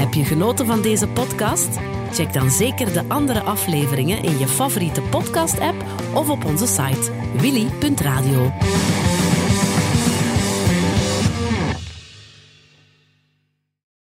Heb 0.00 0.12
je 0.12 0.24
genoten 0.24 0.66
van 0.66 0.82
deze 0.82 1.08
podcast? 1.08 1.68
Check 2.14 2.32
dan 2.32 2.50
zeker 2.50 2.92
de 2.92 3.02
andere 3.08 3.40
afleveringen 3.40 4.22
in 4.22 4.38
je 4.38 4.48
favoriete 4.48 5.02
podcast-app 5.02 5.84
of 6.14 6.30
op 6.30 6.44
onze 6.44 6.66
site 6.66 7.12
willy.radio. 7.36 8.52